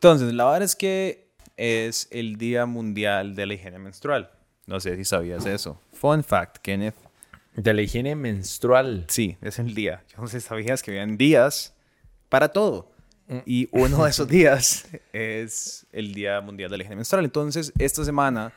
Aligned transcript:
Entonces, 0.00 0.32
la 0.32 0.44
verdad 0.46 0.62
es 0.62 0.74
que 0.74 1.28
es 1.56 2.08
el 2.10 2.36
Día 2.36 2.64
Mundial 2.64 3.34
de 3.34 3.44
la 3.44 3.54
Higiene 3.54 3.78
Menstrual. 3.78 4.30
No 4.66 4.80
sé 4.80 4.96
si 4.96 5.04
sabías 5.04 5.44
eso. 5.46 5.80
Fun 5.92 6.24
fact, 6.24 6.58
Kenneth. 6.58 6.94
De 7.54 7.74
la 7.74 7.82
higiene 7.82 8.14
menstrual. 8.14 9.04
Sí, 9.08 9.36
es 9.42 9.58
el 9.58 9.74
día. 9.74 10.04
Yo 10.08 10.22
no 10.22 10.28
sé 10.28 10.40
si 10.40 10.46
sabías 10.46 10.82
que 10.82 10.92
habían 10.92 11.18
días 11.18 11.74
para 12.28 12.48
todo. 12.50 12.92
Y 13.44 13.68
uno 13.72 14.04
de 14.04 14.10
esos 14.10 14.28
días 14.28 14.88
es 15.12 15.86
el 15.92 16.14
Día 16.14 16.40
Mundial 16.40 16.70
de 16.70 16.78
la 16.78 16.82
Higiene 16.84 16.96
Menstrual. 16.96 17.24
Entonces, 17.24 17.72
esta 17.78 18.04
semana 18.04 18.52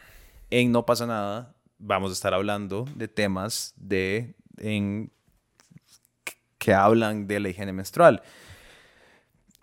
en 0.50 0.71
No 0.71 0.86
pasa 0.86 1.07
nada 1.07 1.55
vamos 1.80 2.12
a 2.12 2.14
estar 2.14 2.34
hablando 2.34 2.86
de 2.96 3.07
temas 3.07 3.73
de 3.75 4.36
en, 4.57 5.12
que 6.57 6.73
hablan 6.73 7.28
de 7.28 7.39
la 7.39 7.50
higiene 7.50 7.73
menstrual. 7.73 8.21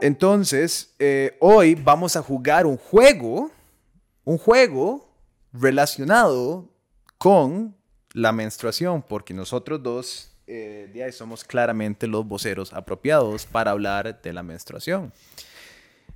Entonces, 0.01 0.95
eh, 0.99 1.37
hoy 1.41 1.75
vamos 1.75 2.17
a 2.17 2.23
jugar 2.23 2.67
un 2.67 2.79
juego, 2.79 3.51
un 4.25 4.39
juego 4.39 5.07
relacionado 5.53 6.69
con 7.19 7.77
la 8.15 8.33
menstruación, 8.33 9.03
porque 9.03 9.35
nosotros 9.35 9.83
dos 9.83 10.33
eh, 10.47 11.11
somos 11.13 11.45
claramente 11.45 12.07
los 12.07 12.27
voceros 12.27 12.73
apropiados 12.73 13.45
para 13.45 13.73
hablar 13.73 14.21
de 14.23 14.33
la 14.33 14.43
menstruación. 14.43 15.13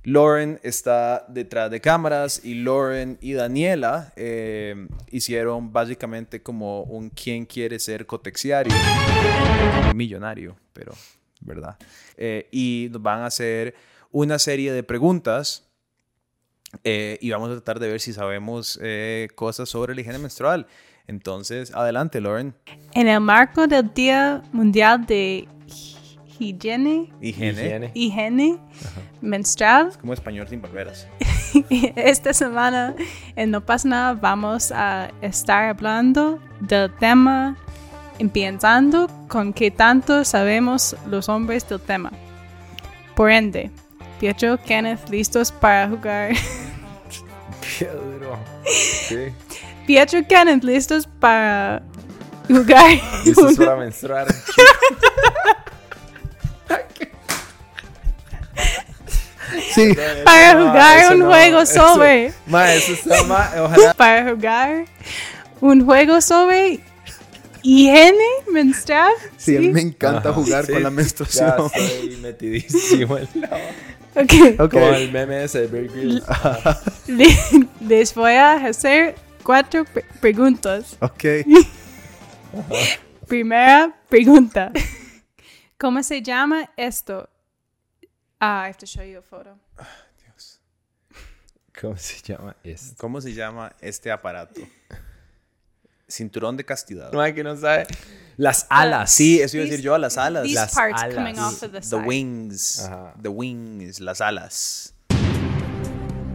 Lauren 0.03 0.59
está 0.61 1.25
detrás 1.29 1.71
de 1.71 1.81
cámaras 1.81 2.43
y 2.43 2.55
Lauren 2.55 3.17
y 3.21 3.33
Daniela 3.33 4.13
eh, 4.15 4.87
hicieron 5.09 5.73
básicamente 5.73 6.43
como 6.43 6.83
un 6.83 7.09
quién 7.09 7.45
quiere 7.45 7.79
ser 7.79 8.05
cotexiario, 8.05 8.73
millonario, 9.95 10.55
pero 10.73 10.93
¿verdad? 11.45 11.77
Eh, 12.17 12.47
y 12.51 12.89
nos 12.91 13.01
van 13.01 13.21
a 13.21 13.27
hacer 13.27 13.75
una 14.11 14.39
serie 14.39 14.73
de 14.73 14.83
preguntas 14.83 15.67
eh, 16.83 17.17
y 17.21 17.29
vamos 17.31 17.49
a 17.49 17.53
tratar 17.53 17.79
de 17.79 17.89
ver 17.89 18.01
si 18.01 18.11
sabemos 18.11 18.79
cosas 19.35 19.69
sobre 19.69 19.95
la 19.95 20.01
higiene 20.01 20.19
menstrual. 20.19 20.67
Entonces, 21.07 21.73
adelante, 21.73 22.19
Lauren. 22.19 22.55
En 22.93 23.07
el 23.07 23.21
marco 23.21 23.67
del 23.67 23.93
Día 23.93 24.41
Mundial 24.51 25.05
de 25.05 25.47
higiene. 26.39 27.13
Higiene. 27.21 27.91
Higiene 27.93 28.59
menstrual. 29.21 29.89
Es 29.89 29.97
como 29.97 30.13
español 30.13 30.47
sin 30.47 30.61
barberas. 30.61 31.07
Esta 31.95 32.33
semana 32.33 32.95
en 33.35 33.51
No 33.51 33.65
pasa 33.65 33.87
nada 33.87 34.13
vamos 34.13 34.71
a 34.71 35.11
estar 35.21 35.69
hablando 35.69 36.39
del 36.61 36.93
tema 36.95 37.57
empezando 38.19 39.09
con 39.27 39.53
qué 39.53 39.71
tanto 39.71 40.23
sabemos 40.25 40.95
los 41.07 41.29
hombres 41.29 41.67
del 41.67 41.79
tema. 41.79 42.11
Por 43.15 43.31
ende, 43.31 43.71
Pietro, 44.19 44.57
Kenneth, 44.63 45.09
listos 45.09 45.51
para 45.51 45.89
jugar. 45.89 46.33
Pietro. 47.61 48.37
Sí. 49.07 49.31
Pietro, 49.85 50.19
Kenneth, 50.27 50.63
listos 50.63 51.07
para 51.19 51.83
jugar. 52.47 52.99
Listos 53.23 53.55
para 53.57 53.75
menstruar. 53.75 54.27
Sí. 59.73 59.95
Para 60.23 60.53
jugar 60.53 61.15
un 61.15 61.25
juego 61.25 61.65
sobre. 61.65 62.33
Ma, 62.47 62.73
eso 62.73 62.93
está 62.93 63.23
ma, 63.23 63.51
ojalá. 63.59 63.93
Para 63.93 64.31
jugar 64.31 64.85
un 65.61 65.85
juego 65.85 66.21
sobre 66.21 66.79
higiene 67.65 68.23
menstrual. 68.51 69.11
Sí, 69.37 69.57
a 69.57 69.59
mí 69.59 69.69
me 69.69 69.81
encanta 69.81 70.31
jugar 70.31 70.65
Sí, 70.65 70.73
con 70.73 70.83
la 70.83 70.89
menstruación. 70.91 71.47
Ya 71.57 71.65
estoy 71.65 72.17
metidísimo 72.17 73.17
en 73.17 73.27
la... 73.41 73.49
Ok. 74.17 74.31
Ok. 74.61 74.71
Como 74.71 74.85
el 74.93 75.11
meme 75.11 75.43
ese 75.43 75.61
de 75.61 75.67
Bear 75.67 75.87
Grylls. 75.87 76.23
Le- 77.07 77.67
Les 77.81 78.13
voy 78.15 78.31
a 78.31 78.53
hacer 78.65 79.15
cuatro 79.43 79.83
pre- 79.83 80.05
preguntas. 80.21 80.95
Ok. 81.01 81.23
Primera 83.27 83.93
pregunta. 84.07 84.71
¿Cómo 85.77 86.01
se 86.03 86.21
llama 86.21 86.71
esto? 86.77 87.27
Ah, 88.39 88.63
I 88.65 88.69
have 88.69 88.77
to 88.77 88.85
show 88.85 89.03
you 89.03 89.19
a 89.19 89.21
photo. 89.21 89.57
¿Cómo 91.81 91.97
se 91.97 92.21
llama 92.21 92.55
esto? 92.63 92.95
¿Cómo 92.97 93.19
se 93.19 93.33
llama 93.33 93.75
este 93.81 94.09
aparato? 94.11 94.61
Cinturón 96.07 96.55
de 96.57 96.63
castidad. 96.65 97.11
No 97.11 97.19
hay 97.21 97.33
que 97.33 97.43
no 97.43 97.55
sabe. 97.57 97.87
Las 98.37 98.67
alas. 98.69 99.11
Sí, 99.11 99.41
eso 99.41 99.57
iba 99.57 99.65
a 99.65 99.69
decir 99.69 99.83
yo, 99.83 99.97
las 99.97 100.17
alas. 100.17 100.43
These 100.43 100.55
Las 100.55 100.73
parts 100.75 101.01
alas. 101.01 101.15
coming 101.15 101.39
off 101.39 101.63
of 101.63 101.71
the 101.71 101.79
The 101.81 101.95
wings. 101.95 102.81
Ajá. 102.81 103.13
The 103.21 103.29
wings, 103.29 103.99
las 104.01 104.21
alas. 104.21 104.93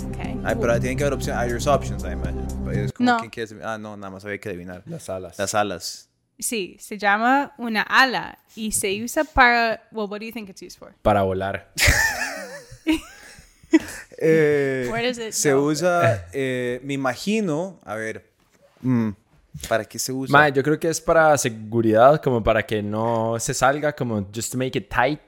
Okay. 0.09 0.36
Ay, 0.44 0.56
pero 0.60 0.80
tienen 0.80 0.97
que 0.97 1.04
haber 1.04 1.14
opciones. 1.14 1.41
Hay 1.42 1.53
options, 1.75 2.03
I 2.03 2.12
imagine. 2.12 2.47
Es 2.84 2.92
como, 2.92 3.10
No. 3.12 3.19
¿quién 3.19 3.30
quiere 3.30 3.47
ser- 3.48 3.62
Ah, 3.64 3.78
no, 3.78 3.97
nada 3.97 4.10
más 4.10 4.25
había 4.25 4.38
que 4.38 4.48
adivinar. 4.48 4.82
Las 4.86 5.09
alas. 5.10 5.38
Las 5.38 5.54
alas. 5.54 6.09
Sí, 6.38 6.76
se 6.80 6.97
llama 6.97 7.53
una 7.59 7.82
ala 7.82 8.38
y 8.56 8.72
se 8.72 9.03
usa 9.04 9.25
para. 9.25 9.86
Well, 9.92 10.09
what 10.09 10.20
do 10.20 10.25
you 10.26 10.32
think 10.32 10.48
it's 10.48 10.62
used 10.62 10.78
for? 10.78 10.94
Para 11.03 11.22
volar. 11.22 11.70
Eh, 14.22 14.88
Where 14.91 15.06
does 15.06 15.19
it 15.19 15.32
se 15.32 15.53
go? 15.53 15.64
usa, 15.64 16.26
eh, 16.32 16.80
me 16.82 16.94
imagino, 16.94 17.80
a 17.84 17.94
ver, 17.94 18.28
mm, 18.82 19.10
¿para 19.69 19.84
qué 19.84 19.99
se 19.99 20.12
usa? 20.12 20.33
Ma, 20.33 20.49
yo 20.49 20.62
creo 20.62 20.78
que 20.78 20.88
es 20.88 21.00
para 21.00 21.37
seguridad, 21.38 22.21
como 22.22 22.43
para 22.43 22.62
que 22.65 22.83
no 22.83 23.37
se 23.38 23.53
salga, 23.55 23.93
como 23.94 24.27
just 24.34 24.53
to 24.53 24.59
make 24.59 24.77
it 24.78 24.88
tight. 24.88 25.21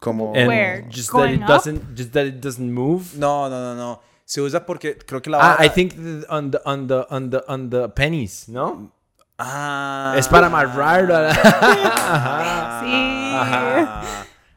Como... 0.00 0.32
And 0.34 0.48
Where? 0.48 0.86
Just 0.90 1.10
that 1.12 1.28
it 1.30 1.40
doesn't, 1.42 1.82
just 1.96 2.12
that 2.12 2.24
it 2.26 2.40
doesn't 2.42 2.72
move. 2.72 3.14
No, 3.16 3.48
no, 3.50 3.60
no, 3.60 3.74
no. 3.74 4.00
Se 4.24 4.40
usa 4.40 4.64
porque 4.64 4.96
creo 4.96 5.20
que 5.20 5.28
la 5.28 5.38
Ah, 5.56 5.64
I 5.64 5.68
think 5.68 5.92
th- 5.94 6.24
on 6.28 6.50
the, 6.52 6.58
on 6.64 6.86
the, 6.86 7.04
on 7.10 7.30
the, 7.30 7.40
on 7.48 7.68
the 7.70 7.88
pennies, 7.90 8.48
¿no? 8.48 8.92
Ah. 9.38 10.14
Es 10.16 10.28
para 10.28 10.46
amarrar. 10.46 11.10
a 11.10 11.20
la- 11.22 11.34
Sí. 12.84 13.32
Ah. 13.34 14.02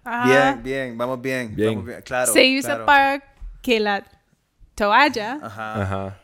Ajá. 0.05 0.25
Bien, 0.25 0.63
bien, 0.63 0.97
vamos 0.97 1.21
bien. 1.21 1.55
Bien. 1.55 1.69
vamos 1.71 1.85
bien, 1.87 2.01
Claro. 2.03 2.31
se 2.31 2.57
usa 2.57 2.69
claro. 2.71 2.85
para 2.85 3.23
que 3.61 3.79
la 3.79 4.03
toalla 4.75 5.39
Ajá. 5.41 5.81
Ajá. 5.81 6.17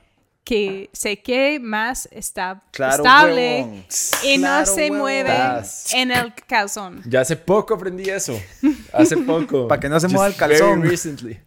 Que 0.50 0.90
se 0.94 1.22
quede 1.22 1.60
más 1.60 2.10
esta- 2.12 2.64
Claro, 2.72 3.04
estable 3.04 3.62
huevón. 3.62 3.86
y 4.24 4.38
no 4.38 4.42
Claro, 4.48 4.66
se 4.66 4.82
huevón. 4.82 4.98
mueve 4.98 5.30
Tas. 5.30 5.94
en 5.94 6.12
el 6.12 6.34
calzón. 6.48 7.04
Ya 7.06 7.22
hace 7.22 7.36
poco 7.36 7.76
aprendí 7.76 8.10
eso. 8.10 8.34
Hace 8.92 9.16
poco. 9.32 9.68
Pa' 9.68 9.80
que 9.80 9.88
no 9.90 10.00
se 10.00 10.08
Just 10.08 10.16
mueva 10.16 10.28
el 10.28 10.34
very 10.34 10.58
calzón. 10.60 10.82
recently. 10.82 11.40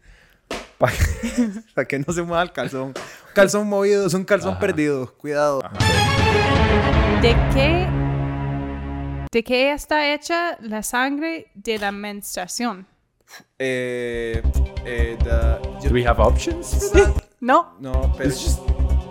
Para 0.78 0.92
que 1.88 1.98
no 1.98 2.12
se 2.12 2.22
mueva 2.22 2.42
el 2.44 2.52
calzón. 2.52 2.88
Un 2.90 2.94
calzón 3.34 3.68
movido 3.68 4.06
es 4.06 4.14
un 4.14 4.24
calzón 4.24 4.56
perdido. 4.60 5.12
Cuidado. 5.16 5.62
¿De 7.20 7.34
qué, 7.52 7.88
¿De 9.32 9.42
qué 9.42 9.72
está 9.72 10.14
hecha 10.14 10.58
la 10.60 10.84
sangre 10.84 11.50
de 11.54 11.78
la 11.78 11.90
menstruación? 11.90 12.86
Eh, 13.58 14.42
eh, 14.84 15.16
the- 15.24 15.88
Do 15.88 15.92
we 15.92 16.06
have 16.06 16.20
options 16.22 16.68
for 16.92 17.00
that? 17.02 17.24
No. 17.40 17.72
no, 17.80 18.14
pero 18.16 18.28
It's 18.30 18.40
just 18.44 18.60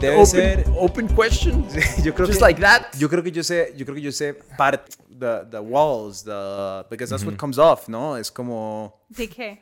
debe 0.01 0.15
open, 0.15 0.25
ser. 0.25 0.63
open 0.77 1.07
question. 1.15 1.63
Yo 2.03 2.13
creo 2.13 2.27
Just 2.27 2.39
que, 2.39 2.45
like 2.45 2.61
that. 2.61 2.95
Yo 2.97 3.07
creo 3.09 3.23
que 3.23 3.31
yo 3.31 3.43
sé, 3.43 3.73
yo 3.77 3.85
creo 3.85 3.95
que 3.95 4.01
yo 4.01 4.11
sé 4.11 4.33
part 4.57 4.81
the 5.07 5.45
the 5.49 5.59
walls, 5.59 6.23
the 6.23 6.83
because 6.89 7.09
that's 7.09 7.23
what 7.23 7.37
comes 7.37 7.57
off, 7.57 7.87
¿no? 7.87 8.17
Es 8.17 8.31
como 8.31 8.99
¿De 9.09 9.27
qué? 9.29 9.61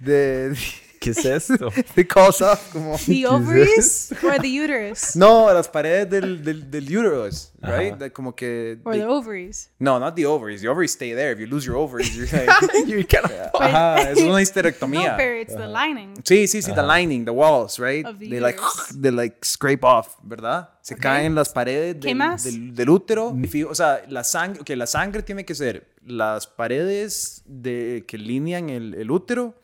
de 0.00 0.54
¿Qué 1.00 1.10
es 1.10 1.24
esto? 1.24 1.70
de 1.94 2.06
comes 2.06 2.40
off 2.40 2.72
como 2.72 2.96
The 2.98 3.26
ovaries 3.26 4.12
or 4.22 4.40
the 4.40 4.60
uterus? 4.62 5.14
no, 5.16 5.52
las 5.52 5.68
paredes 5.68 6.08
del 6.10 6.42
del, 6.42 6.70
del 6.70 6.84
uterus, 6.98 7.52
right? 7.62 7.92
Ajá. 7.94 7.96
De- 7.96 8.12
como 8.12 8.34
que 8.34 8.78
Or 8.84 8.94
de- 8.94 9.00
the 9.00 9.06
ovaries? 9.06 9.70
no, 9.78 9.98
not 9.98 10.14
the 10.14 10.26
ovaries. 10.26 10.60
The 10.62 10.68
ovaries 10.68 10.92
stay 10.92 11.12
there. 11.14 11.32
If 11.32 11.38
you 11.40 11.46
lose 11.46 11.66
your 11.66 11.76
ovaries, 11.76 12.14
you're 12.14 12.28
like, 12.30 12.50
you 12.86 13.04
kinda... 13.06 13.50
ajá, 13.58 14.10
es 14.10 14.18
una 14.18 14.32
No, 14.32 14.40
histerectomía. 14.40 15.16
pero 15.16 15.40
it's 15.40 15.54
the 15.54 15.66
lining. 15.66 16.14
Sí, 16.24 16.46
sí, 16.48 16.62
sí, 16.62 16.72
the 16.74 16.82
lining, 16.82 17.24
the 17.24 17.30
walls, 17.32 17.78
right? 17.78 18.04
Of 18.06 18.18
the 18.18 18.28
They 18.28 18.40
like, 18.40 18.58
they 19.00 19.10
like 19.10 19.36
scrape 19.44 19.84
off, 19.84 20.16
¿verdad? 20.22 20.70
Se 20.82 20.94
caen 20.96 21.34
las 21.34 21.48
paredes 21.50 21.96
¿Qué 22.00 22.14
del, 22.14 22.18
del, 22.42 22.74
del 22.74 22.88
útero. 22.90 23.36
Fi- 23.48 23.64
O 23.64 23.74
sea, 23.74 24.02
la 24.08 24.22
sangre, 24.22 24.62
que 24.64 24.76
la 24.76 24.86
sangre 24.86 25.22
tiene 25.22 25.44
que 25.44 25.54
ser 25.54 25.88
las 26.04 26.46
paredes 26.46 27.42
de, 27.46 28.04
que 28.06 28.16
linean 28.18 28.70
el, 28.70 28.94
el 28.94 29.10
útero. 29.10 29.54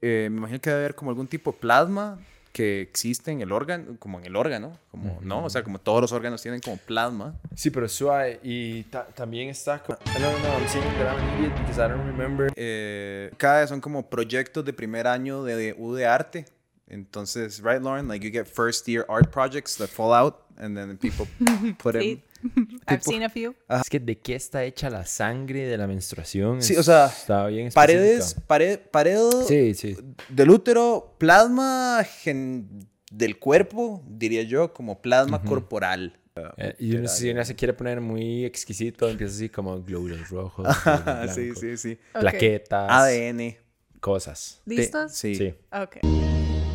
Eh, 0.00 0.28
me 0.30 0.38
imagino 0.38 0.60
que 0.60 0.70
debe 0.70 0.82
haber 0.82 0.94
como 0.94 1.10
algún 1.10 1.26
tipo 1.26 1.52
de 1.52 1.58
plasma 1.58 2.18
que 2.52 2.80
existe 2.80 3.30
en 3.30 3.40
el 3.40 3.52
órgano, 3.52 3.96
como 3.98 4.18
en 4.18 4.26
el 4.26 4.34
órgano, 4.34 4.76
como, 4.90 5.18
¿no? 5.22 5.44
O 5.44 5.50
sea, 5.50 5.62
como 5.62 5.78
todos 5.78 6.00
los 6.00 6.12
órganos 6.12 6.40
tienen 6.42 6.60
como 6.60 6.76
plasma. 6.76 7.34
Sí, 7.54 7.70
pero 7.70 7.88
suave. 7.88 8.40
Y 8.42 8.82
ta- 8.84 9.06
también 9.06 9.48
está... 9.48 9.82
co- 9.82 9.96
No, 10.18 10.20
no, 10.32 10.38
no. 10.38 10.58
I'm 10.58 10.68
saying 10.68 10.84
that 10.98 11.14
I'm 11.16 11.24
an 11.24 11.38
idiot 11.38 11.58
because 11.60 11.78
I 11.78 11.88
don't 11.88 12.06
remember. 12.06 12.50
Eh, 12.56 13.30
cada 13.36 13.60
vez 13.60 13.68
son 13.68 13.80
como 13.80 14.08
proyectos 14.08 14.64
de 14.64 14.72
primer 14.72 15.06
año 15.06 15.44
de, 15.44 15.54
de 15.56 15.74
U 15.78 15.94
de 15.94 16.06
arte. 16.06 16.46
Entonces, 16.88 17.60
right, 17.62 17.82
Lauren? 17.82 18.08
Like 18.08 18.24
you 18.26 18.32
get 18.32 18.46
first 18.46 18.88
year 18.88 19.04
art 19.08 19.30
projects 19.30 19.76
that 19.76 19.88
fall 19.88 20.12
out 20.12 20.36
and 20.56 20.74
then 20.76 20.96
people 20.96 21.26
put 21.78 21.92
them. 21.92 22.02
Sí. 22.42 22.48
I've 22.56 22.98
tipo- 22.98 23.10
seen 23.10 23.22
a 23.24 23.28
few. 23.28 23.54
Es 23.68 23.88
que 23.90 23.98
de 24.00 24.18
qué 24.18 24.34
está 24.36 24.62
hecha 24.64 24.88
la 24.90 25.04
sangre 25.04 25.66
de 25.66 25.76
la 25.76 25.86
menstruación. 25.86 26.62
Sí, 26.62 26.74
Es- 26.74 26.78
o 26.78 26.82
sea, 26.82 27.06
está 27.06 27.46
bien 27.48 27.70
Paredes, 27.72 28.34
pared, 28.46 28.78
pared 28.90 29.18
Sí, 29.46 29.74
sí. 29.74 29.96
del 30.28 30.50
útero, 30.50 31.14
plasma 31.18 32.04
gen- 32.22 32.86
del 33.10 33.38
cuerpo, 33.38 34.02
diría 34.06 34.42
yo, 34.42 34.72
como 34.72 35.00
plasma 35.00 35.42
corporal. 35.42 36.18
Eh, 36.56 36.76
y 36.78 36.94
uno, 36.94 37.08
si 37.08 37.30
uno 37.30 37.44
se 37.44 37.56
quiere 37.56 37.72
poner 37.72 38.00
muy 38.00 38.44
exquisito, 38.44 39.08
empieza 39.08 39.34
así 39.34 39.48
como 39.48 39.82
glóbulos 39.82 40.28
rojos, 40.28 40.68
glóbulos 40.84 41.34
sí, 41.34 41.40
blancos, 41.46 41.60
sí, 41.60 41.76
sí. 41.76 41.98
Ok. 42.14 42.20
plaquetas, 42.20 42.86
ADN. 42.90 43.56
cosas. 43.98 44.62
¿Listos? 44.64 45.12
Sí. 45.16 45.34
Sí. 45.34 45.54
Ok. 45.72 45.96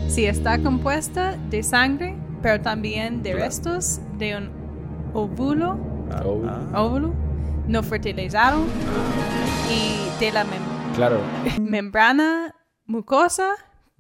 Sí, 0.10 0.25
está 0.25 0.62
compuesta 0.62 1.38
de 1.50 1.63
sangre, 1.63 2.15
pero 2.42 2.62
también 2.62 3.24
de 3.24 3.31
Claro. 3.31 3.45
restos 3.45 4.01
de 4.18 4.36
un 4.36 4.62
óvulo, 5.13 5.77
Oh, 6.25 6.44
óvulo 6.75 7.13
no 7.68 7.81
fertilizado 7.81 8.62
y 9.71 10.19
de 10.19 10.31
la 10.31 10.44
mem- 10.44 10.95
Claro. 10.95 11.19
membrana 11.62 12.54
mucosa 12.86 13.50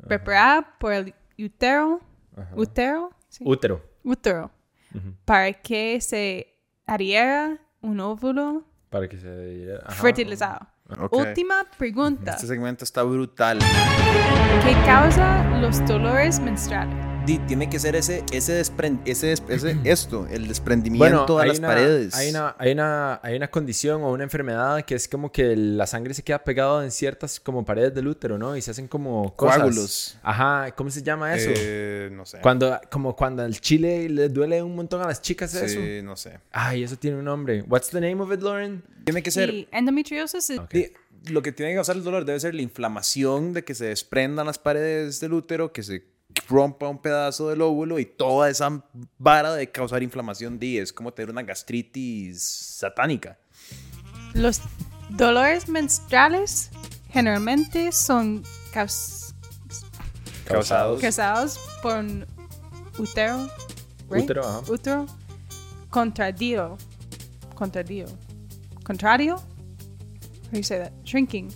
preparada 0.07 0.77
por 0.79 0.93
el 0.93 1.13
útero, 1.39 2.01
útero, 2.55 3.09
sí, 3.29 3.43
Útero. 3.47 3.81
útero, 4.03 4.51
para 5.25 5.53
que 5.53 5.99
se 6.01 6.47
adhiera 6.85 7.57
un 7.81 7.99
óvulo 7.99 8.63
Para 8.89 9.07
que 9.07 9.17
se... 9.17 9.77
ajá. 9.85 10.01
fertilizado. 10.01 10.67
Ok. 10.99 11.13
Última 11.13 11.63
pregunta. 11.77 12.31
Este 12.31 12.45
segmento 12.47 12.83
está 12.83 13.01
brutal. 13.03 13.57
¿Qué 14.63 14.73
causa 14.85 15.43
los 15.59 15.83
dolores 15.87 16.39
menstruales? 16.39 16.95
Di- 17.25 17.39
tiene 17.47 17.69
que 17.69 17.79
ser 17.79 17.95
ese, 17.95 18.21
ese, 18.33 18.59
ese, 18.59 19.01
ese 19.05 19.77
esto, 19.85 20.27
el 20.29 20.47
desprendimiento 20.47 21.25
Bueno, 21.25 21.37
de 21.37 21.41
hay 21.43 21.47
las 21.49 21.59
una, 21.59 21.67
paredes. 21.69 22.13
Hay 22.15 22.29
una, 22.31 22.55
hay, 22.59 22.71
una, 22.73 23.19
hay 23.23 23.35
una 23.37 23.47
condición 23.49 24.03
o 24.03 24.11
una 24.11 24.23
enfermedad 24.25 24.83
que 24.83 24.95
es 24.95 25.07
como 25.07 25.31
que 25.31 25.55
la 25.55 25.87
sangre 25.87 26.13
se 26.13 26.21
queda 26.23 26.43
pegada 26.43 26.83
en 26.83 26.91
ciertas 26.91 27.39
como 27.39 27.63
paredes 27.63 27.93
del 27.93 28.07
útero, 28.07 28.37
¿no? 28.37 28.57
Y 28.57 28.61
se 28.61 28.71
hacen 28.71 28.89
como 28.89 29.33
cosas. 29.37 29.57
Coágulos. 29.57 30.17
Ajá, 30.21 30.71
¿cómo 30.75 30.89
se 30.89 31.01
llama 31.01 31.33
eso? 31.33 31.49
Eh, 31.55 32.09
no 32.11 32.25
sé. 32.25 32.39
Cuando, 32.41 32.77
como 32.91 33.15
cuando 33.15 33.43
al 33.43 33.57
chile 33.61 34.09
le 34.09 34.27
duele 34.27 34.61
un 34.61 34.75
montón 34.75 35.01
a 35.01 35.07
las 35.07 35.21
chicas 35.21 35.53
eso. 35.55 35.79
Sí, 35.79 36.01
no 36.03 36.17
sé. 36.17 36.39
Ay, 36.51 36.83
eso 36.83 36.97
tiene 36.97 37.17
un 37.17 37.25
nombre. 37.25 37.63
What's 37.69 37.89
the 37.89 38.01
name 38.01 38.21
of 38.21 38.33
it, 38.33 38.41
Lauren? 38.41 38.83
Tiene 39.05 39.23
que 39.23 39.31
ser. 39.31 39.67
Endometriosis 39.71 40.51
Lo 41.29 41.41
que 41.41 41.51
tiene 41.53 41.71
que 41.71 41.75
causar 41.75 41.95
el 41.95 42.03
dolor 42.03 42.25
debe 42.25 42.39
ser 42.41 42.53
la 42.53 42.61
inflamación 42.61 43.53
de 43.53 43.63
que 43.63 43.75
se 43.75 43.85
desprendan 43.85 44.45
las 44.45 44.59
paredes 44.59 45.21
del 45.21 45.31
útero, 45.33 45.71
que 45.71 45.83
se 45.83 46.03
rompa 46.47 46.87
un 46.87 47.01
pedazo 47.01 47.49
del 47.49 47.61
óvulo 47.61 47.99
y 47.99 48.05
toda 48.05 48.49
esa 48.49 48.83
vara 49.17 49.53
de 49.53 49.71
causar 49.71 50.03
inflamación. 50.03 50.59
Di, 50.59 50.77
es 50.77 50.91
como 50.93 51.13
tener 51.13 51.29
una 51.29 51.43
gastritis 51.43 52.41
satánica. 52.43 53.37
los 54.33 54.61
dolores 55.09 55.69
menstruales 55.69 56.69
generalmente 57.11 57.91
son 57.91 58.43
caus- 58.73 59.33
Causados. 60.45 60.99
causados 61.01 61.59
por 61.81 61.97
un 61.97 62.25
útero. 62.97 63.47
right? 64.09 64.23
Útero, 64.23 64.41
ajá. 64.47 64.71
Útero 64.71 65.05
contraído. 65.89 66.77
Contraído. 67.55 68.07
Contrario? 68.83 69.35
How 69.35 70.51
do 70.51 70.57
you 70.57 70.63
say 70.63 70.79
that? 70.79 70.91
Shrinking. 71.05 71.49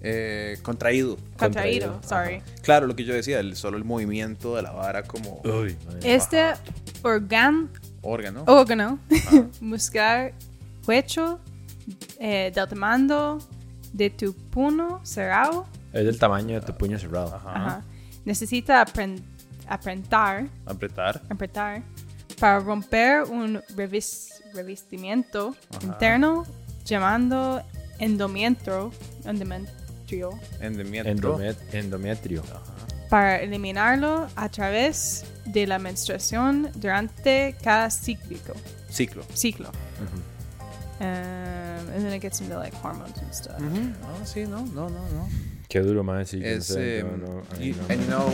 Eh, 0.00 0.58
contraído. 0.62 1.16
Contraído, 1.36 1.98
Contraído, 1.98 2.00
sorry. 2.02 2.42
Claro, 2.68 2.86
lo 2.86 2.94
que 2.94 3.04
yo 3.04 3.14
decía, 3.14 3.40
el, 3.40 3.56
solo 3.56 3.78
el 3.78 3.84
movimiento 3.84 4.54
de 4.56 4.60
la 4.60 4.72
vara 4.72 5.02
como 5.04 5.40
Uy, 5.42 5.74
madre. 5.86 6.14
Este 6.14 6.52
organ, 7.02 7.70
órgano. 8.02 8.44
órgano 8.46 8.98
muscular 9.62 10.34
huecho 10.86 11.40
eh, 12.20 12.52
del 12.54 12.68
tamaño 12.68 13.38
de 13.94 14.10
tu 14.10 14.34
puño 14.34 15.00
cerrado 15.02 15.66
Es 15.94 16.04
del 16.04 16.18
tamaño 16.18 16.60
de 16.60 16.66
tu 16.66 16.74
puño 16.76 16.98
cerrado. 16.98 17.34
Ajá. 17.36 17.52
Ajá. 17.54 17.82
necesita 18.26 18.84
apren- 18.84 19.22
apretar, 19.66 20.46
Apretar. 20.66 21.22
apretar 21.30 21.82
para 22.38 22.60
romper 22.60 23.22
un 23.22 23.62
revis- 23.76 24.28
revestimiento 24.52 25.56
interno 25.82 26.44
llamando 26.84 27.62
endometrio, 27.98 28.92
endometrio 30.12 30.38
Endometrio. 30.60 31.04
Endomet- 31.38 31.74
endometrio. 31.74 32.42
para 33.10 33.36
eliminarlo 33.40 34.28
a 34.36 34.48
través 34.50 35.24
de 35.46 35.66
la 35.66 35.78
menstruación 35.78 36.70
durante 36.74 37.56
cada 37.62 37.90
cíclico, 37.90 38.52
Ciclo. 38.90 39.22
ciclo. 39.34 39.70
Um, 41.00 41.06
and 41.06 42.04
then 42.04 42.12
it 42.12 42.20
gets 42.20 42.40
into 42.40 42.58
like 42.58 42.74
hormones 42.82 43.16
and 43.22 43.32
stuff. 43.32 43.58
No, 43.60 44.26
sí, 44.26 44.46
no, 44.48 44.64
no, 44.66 44.88
no, 44.88 45.00
no. 45.12 45.28
Qué 45.68 45.80
duro, 45.80 46.02
más 46.02 46.34
no 46.34 46.44
Es, 46.44 46.66
sé, 46.66 46.98
eh, 46.98 47.02
no, 47.04 47.16
no, 47.16 47.42
no, 48.08 48.32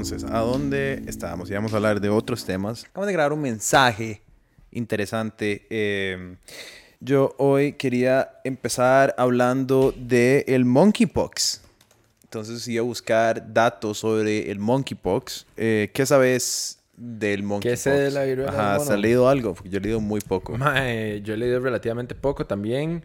entonces, 0.00 0.24
¿a 0.30 0.38
dónde 0.38 1.02
estábamos? 1.06 1.50
Íbamos 1.50 1.74
a 1.74 1.76
hablar 1.76 2.00
de 2.00 2.08
otros 2.08 2.46
temas. 2.46 2.84
Acabamos 2.84 3.06
de 3.08 3.12
grabar 3.12 3.34
un 3.34 3.42
mensaje 3.42 4.22
interesante. 4.70 5.66
eh, 5.68 6.36
yo 7.00 7.34
hoy 7.36 7.74
quería 7.74 8.30
empezar 8.44 9.14
hablando 9.18 9.92
de 9.94 10.44
el 10.48 10.64
monkeypox. 10.64 11.60
Entonces 12.24 12.66
iba 12.68 12.80
a 12.80 12.84
buscar 12.84 13.52
datos 13.52 13.98
sobre 13.98 14.50
el 14.50 14.58
monkeypox. 14.58 15.46
Eh, 15.58 15.90
¿Qué 15.92 16.06
sabes 16.06 16.78
del 16.96 17.42
monkeypox? 17.42 17.80
sé 17.80 17.90
de 17.90 18.10
la 18.10 18.24
viruela 18.24 18.52
Ajá, 18.52 18.78
mono? 18.78 18.92
¿has 18.92 18.98
leído 18.98 19.28
algo? 19.28 19.52
Porque 19.54 19.68
yo 19.68 19.78
he 19.78 19.82
leído 19.82 20.00
muy 20.00 20.22
poco. 20.22 20.56
Mae, 20.56 21.20
yo 21.20 21.34
he 21.34 21.36
leído 21.36 21.60
relativamente 21.60 22.14
poco 22.14 22.46
también. 22.46 23.02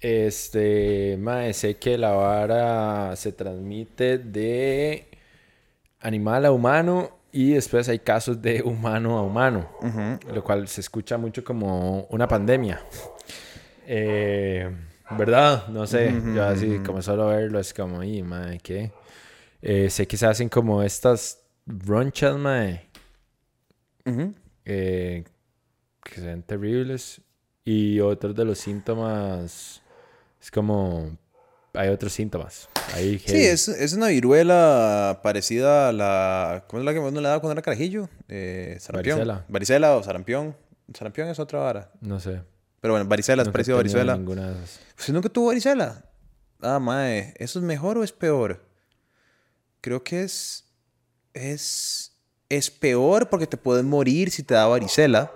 Este, 0.00 1.18
mae, 1.20 1.52
sé 1.52 1.76
que 1.76 1.98
la 1.98 2.12
vara 2.12 3.16
se 3.16 3.32
transmite 3.32 4.16
de 4.18 5.08
animal 6.06 6.46
a 6.46 6.52
humano 6.52 7.10
y 7.32 7.52
después 7.52 7.88
hay 7.88 7.98
casos 7.98 8.40
de 8.40 8.62
humano 8.62 9.18
a 9.18 9.22
humano, 9.22 9.68
lo 10.32 10.42
cual 10.42 10.68
se 10.68 10.80
escucha 10.80 11.18
mucho 11.18 11.44
como 11.44 12.06
una 12.10 12.26
pandemia. 12.26 12.80
Eh, 13.86 14.68
¿Verdad? 15.10 15.68
No 15.68 15.86
sé, 15.86 16.12
yo 16.34 16.44
así 16.44 16.78
como 16.84 17.02
solo 17.02 17.28
verlo 17.28 17.60
es 17.60 17.72
como, 17.72 18.02
y 18.02 18.22
mae, 18.22 18.58
¿qué? 18.58 18.90
Eh, 19.62 19.90
sé 19.90 20.06
que 20.06 20.16
se 20.16 20.26
hacen 20.26 20.48
como 20.48 20.82
estas 20.82 21.42
ronchas, 21.66 22.36
mae 22.36 22.86
eh, 24.64 25.24
que 26.02 26.14
se 26.14 26.26
ven 26.26 26.42
terribles. 26.42 27.20
Y 27.64 27.98
otros 28.00 28.34
de 28.34 28.44
los 28.44 28.58
síntomas 28.58 29.82
es 30.40 30.50
como. 30.50 31.16
Hay 31.76 31.88
otros 31.88 32.12
síntomas. 32.12 32.68
Ahí 32.94 33.18
Sí, 33.18 33.44
es, 33.44 33.68
es 33.68 33.92
una 33.92 34.08
viruela 34.08 35.20
parecida 35.22 35.88
a 35.88 35.92
la... 35.92 36.64
¿Cómo 36.68 36.80
es 36.80 36.86
la 36.86 36.92
que 36.92 36.98
uno 36.98 37.20
le 37.20 37.28
daba 37.28 37.40
cuando 37.40 37.52
era 37.52 37.62
carajillo? 37.62 38.08
Eh, 38.28 38.76
sarampión. 38.80 39.18
Varicela. 39.18 39.44
Varicela 39.48 39.96
o 39.96 40.02
sarampión. 40.02 40.56
Sarampión 40.94 41.28
es 41.28 41.38
otra 41.38 41.58
vara. 41.60 41.90
No 42.00 42.18
sé. 42.20 42.42
Pero 42.80 42.94
bueno, 42.94 43.08
varicela 43.08 43.42
es 43.42 43.48
parecido 43.48 43.76
a 43.76 43.80
varicela. 43.80 44.16
Ninguna 44.16 44.50
de 44.50 44.64
esas. 44.64 44.80
¿Usted 44.98 45.12
nunca 45.12 45.28
tuvo 45.28 45.48
varicela? 45.48 46.04
Ah, 46.62 46.78
mae. 46.78 47.34
¿Eso 47.36 47.58
es 47.58 47.64
mejor 47.64 47.98
o 47.98 48.04
es 48.04 48.12
peor? 48.12 48.64
Creo 49.80 50.02
que 50.02 50.22
es... 50.22 50.64
Es... 51.34 52.12
Es 52.48 52.70
peor 52.70 53.28
porque 53.28 53.46
te 53.48 53.56
puedes 53.56 53.84
morir 53.84 54.30
si 54.30 54.42
te 54.44 54.54
da 54.54 54.66
varicela. 54.66 55.32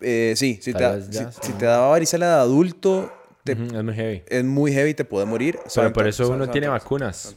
Eh, 0.00 0.34
sí, 0.36 0.58
si 0.60 0.74
te, 0.74 1.02
si, 1.02 1.24
si 1.40 1.52
te 1.52 1.64
da 1.66 1.78
varicela 1.86 2.26
de 2.26 2.32
adulto, 2.34 3.12
te- 3.44 3.52
es 3.52 3.84
muy 3.84 3.94
heavy. 3.94 4.22
es 4.26 4.44
muy 4.44 4.72
heavy, 4.72 4.94
te 4.94 5.04
puede 5.04 5.26
morir. 5.26 5.58
Pero 5.74 5.92
por 5.92 6.08
eso 6.08 6.28
uno 6.30 6.48
tiene 6.50 6.68
vacunas. 6.68 7.36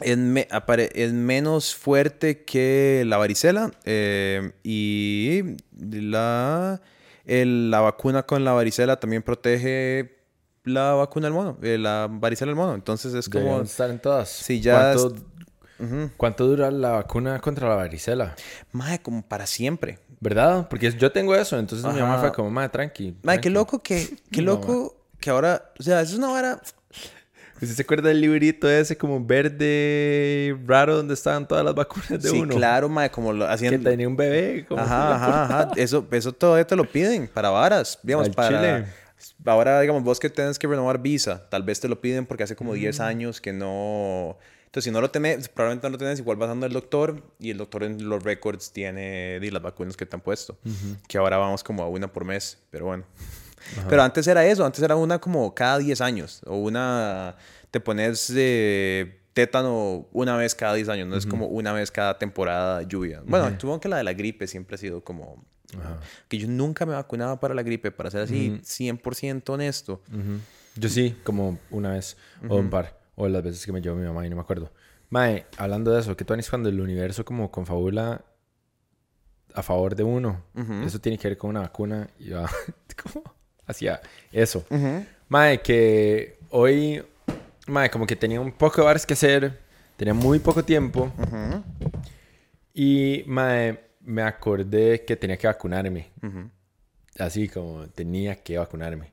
es, 0.00 0.16
me- 0.16 0.48
apare- 0.48 0.90
es 0.94 1.12
menos 1.12 1.74
fuerte 1.74 2.42
que 2.44 3.04
la 3.06 3.18
varicela 3.18 3.70
eh, 3.84 4.52
y 4.64 5.42
la, 5.78 6.80
el- 7.26 7.70
la 7.70 7.80
vacuna 7.80 8.22
con 8.24 8.44
la 8.44 8.52
varicela 8.52 8.98
también 8.98 9.22
protege 9.22 10.16
la 10.64 10.92
vacuna 10.94 11.26
del 11.26 11.34
mono, 11.34 11.58
eh, 11.62 11.78
la 11.78 12.08
varicela 12.10 12.50
del 12.50 12.56
mono. 12.56 12.74
Entonces 12.74 13.12
es 13.14 13.28
como... 13.28 13.44
Deberían 13.44 13.66
estar 13.66 13.90
en 13.90 13.98
todas. 13.98 14.28
Sí, 14.30 14.60
ya 14.60 14.94
¿Cuánto, 16.18 16.46
dura 16.46 16.70
la 16.70 16.90
vacuna 16.90 17.40
contra 17.40 17.68
la 17.68 17.74
varicela? 17.74 18.36
Mae, 18.72 19.00
como 19.00 19.22
para 19.22 19.46
siempre. 19.46 19.98
¿Verdad? 20.20 20.68
Porque 20.68 20.92
yo 20.92 21.10
tengo 21.12 21.34
eso. 21.34 21.58
Entonces 21.58 21.90
mi 21.92 21.98
mamá 22.00 22.18
fue 22.18 22.32
como, 22.32 22.50
madre, 22.50 22.68
tranqui. 22.68 23.14
Mae, 23.22 23.36
qué 23.38 23.42
tranqui". 23.42 23.48
loco 23.50 23.78
que... 23.82 24.16
Qué 24.30 24.42
loco 24.42 24.99
que 25.20 25.30
ahora... 25.30 25.72
O 25.78 25.82
sea, 25.82 26.00
es 26.00 26.14
una 26.14 26.28
vara... 26.28 26.60
¿Usted 27.62 27.74
se 27.76 27.82
acuerda 27.82 28.08
del 28.08 28.22
librito 28.22 28.70
ese 28.70 28.96
como 28.96 29.22
verde 29.22 30.56
raro 30.66 30.96
donde 30.96 31.12
estaban 31.12 31.46
todas 31.46 31.62
las 31.62 31.74
vacunas 31.74 32.08
de 32.08 32.30
sí, 32.30 32.40
uno? 32.40 32.54
claro, 32.56 32.88
mae, 32.88 33.10
como 33.10 33.34
lo 33.34 33.46
Que 33.46 33.52
hacían... 33.52 33.82
tenía 33.84 34.08
un 34.08 34.16
bebé. 34.16 34.64
Como 34.66 34.80
Ajá, 34.80 35.14
ajá, 35.16 35.44
ajá. 35.44 35.70
Eso, 35.76 36.06
eso 36.10 36.32
todavía 36.32 36.66
te 36.66 36.74
lo 36.74 36.84
piden 36.90 37.28
para 37.28 37.50
varas. 37.50 37.98
Digamos, 38.02 38.28
Al 38.28 38.32
para, 38.34 38.48
chile. 38.48 38.86
Ahora, 39.44 39.78
digamos, 39.82 40.02
vos 40.02 40.18
que 40.18 40.30
tenés 40.30 40.58
que 40.58 40.66
renovar 40.66 41.02
visa, 41.02 41.50
tal 41.50 41.62
vez 41.62 41.78
te 41.80 41.88
lo 41.88 42.00
piden 42.00 42.24
porque 42.24 42.44
hace 42.44 42.56
como 42.56 42.72
Mm. 42.72 42.76
10 42.76 43.00
años 43.00 43.40
que 43.42 43.52
no... 43.52 44.38
Entonces, 44.64 44.84
si 44.84 44.90
no 44.90 45.02
lo 45.02 45.10
tenés, 45.10 45.48
probablemente 45.50 45.86
no 45.86 45.92
lo 45.92 45.98
tenés, 45.98 46.18
igual 46.20 46.38
vas 46.38 46.48
dando 46.48 46.64
al 46.64 46.72
doctor 46.72 47.22
y 47.38 47.50
el 47.50 47.58
doctor 47.58 47.82
en 47.82 48.08
los 48.08 48.22
records 48.22 48.72
tiene 48.72 49.38
las 49.50 49.60
vacunas 49.60 49.96
que 49.98 50.06
te 50.06 50.16
han 50.16 50.22
puesto. 50.22 50.56
Que 51.08 51.18
ahora 51.18 51.36
vamos 51.36 51.62
como 51.62 51.82
a 51.82 51.88
una 51.88 52.10
por 52.10 52.24
mes, 52.24 52.56
pero 52.70 52.86
bueno. 52.86 53.04
Pero 53.88 54.02
antes 54.02 54.26
era 54.26 54.44
eso, 54.46 54.64
antes 54.64 54.82
era 54.82 54.96
una 54.96 55.18
como 55.18 55.54
cada 55.54 55.78
10 55.78 56.00
años. 56.00 56.42
O 56.46 56.56
una, 56.56 57.36
te 57.70 57.80
pones 57.80 58.32
eh, 58.34 59.20
tétano 59.32 60.06
una 60.12 60.36
vez 60.36 60.54
cada 60.54 60.74
10 60.74 60.88
años, 60.88 61.08
no 61.08 61.16
es 61.16 61.26
como 61.26 61.46
una 61.46 61.72
vez 61.72 61.90
cada 61.90 62.18
temporada 62.18 62.82
lluvia. 62.82 63.22
Bueno, 63.24 63.50
supongo 63.58 63.80
que 63.80 63.88
la 63.88 63.98
de 63.98 64.04
la 64.04 64.12
gripe 64.12 64.46
siempre 64.46 64.74
ha 64.74 64.78
sido 64.78 65.02
como... 65.02 65.44
Que 66.28 66.38
yo 66.38 66.48
nunca 66.48 66.84
me 66.84 66.94
vacunaba 66.94 67.38
para 67.38 67.54
la 67.54 67.62
gripe, 67.62 67.92
para 67.92 68.10
ser 68.10 68.22
así 68.22 68.60
100% 68.62 69.48
honesto. 69.50 70.02
Yo 70.76 70.88
sí, 70.88 71.16
como 71.24 71.58
una 71.70 71.92
vez 71.92 72.16
o 72.48 72.56
un 72.56 72.70
par. 72.70 72.98
O 73.14 73.28
las 73.28 73.42
veces 73.42 73.64
que 73.64 73.72
me 73.72 73.80
llevó 73.80 73.96
mi 73.96 74.06
mamá 74.06 74.26
y 74.26 74.30
no 74.30 74.36
me 74.36 74.42
acuerdo. 74.42 74.72
Mae, 75.10 75.46
hablando 75.58 75.90
de 75.90 76.00
eso, 76.00 76.16
¿qué 76.16 76.24
tú 76.24 76.32
haces 76.34 76.48
cuando 76.48 76.68
el 76.68 76.80
universo 76.80 77.24
como 77.24 77.50
confabula 77.50 78.24
a 79.54 79.62
favor 79.62 79.94
de 79.94 80.04
uno? 80.04 80.42
Eso 80.84 81.00
tiene 81.00 81.18
que 81.18 81.28
ver 81.28 81.36
con 81.36 81.50
una 81.50 81.60
vacuna 81.60 82.08
y 82.18 82.30
va 82.30 82.48
como 83.02 83.34
hacia 83.70 84.00
eso. 84.32 84.64
Mae, 85.28 85.60
que 85.62 86.38
hoy, 86.50 87.02
mae, 87.66 87.90
como 87.90 88.06
que 88.06 88.16
tenía 88.16 88.40
un 88.40 88.52
poco 88.52 88.80
de 88.80 88.86
bares 88.86 89.06
que 89.06 89.14
hacer, 89.14 89.58
tenía 89.96 90.14
muy 90.14 90.38
poco 90.38 90.64
tiempo. 90.64 91.12
Y, 92.74 93.24
mae, 93.26 93.78
me 94.00 94.22
acordé 94.22 95.04
que 95.04 95.16
tenía 95.16 95.36
que 95.36 95.46
vacunarme. 95.46 96.10
Así 97.18 97.48
como 97.48 97.86
tenía 97.88 98.36
que 98.36 98.58
vacunarme. 98.58 99.12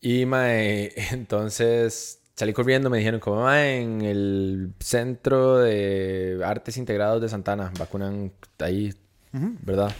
Y, 0.00 0.26
mae, 0.26 0.92
entonces 1.12 2.20
salí 2.34 2.52
corriendo, 2.52 2.90
me 2.90 2.98
dijeron 2.98 3.20
como, 3.20 3.42
mae, 3.42 3.80
en 3.80 4.02
el 4.02 4.72
Centro 4.78 5.58
de 5.58 6.40
Artes 6.44 6.76
Integrados 6.76 7.22
de 7.22 7.28
Santana, 7.28 7.72
vacunan 7.78 8.32
ahí, 8.58 8.94
¿verdad? 9.32 9.92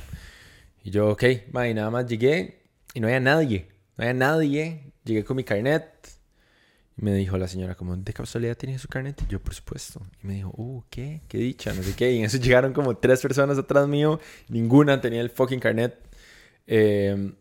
Y 0.85 0.90
yo, 0.90 1.11
ok, 1.11 1.25
mae, 1.52 1.75
nada 1.75 1.90
más 1.90 2.07
llegué 2.07 2.61
y 2.95 3.00
no 3.00 3.07
había 3.09 3.21
nadie, 3.21 3.69
no 3.97 4.05
había 4.05 4.15
nadie. 4.15 4.93
Llegué 5.05 5.25
con 5.25 5.37
mi 5.37 5.45
carnet 5.45 5.91
y 6.99 7.03
me 7.03 7.15
dijo 7.15 7.37
la 7.37 7.47
señora 7.47 7.75
como, 7.75 7.97
¿de 7.97 8.12
casualidad 8.12 8.57
tiene 8.57 8.79
su 8.79 8.88
carnet? 8.88 9.23
Y 9.29 9.33
yo, 9.33 9.41
por 9.41 9.55
supuesto. 9.55 10.00
Y 10.23 10.26
me 10.26 10.35
dijo, 10.35 10.50
uh, 10.57 10.83
¿qué? 10.88 11.21
¿Qué 11.29 11.38
dicha? 11.38 11.73
No 11.75 11.83
sé 11.83 11.95
qué. 11.95 12.12
Y 12.12 12.19
en 12.19 12.25
eso 12.25 12.38
llegaron 12.43 12.73
como 12.73 12.97
tres 12.97 13.21
personas 13.21 13.59
atrás 13.59 13.87
mío. 13.87 14.19
Ninguna 14.49 15.00
tenía 15.00 15.21
el 15.21 15.31
fucking 15.31 15.61
carnet. 15.61 15.95
Eh, 16.67 17.33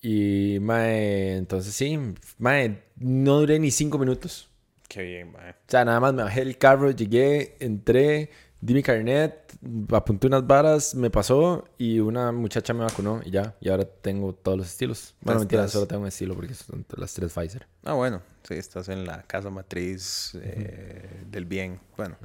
y, 0.00 0.58
mae, 0.60 1.36
entonces 1.36 1.74
sí, 1.74 1.98
mae, 2.38 2.82
no 2.96 3.40
duré 3.40 3.58
ni 3.58 3.70
cinco 3.70 3.98
minutos. 3.98 4.48
Qué 4.88 5.02
bien, 5.02 5.32
mae. 5.32 5.50
O 5.50 5.54
sea, 5.66 5.84
nada 5.84 5.98
más 5.98 6.14
me 6.14 6.22
bajé 6.22 6.40
del 6.44 6.56
carro, 6.56 6.90
llegué, 6.92 7.56
entré, 7.58 8.30
di 8.60 8.74
mi 8.74 8.82
carnet, 8.82 9.47
apunté 9.92 10.26
unas 10.28 10.46
varas, 10.46 10.94
me 10.94 11.10
pasó 11.10 11.68
y 11.78 11.98
una 12.00 12.32
muchacha 12.32 12.72
me 12.74 12.84
vacunó 12.84 13.20
y 13.24 13.30
ya. 13.30 13.54
Y 13.60 13.68
ahora 13.68 13.84
tengo 13.84 14.32
todos 14.32 14.58
los 14.58 14.66
estilos. 14.68 15.14
Bueno, 15.20 15.40
mentira, 15.40 15.66
solo 15.68 15.86
tengo 15.86 16.02
un 16.02 16.08
estilo 16.08 16.34
porque 16.34 16.54
son 16.54 16.84
las 16.96 17.12
tres 17.12 17.32
Pfizer. 17.32 17.66
Ah, 17.84 17.94
bueno, 17.94 18.22
sí, 18.46 18.54
estás 18.54 18.88
en 18.88 19.04
la 19.04 19.22
casa 19.22 19.50
matriz 19.50 20.32
eh, 20.40 21.24
del 21.30 21.44
bien. 21.44 21.80
Bueno, 21.96 22.16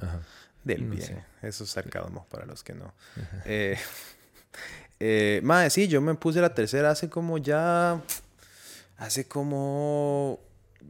del 0.64 0.88
No 0.90 0.96
bien. 0.96 1.08
sé. 1.08 1.24
Eso 1.42 1.64
es 1.64 1.70
sarcasmo 1.72 2.26
para 2.30 2.46
los 2.46 2.64
que 2.64 2.74
no. 2.74 2.94
Eh, 3.46 3.78
eh, 5.00 5.42
mae, 5.44 5.70
sí, 5.70 5.88
yo 5.88 6.02
me 6.02 6.14
puse 6.16 6.40
la 6.40 6.54
tercera 6.54 6.92
hace 6.92 7.10
como 7.10 7.38
ya. 7.38 8.02
Hace 8.98 9.28
como. 9.28 10.40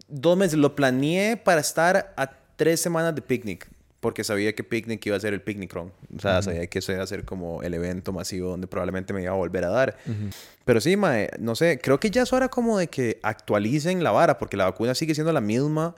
Dos 0.07 0.37
meses. 0.37 0.57
Lo 0.59 0.75
planeé 0.75 1.37
para 1.37 1.61
estar 1.61 2.13
a 2.17 2.29
tres 2.55 2.81
semanas 2.81 3.15
de 3.15 3.21
picnic. 3.21 3.67
Porque 4.03 4.23
sabía 4.23 4.53
que 4.53 4.63
picnic 4.63 5.03
iba 5.07 5.17
a 5.17 5.19
ser 5.19 5.33
el 5.33 5.41
picnic 5.41 5.73
run. 5.73 5.91
O 6.15 6.19
sea, 6.19 6.41
sabía 6.43 6.67
que 6.67 6.77
eso 6.79 6.91
iba 6.91 7.01
a 7.01 7.07
ser 7.07 7.25
como 7.25 7.63
el 7.63 7.73
evento 7.73 8.11
masivo 8.13 8.49
donde 8.49 8.67
probablemente 8.67 9.13
me 9.13 9.23
iba 9.23 9.31
a 9.31 9.35
volver 9.35 9.63
a 9.65 9.69
dar. 9.69 9.97
Pero 10.65 10.79
sí, 10.79 10.95
mae, 10.97 11.29
no 11.39 11.55
sé, 11.55 11.79
creo 11.81 11.99
que 11.99 12.11
ya 12.11 12.21
es 12.21 12.33
hora 12.33 12.49
como 12.49 12.77
de 12.77 12.87
que 12.87 13.19
actualicen 13.23 14.03
la 14.03 14.11
vara, 14.11 14.37
porque 14.37 14.57
la 14.57 14.65
vacuna 14.65 14.93
sigue 14.93 15.15
siendo 15.15 15.33
la 15.33 15.41
misma 15.41 15.95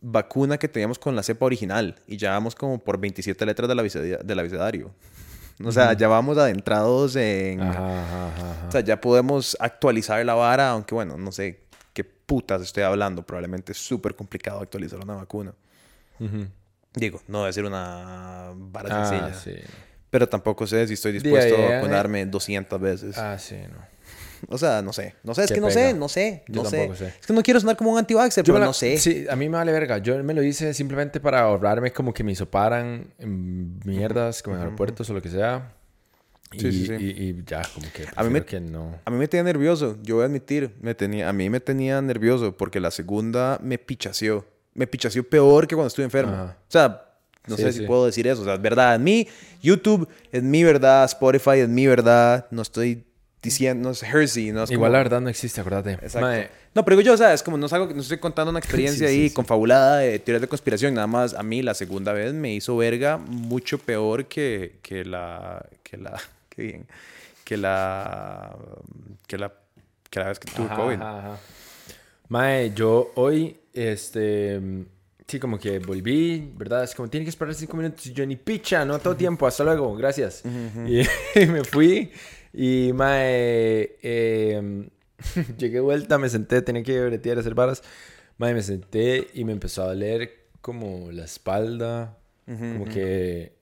vacuna 0.00 0.58
que 0.58 0.68
teníamos 0.68 0.98
con 0.98 1.14
la 1.16 1.22
cepa 1.22 1.44
original 1.46 1.96
y 2.06 2.16
ya 2.16 2.30
vamos 2.30 2.54
como 2.54 2.78
por 2.78 2.98
27 2.98 3.44
letras 3.46 3.68
del, 3.68 3.78
abeceda- 3.78 4.22
del 4.22 4.38
abecedario. 4.38 4.90
O 5.64 5.72
sea, 5.72 5.92
ya 5.94 6.06
vamos 6.08 6.38
adentrados 6.38 7.16
en... 7.16 7.60
Ajá, 7.60 8.02
ajá, 8.04 8.28
ajá. 8.52 8.66
O 8.68 8.72
sea, 8.72 8.80
ya 8.80 9.00
podemos 9.00 9.56
actualizar 9.60 10.24
la 10.24 10.34
vara, 10.34 10.70
aunque 10.70 10.94
bueno, 10.94 11.18
no 11.18 11.32
sé 11.32 11.60
qué 11.92 12.04
putas 12.04 12.62
estoy 12.62 12.84
hablando. 12.84 13.22
Probablemente 13.26 13.72
es 13.72 13.78
súper 13.78 14.14
complicado 14.14 14.60
actualizar 14.60 15.00
una 15.00 15.14
vacuna. 15.16 15.52
Digo, 16.94 17.20
no 17.28 17.40
debe 17.42 17.52
ser 17.52 17.64
una 17.64 18.52
vara 18.56 18.88
Ah, 18.90 19.08
sencilla. 19.08 19.34
sí. 19.60 19.62
Pero 20.10 20.28
tampoco 20.28 20.66
sé 20.66 20.86
si 20.88 20.94
estoy 20.94 21.12
dispuesto 21.12 21.56
ya, 21.56 21.66
a 21.66 21.68
ya. 21.70 21.76
vacunarme 21.76 22.24
200 22.26 22.80
veces. 22.80 23.18
Ah, 23.18 23.38
sí, 23.38 23.56
no. 23.70 23.78
O 24.48 24.56
sea, 24.56 24.82
no 24.82 24.92
sé. 24.92 25.16
No 25.24 25.34
sé, 25.34 25.42
es 25.42 25.48
Qué 25.48 25.54
que 25.56 25.60
no 25.60 25.68
sé, 25.68 25.92
no 25.94 26.08
sé. 26.08 26.44
Yo 26.48 26.62
no 26.62 26.70
sé. 26.70 26.94
sé. 26.94 27.06
Es 27.20 27.26
que 27.26 27.32
no 27.32 27.42
quiero 27.42 27.58
sonar 27.58 27.76
como 27.76 27.90
un 27.92 28.06
Yo 28.06 28.16
pero 28.44 28.58
la- 28.60 28.66
no 28.66 28.72
sé. 28.72 28.96
Sí, 28.98 29.26
a 29.28 29.34
mí 29.34 29.48
me 29.48 29.56
vale 29.56 29.72
verga. 29.72 29.98
Yo 29.98 30.22
me 30.22 30.32
lo 30.32 30.42
hice 30.44 30.72
simplemente 30.74 31.18
para 31.18 31.40
ahorrarme 31.40 31.90
como 31.92 32.14
que 32.14 32.22
me 32.22 32.34
soparan 32.36 33.12
en 33.18 33.80
mierdas, 33.84 34.42
como 34.42 34.54
en 34.56 34.62
aeropuertos 34.62 35.10
o 35.10 35.14
lo 35.14 35.20
que 35.20 35.28
sea. 35.28 35.72
Y, 36.52 36.60
Sí, 36.60 36.72
sí, 36.72 36.86
sí. 36.86 36.92
y- 36.98 37.28
y 37.30 37.42
ya, 37.44 37.62
como 37.74 37.86
que 37.92 38.06
A 38.14 38.22
mí 38.22 38.30
me- 38.30 38.44
que 38.44 38.60
no. 38.60 38.98
A 39.04 39.10
mí 39.10 39.16
me 39.18 39.26
tenía 39.28 39.42
nervioso, 39.42 39.98
yo 40.02 40.14
voy 40.14 40.22
a 40.22 40.26
admitir, 40.26 40.72
me 40.80 40.94
tenía, 40.94 41.28
a 41.28 41.32
mí 41.32 41.50
me 41.50 41.58
tenía 41.60 42.00
nervioso 42.00 42.56
porque 42.56 42.78
la 42.80 42.90
segunda 42.92 43.58
me 43.62 43.76
pichaseó. 43.76 44.46
Me 44.74 44.86
pichaseó 44.86 45.22
peor 45.28 45.66
que 45.66 45.74
cuando 45.74 45.88
estuve 45.88 46.04
enfermo. 46.04 46.32
Ajá. 46.32 46.56
O 46.60 46.70
sea, 46.70 47.04
no 47.46 47.56
Sí, 47.56 47.62
sé 47.62 47.72
sí. 47.72 47.78
si 47.80 47.86
puedo 47.86 48.06
decir 48.06 48.26
eso. 48.26 48.42
O 48.42 48.44
sea, 48.44 48.54
es 48.54 48.62
verdad. 48.62 48.94
En 48.96 49.04
mí, 49.04 49.26
YouTube 49.62 50.08
es 50.32 50.42
mi 50.42 50.62
verdad, 50.64 51.04
Spotify 51.04 51.60
es 51.60 51.68
mi 51.68 51.86
verdad. 51.86 52.46
No 52.50 52.62
estoy 52.62 53.04
diciendo, 53.42 53.88
no 53.88 53.92
es 53.92 54.02
Hersey, 54.02 54.50
no 54.52 54.64
es 54.64 54.70
Igual 54.70 54.88
como- 54.88 54.92
la 54.92 54.98
verdad 54.98 55.20
no 55.20 55.28
existe, 55.28 55.60
acuérdate. 55.60 55.92
Exacto. 55.92 56.20
Mae, 56.20 56.50
No, 56.74 56.84
pero 56.84 56.96
digo 56.96 57.06
yo, 57.06 57.14
o 57.14 57.16
sea, 57.16 57.32
es 57.32 57.42
como 57.42 57.56
no 57.56 57.66
es 57.66 57.72
algo 57.72 57.88
que 57.88 57.94
no 57.94 58.02
estoy 58.02 58.18
contando 58.18 58.50
una 58.50 58.58
experiencia 58.98 59.08
Sí, 59.08 59.14
ahí 59.22 59.30
confabulada 59.30 59.98
de 59.98 60.18
teorías 60.18 60.42
de 60.42 60.48
conspiración. 60.48 60.94
Nada 60.94 61.06
más 61.06 61.34
a 61.34 61.42
mí 61.42 61.62
la 61.62 61.74
segunda 61.74 62.12
vez 62.12 62.34
me 62.34 62.52
hizo 62.54 62.76
verga 62.76 63.16
mucho 63.16 63.78
peor 63.78 64.26
que, 64.26 64.78
que 64.82 65.04
la. 65.04 65.64
que 65.82 65.96
la. 65.96 66.20
bien. 66.56 66.86
que 67.44 67.56
la. 67.56 68.56
que 69.26 69.38
la. 69.38 69.52
que 70.10 70.20
la 70.20 70.28
vez 70.28 70.38
que 70.38 70.50
tuve 70.52 70.66
Ajá, 70.66 70.76
COVID. 70.76 70.94
ajá. 71.00 71.38
Mae, 72.28 72.72
yo 72.74 73.12
hoy, 73.14 73.56
este, 73.72 74.60
sí, 75.26 75.40
como 75.40 75.58
que 75.58 75.78
volví, 75.78 76.52
¿verdad? 76.56 76.84
Es 76.84 76.94
como, 76.94 77.08
tiene 77.08 77.24
que 77.24 77.30
esperar 77.30 77.54
cinco 77.54 77.76
minutos 77.76 78.06
y 78.06 78.12
yo 78.12 78.26
ni 78.26 78.36
picha, 78.36 78.84
no 78.84 78.98
todo 78.98 79.16
tiempo, 79.16 79.46
hasta 79.46 79.64
luego, 79.64 79.94
gracias. 79.96 80.42
Y 80.86 81.02
me 81.46 81.64
fui 81.64 82.12
y, 82.52 82.92
mae, 82.92 83.96
eh, 84.02 84.88
llegué 85.58 85.80
vuelta, 85.80 86.18
me 86.18 86.28
senté, 86.28 86.60
tenía 86.60 86.82
que 86.82 87.00
bretear, 87.00 87.38
hacer 87.38 87.54
varas. 87.54 87.82
Mae, 88.36 88.52
me 88.52 88.62
senté 88.62 89.28
y 89.34 89.44
me 89.44 89.52
empezó 89.52 89.82
a 89.82 89.86
doler 89.86 90.48
como 90.60 91.10
la 91.10 91.24
espalda, 91.24 92.18
como 92.46 92.84
que, 92.86 93.52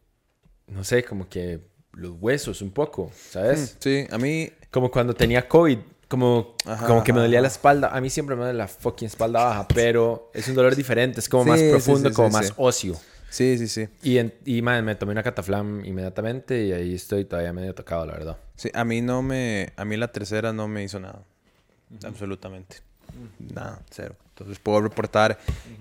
no 0.67 0.85
sé, 0.85 1.05
como 1.05 1.29
que 1.29 1.61
los 1.93 2.13
huesos 2.21 2.63
un 2.63 2.71
poco, 2.71 3.11
¿sabes? 3.15 3.77
Sí, 3.81 4.07
a 4.11 4.19
mí. 4.19 4.51
Como 4.71 4.91
cuando 4.91 5.15
tenía 5.15 5.49
COVID, 5.49 5.79
como, 6.09 6.55
Ajá, 6.65 6.87
como 6.87 7.03
que 7.05 7.13
me 7.13 7.19
ajá, 7.19 7.27
dolía 7.27 7.41
la 7.41 7.49
ajá. 7.49 7.55
espalda. 7.57 7.89
A 7.89 8.01
mí 8.01 8.11
siempre 8.11 8.37
me 8.37 8.43
duele 8.43 8.59
la 8.59 8.69
fucking 8.69 9.07
espalda 9.07 9.43
baja, 9.45 9.69
pero 9.69 10.31
es 10.35 10.47
un 10.49 10.55
dolor 10.55 10.77
diferente, 10.77 11.21
es 11.21 11.29
como 11.29 11.45
Sí, 11.45 11.51
más 11.51 11.63
profundo, 11.63 12.09
sí, 12.11 12.15
como 12.15 12.29
sí, 12.29 12.33
más 12.33 12.47
sí. 12.47 12.53
óseo. 12.57 13.01
Sí, 13.29 13.59
sí, 13.59 13.69
sí. 13.69 13.89
Y, 14.03 14.19
en- 14.19 14.33
y 14.45 14.63
man, 14.63 14.85
me 14.85 14.95
tomé 14.95 15.13
una 15.13 15.23
cataflam 15.23 15.85
inmediatamente 15.85 16.65
y 16.65 16.73
ahí 16.73 16.95
estoy 16.95 17.25
todavía 17.25 17.53
medio 17.53 17.75
tocado, 17.75 18.07
la 18.07 18.13
verdad. 18.13 18.39
Sí, 18.55 18.71
a 18.73 18.85
mí 18.85 19.03
no 19.03 19.21
me. 19.23 19.73
A 19.77 19.85
mí 19.85 19.97
la 19.97 20.09
tercera 20.13 20.53
no 20.53 20.69
me 20.69 20.85
hizo 20.85 21.01
nada. 21.01 21.23
Absolutamente. 22.05 22.77
Nada, 23.39 23.81
cero. 23.91 24.15
Entonces 24.31 24.59
puedo 24.59 24.83
reportar 24.83 25.39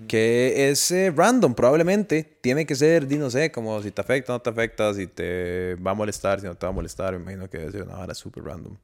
que 0.08 0.70
es 0.70 0.90
eh, 0.90 1.12
random, 1.14 1.54
probablemente. 1.54 2.22
Tiene 2.40 2.64
que 2.64 2.74
ser, 2.74 3.06
di, 3.06 3.16
no 3.18 3.30
sé, 3.30 3.52
como 3.52 3.82
si 3.82 3.90
te 3.90 4.00
afecta 4.00 4.32
o 4.32 4.36
no 4.36 4.40
te 4.42 4.50
afecta, 4.50 4.92
si 4.94 5.06
te 5.06 5.74
va 5.76 5.90
a 5.90 5.94
molestar, 5.94 6.40
si 6.40 6.46
no 6.46 6.54
te 6.54 6.64
va 6.66 6.70
a 6.70 6.74
molestar. 6.74 7.12
Me 7.14 7.20
imagino 7.20 7.48
que 7.50 7.58
debe 7.58 7.72
ser 7.72 7.82
una 7.82 7.96
vara 7.96 8.14
súper 8.14 8.44
random. 8.44 8.76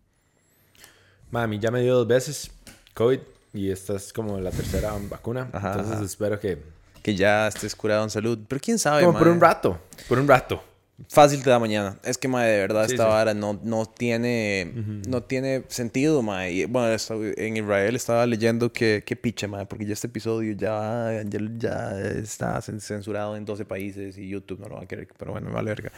Mí 1.33 1.59
ya 1.59 1.71
me 1.71 1.81
dio 1.83 1.97
dos 1.97 2.07
veces 2.07 2.51
COVID 2.95 3.19
y 3.55 3.71
esta 3.71 3.97
es 3.97 4.13
como 4.13 4.39
la 4.39 4.51
tercera 4.51 4.93
vacuna. 5.11 5.49
Ajá, 5.53 5.71
entonces 5.73 5.95
ajá. 5.97 6.05
espero 6.05 6.39
que... 6.41 6.59
Que 7.03 7.17
ya 7.17 7.49
estés 7.49 7.75
curado 7.75 8.05
en 8.05 8.11
salud. 8.11 8.39
Pero 8.47 8.61
quién 8.61 8.79
sabe, 8.79 9.05
Como 9.05 9.19
por 9.19 9.27
un 9.29 9.41
rato, 9.41 9.77
por 10.09 10.19
un 10.21 10.29
rato. 10.29 10.63
Fácil 11.09 11.43
te 11.43 11.51
da 11.51 11.59
mañana. 11.59 11.99
Es 12.05 12.17
que, 12.17 12.29
mae, 12.29 12.49
de 12.49 12.59
verdad, 12.61 12.87
Sí, 12.87 12.93
esta 12.93 13.07
sí. 13.07 13.11
vara 13.11 13.35
no, 13.35 13.59
no 13.65 13.87
tiene 13.87 14.71
no 15.09 15.21
tiene 15.25 15.65
sentido. 15.67 16.23
Y, 16.49 16.65
bueno, 16.67 16.97
en 17.37 17.57
Israel 17.57 17.97
estaba 17.97 18.25
leyendo 18.25 18.73
que, 18.73 19.03
que 19.05 19.17
picha, 19.17 19.49
mae, 19.49 19.67
porque 19.67 19.85
ya 19.85 19.95
este 19.95 20.07
episodio 20.07 20.55
ya, 20.55 21.25
ya, 21.27 21.41
ya 21.59 21.99
está 22.21 22.59
cen- 22.61 22.79
censurado 22.79 23.37
en 23.37 23.45
12 23.45 23.65
países 23.65 24.17
y 24.17 24.29
YouTube 24.29 24.61
no 24.61 24.69
lo 24.69 24.77
va 24.77 24.83
a 24.83 24.87
querer, 24.87 25.09
pero 25.19 25.33
bueno, 25.33 25.49
me 25.49 25.55
vale 25.55 25.71
verga. 25.71 25.91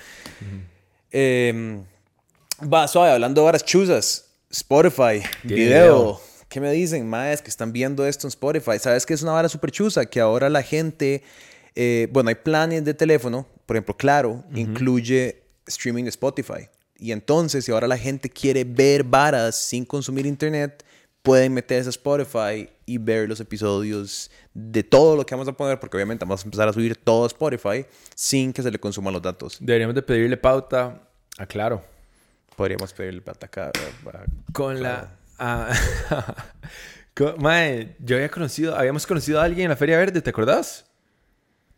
Eh, 1.10 1.82
va, 2.72 2.88
suave, 2.88 3.10
hablando 3.12 3.42
de 3.42 3.44
varas 3.44 3.64
chuzas. 3.64 4.23
Spotify, 4.54 5.20
Tiene 5.42 5.64
video. 5.64 6.20
¿qué 6.48 6.60
me 6.60 6.70
dicen? 6.70 7.08
Más 7.08 7.42
que 7.42 7.50
están 7.50 7.72
viendo 7.72 8.06
esto 8.06 8.26
en 8.26 8.28
Spotify. 8.28 8.78
¿Sabes 8.78 9.04
que 9.04 9.12
es 9.14 9.22
una 9.22 9.32
vara 9.32 9.48
súper 9.48 9.72
chusa? 9.72 10.06
Que 10.06 10.20
ahora 10.20 10.48
la 10.48 10.62
gente, 10.62 11.24
eh, 11.74 12.08
bueno, 12.12 12.28
hay 12.28 12.36
planes 12.36 12.84
de 12.84 12.94
teléfono, 12.94 13.48
por 13.66 13.74
ejemplo, 13.74 13.96
Claro, 13.96 14.44
incluye 14.54 15.42
streaming 15.66 16.04
de 16.04 16.10
Spotify. 16.10 16.68
Y 16.96 17.10
entonces, 17.10 17.64
si 17.64 17.72
ahora 17.72 17.88
la 17.88 17.98
gente 17.98 18.30
quiere 18.30 18.62
ver 18.62 19.02
varas 19.02 19.56
sin 19.56 19.84
consumir 19.84 20.26
internet, 20.26 20.84
pueden 21.22 21.52
meterse 21.52 21.88
a 21.88 21.90
Spotify 21.90 22.68
y 22.86 22.98
ver 22.98 23.28
los 23.28 23.40
episodios 23.40 24.30
de 24.52 24.84
todo 24.84 25.16
lo 25.16 25.26
que 25.26 25.34
vamos 25.34 25.48
a 25.48 25.52
poner, 25.52 25.80
porque 25.80 25.96
obviamente 25.96 26.24
vamos 26.24 26.42
a 26.42 26.44
empezar 26.44 26.68
a 26.68 26.72
subir 26.72 26.94
todo 26.94 27.24
a 27.24 27.26
Spotify 27.26 27.84
sin 28.14 28.52
que 28.52 28.62
se 28.62 28.70
le 28.70 28.78
consuman 28.78 29.12
los 29.12 29.22
datos. 29.22 29.58
Deberíamos 29.60 29.96
de 29.96 30.02
pedirle 30.02 30.36
pauta 30.36 31.02
a 31.36 31.46
Claro. 31.46 31.82
Podríamos 32.56 32.92
pedirle 32.92 33.20
plata 33.20 33.46
acá. 33.46 33.70
Con 34.52 34.82
la... 34.82 35.08
ah, 35.38 35.72
con- 37.14 37.40
mae, 37.42 37.96
yo 37.98 38.16
había 38.16 38.28
conocido... 38.28 38.76
Habíamos 38.76 39.06
conocido 39.06 39.40
a 39.40 39.44
alguien 39.44 39.64
en 39.64 39.70
la 39.70 39.76
Feria 39.76 39.98
Verde, 39.98 40.20
¿te 40.20 40.30
acordás? 40.30 40.84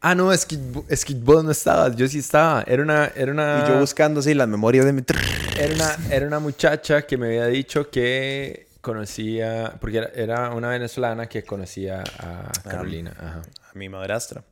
Ah, 0.00 0.14
no, 0.14 0.32
es 0.32 0.44
que, 0.44 0.58
es 0.88 1.04
que 1.04 1.14
vos 1.14 1.42
no 1.42 1.50
estabas. 1.50 1.96
Yo 1.96 2.06
sí 2.06 2.18
estaba. 2.18 2.62
Era 2.66 2.82
una... 2.82 3.06
Era 3.16 3.32
una... 3.32 3.64
Y 3.64 3.68
yo 3.68 3.80
buscando 3.80 4.20
así 4.20 4.34
las 4.34 4.48
memorias 4.48 4.84
de 4.84 4.92
mi... 4.92 5.02
Era 5.58 5.74
una, 5.74 5.96
era 6.10 6.26
una 6.26 6.38
muchacha 6.38 7.02
que 7.02 7.16
me 7.16 7.26
había 7.28 7.46
dicho 7.46 7.90
que 7.90 8.65
conocía, 8.86 9.76
porque 9.80 9.98
era, 9.98 10.10
era 10.14 10.50
una 10.54 10.68
venezolana 10.68 11.28
que 11.28 11.42
conocía 11.42 12.04
a 12.20 12.52
Carolina. 12.62 13.12
Ajá. 13.18 13.42
a 13.42 13.74
mi 13.74 13.88
madrastra. 13.88 14.44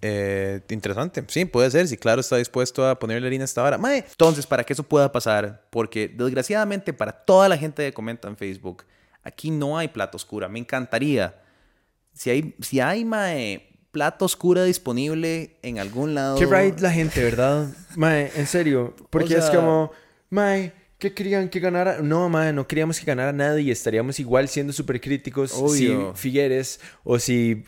Eh, 0.00 0.60
interesante. 0.70 1.24
Sí, 1.26 1.44
puede 1.44 1.70
ser. 1.70 1.88
Si 1.88 1.96
claro 1.96 2.20
está 2.20 2.36
dispuesto 2.36 2.88
a 2.88 2.96
ponerle 2.98 3.26
harina 3.26 3.42
a 3.42 3.46
esta 3.46 3.60
vara. 3.62 3.78
Mae, 3.78 4.04
Entonces, 4.08 4.46
para 4.46 4.62
que 4.64 4.72
eso 4.72 4.84
pueda 4.84 5.10
pasar, 5.10 5.66
porque 5.70 6.08
desgraciadamente 6.08 6.92
para 6.92 7.10
toda 7.12 7.48
la 7.48 7.58
gente 7.58 7.84
que 7.84 7.92
comenta 7.92 8.28
en 8.28 8.36
Facebook, 8.36 8.84
aquí 9.24 9.50
no 9.50 9.76
hay 9.76 9.88
plata 9.88 10.16
oscura. 10.16 10.48
Me 10.48 10.60
encantaría. 10.60 11.34
Si 12.14 12.30
hay, 12.30 12.54
si 12.60 12.78
hay 12.80 13.04
mae, 13.04 13.68
plata 13.90 14.24
oscura 14.24 14.62
disponible 14.64 15.58
en 15.62 15.78
algún 15.80 16.14
lado. 16.14 16.38
Qué 16.38 16.46
right 16.46 16.78
la 16.80 16.90
gente, 16.92 17.22
¿verdad? 17.22 17.68
Mae, 17.96 18.30
en 18.36 18.46
serio. 18.46 18.94
Porque 19.10 19.34
O 19.34 19.38
es 19.38 19.46
sea- 19.46 19.56
como, 19.56 19.90
Mae, 20.30 20.72
¿qué 21.02 21.12
querían 21.12 21.48
que 21.48 21.58
ganara? 21.58 21.98
No, 22.00 22.28
Mae, 22.28 22.52
no 22.52 22.68
queríamos 22.68 23.00
que 23.00 23.04
ganara 23.04 23.32
nadie. 23.32 23.72
Estaríamos 23.72 24.20
igual 24.20 24.46
siendo 24.48 24.72
súper 24.72 25.00
críticos 25.00 25.50
si 25.74 25.92
Figueres 26.14 26.78
o 27.02 27.18
si 27.18 27.64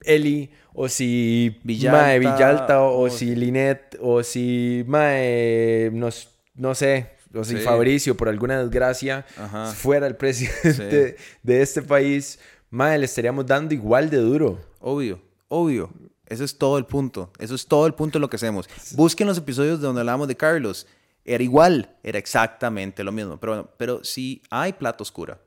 Eli 0.00 0.50
o 0.74 0.88
si 0.88 1.60
Villalta, 1.62 1.96
Mae 2.02 2.18
Villalta 2.18 2.82
o, 2.82 3.02
o- 3.02 3.08
si 3.10 3.36
Linet 3.36 3.96
o 4.00 4.24
si 4.24 4.82
Mae, 4.88 5.90
nos- 5.92 6.28
no 6.56 6.74
sé, 6.74 7.10
o 7.32 7.44
si 7.44 7.56
Sí. 7.56 7.62
Fabricio 7.62 8.16
por 8.16 8.28
alguna 8.28 8.58
desgracia 8.60 9.24
Ajá. 9.36 9.66
fuera 9.72 10.08
el 10.08 10.16
presidente 10.16 11.16
de 11.44 11.62
este 11.62 11.82
país. 11.82 12.40
Mae, 12.70 12.98
le 12.98 13.04
estaríamos 13.04 13.46
dando 13.46 13.74
igual 13.74 14.10
de 14.10 14.16
duro. 14.16 14.58
Obvio, 14.80 15.22
obvio. 15.46 15.90
Eso 16.26 16.42
es 16.44 16.58
todo 16.58 16.78
el 16.78 16.86
punto. 16.86 17.30
Eso 17.38 17.54
es 17.54 17.66
todo 17.66 17.86
el 17.86 17.94
punto 17.94 18.18
de 18.18 18.20
lo 18.22 18.28
que 18.30 18.36
hacemos. 18.36 18.66
Busquen 18.96 19.26
los 19.28 19.38
episodios 19.38 19.80
donde 19.80 20.00
hablamos 20.00 20.26
de 20.26 20.34
Carlos. 20.36 20.86
Era 21.24 21.42
igual, 21.42 21.96
era 22.02 22.18
exactamente 22.18 23.04
lo 23.04 23.12
mismo. 23.12 23.38
Pero 23.38 23.52
bueno, 23.52 23.70
pero 23.76 24.04
si 24.04 24.42
hay 24.50 24.72
plata 24.72 25.02
oscura 25.02 25.38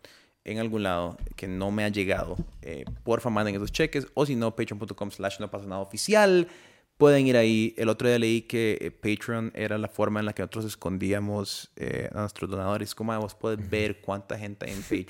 en 0.46 0.60
algún 0.60 0.84
lado 0.84 1.18
que 1.36 1.48
no 1.48 1.72
me 1.72 1.84
ha 1.84 1.90
llegado, 1.90 2.38
eh, 2.62 2.86
porfa 3.04 3.30
manden 3.30 3.56
esos 3.56 3.72
cheques. 3.72 4.08
O 4.14 4.26
si 4.26 4.36
no, 4.36 4.56
patreon.com 4.56 5.12
slash 5.12 5.40
no 5.40 5.50
pasa 5.50 5.66
nada 5.66 5.82
oficial. 5.82 6.48
Pueden 6.98 7.28
ir 7.28 7.36
ahí. 7.36 7.74
El 7.78 7.90
otro 7.90 8.08
día 8.08 8.18
leí 8.18 8.44
que 8.44 8.78
eh, 8.80 8.90
Patreon 8.90 9.52
era 9.54 9.78
la 9.78 9.90
forma 9.90 10.22
en 10.22 10.28
la 10.28 10.34
que 10.34 10.44
nosotros 10.44 10.64
escondíamos 10.64 11.72
eh, 11.76 12.08
a 12.14 12.22
nuestros 12.22 12.50
donadores. 12.50 12.96
Como 12.96 13.20
vos 13.20 13.36
puedes 13.36 13.70
ver 13.70 14.00
cuánta 14.00 14.38
gente 14.38 14.66
hay 14.66 14.72
en 14.72 14.82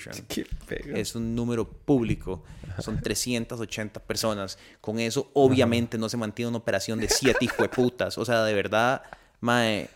Patreon. 0.66 0.96
Es 0.96 1.14
un 1.14 1.36
número 1.36 1.64
público. 1.68 2.42
Son 2.80 3.00
380 3.00 4.00
personas. 4.00 4.58
Con 4.80 4.98
eso, 4.98 5.30
obviamente, 5.34 5.96
no 5.96 6.08
se 6.08 6.16
mantiene 6.16 6.48
una 6.48 6.58
operación 6.58 6.98
de 6.98 7.08
siete 7.08 7.38
hijueputas. 7.44 8.18
O 8.18 8.24
sea, 8.24 8.42
de 8.42 8.54
verdad, 8.54 9.02
mae. 9.46 9.88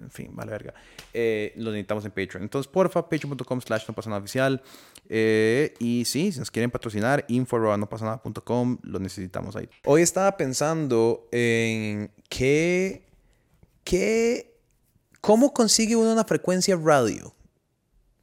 En 0.00 0.10
fin, 0.10 0.34
vale 0.34 0.50
verga. 0.50 0.74
Eh, 1.14 1.52
lo 1.56 1.70
necesitamos 1.70 2.04
en 2.04 2.10
Patreon. 2.10 2.42
Entonces, 2.42 2.70
porfa, 2.70 3.08
patreon.com 3.08 3.60
slash 3.60 3.84
no 3.88 3.94
pasa 3.94 4.10
nada 4.10 4.20
oficial. 4.20 4.62
Eh, 5.08 5.74
y 5.78 6.04
sí, 6.04 6.32
si 6.32 6.38
nos 6.38 6.50
quieren 6.50 6.70
patrocinar, 6.70 7.24
info 7.28 7.58
no 7.76 7.88
pasa 7.88 8.04
nada.com, 8.04 8.78
lo 8.82 8.98
necesitamos 8.98 9.56
ahí. 9.56 9.68
Hoy 9.84 10.02
estaba 10.02 10.36
pensando 10.36 11.28
en 11.32 12.10
qué, 12.28 13.06
qué, 13.84 14.58
cómo 15.20 15.54
consigue 15.54 15.96
uno 15.96 16.12
una 16.12 16.24
frecuencia 16.24 16.76
radio. 16.76 17.34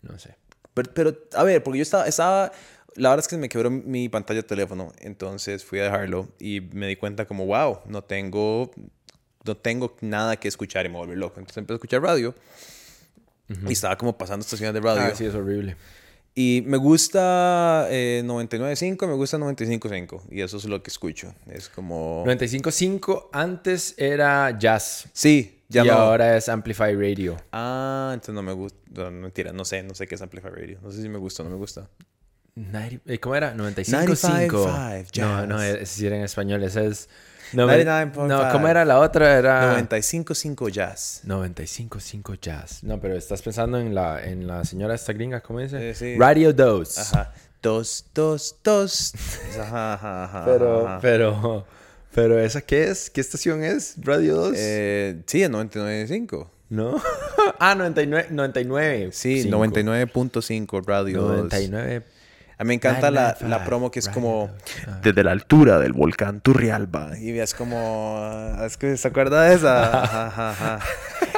No 0.02 0.20
sé. 0.20 0.36
Pero, 0.74 0.94
pero, 0.94 1.18
a 1.34 1.44
ver, 1.44 1.64
porque 1.64 1.80
yo 1.80 1.84
estaba, 1.84 2.06
estaba, 2.06 2.52
la 2.96 3.10
verdad 3.10 3.24
es 3.24 3.28
que 3.28 3.38
me 3.38 3.50
quebró 3.50 3.72
mi 3.72 4.10
pantalla 4.10 4.42
de 4.42 4.48
teléfono, 4.48 4.92
entonces 5.00 5.64
fui 5.64 5.80
a 5.80 5.84
dejarlo 5.84 6.30
y 6.40 6.62
me 6.62 6.88
di 6.88 6.96
cuenta 6.98 7.26
como, 7.26 7.46
wow, 7.46 7.80
no 7.86 8.04
tengo, 8.04 8.72
no 9.46 9.56
tengo 9.56 9.96
nada 10.02 10.38
que 10.38 10.48
escuchar 10.48 10.86
y 10.86 10.90
me 10.90 10.98
volví 10.98 11.16
loco. 11.16 11.40
Entonces 11.40 11.58
empecé 11.58 11.74
a 11.74 11.78
escuchar 11.78 12.02
radio 12.02 12.36
y 13.48 13.74
estaba 13.74 13.98
como 13.98 14.18
pasando 14.18 14.44
estaciones 14.44 14.74
de 14.74 14.82
radio. 14.82 15.04
Ah, 15.04 15.16
sí, 15.16 15.26
es 15.26 15.36
horrible. 15.36 15.76
Y 16.38 16.64
me 16.66 16.76
gusta 16.76 17.88
eh, 17.90 18.22
99.5, 18.26 19.08
me 19.08 19.14
gusta 19.14 19.38
95.5 19.38 20.24
y 20.32 20.42
eso 20.42 20.58
es 20.58 20.66
lo 20.66 20.84
que 20.84 20.90
escucho. 20.90 21.34
Es 21.48 21.70
como... 21.70 22.26
95.5 22.26 23.30
antes 23.32 23.96
era 23.98 24.58
jazz. 24.60 25.08
Sí, 25.14 25.64
ya 25.70 25.86
y 25.86 25.88
no. 25.88 25.94
ahora 25.94 26.36
es 26.36 26.50
Amplify 26.50 26.94
Radio. 26.94 27.38
Ah, 27.54 28.12
entonces 28.14 28.36
no 28.36 28.44
me 28.44 28.52
gusta, 28.52 28.80
no, 28.94 29.12
mentira, 29.12 29.54
no 29.54 29.64
sé, 29.64 29.82
no 29.84 29.96
sé 29.96 30.08
qué 30.08 30.16
es 30.16 30.22
Amplify 30.22 30.52
Radio. 30.52 30.80
No 30.84 30.92
sé 30.92 31.02
si 31.02 31.08
me 31.08 31.18
gusta 31.18 31.42
o 31.42 31.46
no 31.46 31.52
me 31.52 31.58
gusta. 31.58 31.88
90 32.56 33.14
eh, 33.14 33.20
¿Cómo 33.20 33.36
era? 33.36 33.56
95.5. 33.56 34.48
95.5 34.50 35.22
No, 35.22 35.48
no, 35.48 35.64
ese 35.64 35.86
sí 35.86 36.06
era 36.06 36.18
en 36.18 36.24
español. 36.24 36.64
Ese 36.64 36.88
es... 36.88 37.10
No, 37.56 37.68
99.5. 37.68 38.28
no, 38.28 38.52
¿cómo 38.52 38.68
era 38.68 38.86
la 38.86 39.00
otra? 39.00 39.38
Era... 39.38 39.80
95.5 39.80 40.70
Jazz. 40.70 41.22
95.5 41.26 42.40
jazz. 42.40 42.84
No, 42.84 43.00
pero 43.00 43.16
estás 43.16 43.42
pensando 43.42 43.80
en 43.80 43.96
la, 43.96 44.24
en 44.24 44.48
la 44.48 44.66
señora 44.66 44.96
esta 44.96 45.14
gringa, 45.14 45.42
¿cómo 45.42 45.60
dice? 45.60 45.90
Eh, 45.90 45.96
sí. 45.96 46.16
Radio 46.18 46.54
2. 46.54 46.98
Ajá. 46.98 47.34
Dos, 47.62 48.06
dos, 48.14 48.58
dos. 48.64 49.14
Ajá, 49.60 49.94
ajá, 49.94 50.26
ajá, 50.26 50.46
Pero, 50.46 51.00
pero, 51.02 51.66
pero, 52.14 52.40
¿esa 52.40 52.62
qué 52.62 52.90
es? 52.90 53.10
¿Qué 53.10 53.22
estación 53.22 53.64
es? 53.64 53.96
¿Radio 53.98 54.36
2? 54.36 54.54
Eh, 54.56 55.24
sí, 55.26 55.42
en 55.42 55.54
99.5. 55.54 56.48
¿No? 56.70 57.02
ah, 57.60 57.74
99. 57.76 58.28
99. 58.32 59.10
Sí, 59.14 59.44
Cinco. 59.44 59.58
99.5 59.66 60.86
Radio 60.86 61.22
2. 61.22 61.54
99. 62.58 62.58
A 62.58 62.64
mí 62.64 62.68
me 62.70 62.74
encanta 62.76 63.12
la, 63.12 63.22
995, 63.40 63.50
la 63.50 63.66
promo 63.66 63.92
que 63.92 64.00
es 64.00 64.10
como 64.10 64.50
desde 65.02 65.24
la 65.24 65.32
altura 65.32 65.80
del 65.80 65.94
volcán 65.94 66.42
Turrialba. 66.42 67.18
Y 67.20 67.38
es 67.40 67.54
como. 67.54 68.56
Es 68.64 68.78
que 68.78 68.96
se 68.98 69.08
acuerda 69.08 69.44
de 69.44 69.56
esa. 69.56 70.04
Ajá, 70.04 70.28
ajá, 70.28 70.50
ajá. 70.52 70.80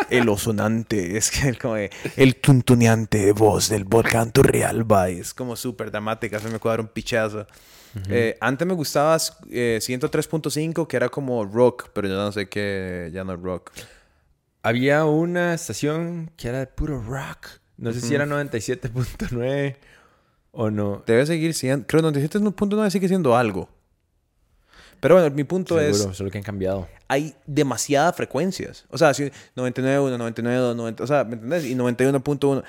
El 0.10 0.30
osonante. 0.30 1.17
Es 1.17 1.32
que 1.32 1.47
el, 1.49 1.58
como 1.58 1.75
de- 1.75 1.89
el 2.15 2.36
tuntuneante 2.36 3.32
voz 3.34 3.69
del 3.69 3.84
volcán 3.84 4.32
Turrialba. 4.32 5.10
Y 5.10 5.19
es 5.19 5.34
como 5.34 5.56
súper 5.56 5.91
dramática. 5.91 6.39
Se 6.39 6.49
me 6.49 6.60
cuadra 6.60 6.82
un 6.82 6.88
pichazo. 6.89 7.47
Eh, 8.10 8.38
antes 8.41 8.67
me 8.67 8.75
gustaba 8.75 9.17
eh, 9.49 9.80
103.5, 9.82 10.86
que 10.88 10.95
era 10.97 11.10
como 11.10 11.43
rock, 11.45 11.89
pero 11.93 12.08
yo 12.08 12.15
no 12.15 12.32
sé 12.32 12.47
qué. 12.47 13.10
Ya 13.12 13.23
no 13.23 13.34
es 13.34 13.39
rock. 13.41 13.71
Había 14.62 15.06
una 15.06 15.53
estación 15.56 16.30
que 16.38 16.49
era 16.49 16.60
de 16.60 16.67
puro 16.67 17.01
rock. 17.01 17.47
No 17.77 17.91
sé 17.93 18.01
si 18.01 18.13
era 18.13 18.25
97.9 18.25 19.75
o 20.57 20.71
no. 20.71 21.03
Debe 21.05 21.25
seguir 21.25 21.53
siendo. 21.53 21.85
Creo 21.85 22.01
que 22.01 22.19
97.9 22.19 22.89
sigue 22.89 23.07
siendo 23.07 23.37
algo. 23.37 23.69
Pero 24.99 25.15
bueno, 25.15 25.33
mi 25.33 25.43
punto 25.43 25.79
es. 25.79 25.97
Seguro, 25.97 26.15
solo 26.15 26.31
que 26.31 26.39
han 26.39 26.43
cambiado. 26.43 26.87
hay 27.07 27.35
demasiadas 27.45 28.15
frecuencias. 28.15 28.85
O 28.89 28.97
sea, 28.97 29.13
si 29.13 29.25
99.1, 29.55 30.17
99.2, 30.17 30.75
90, 30.75 31.03
o 31.03 31.07
sea, 31.07 31.23
¿me 31.23 31.35
entendés? 31.35 31.65
Y 31.65 31.75
91.1. 31.75 32.63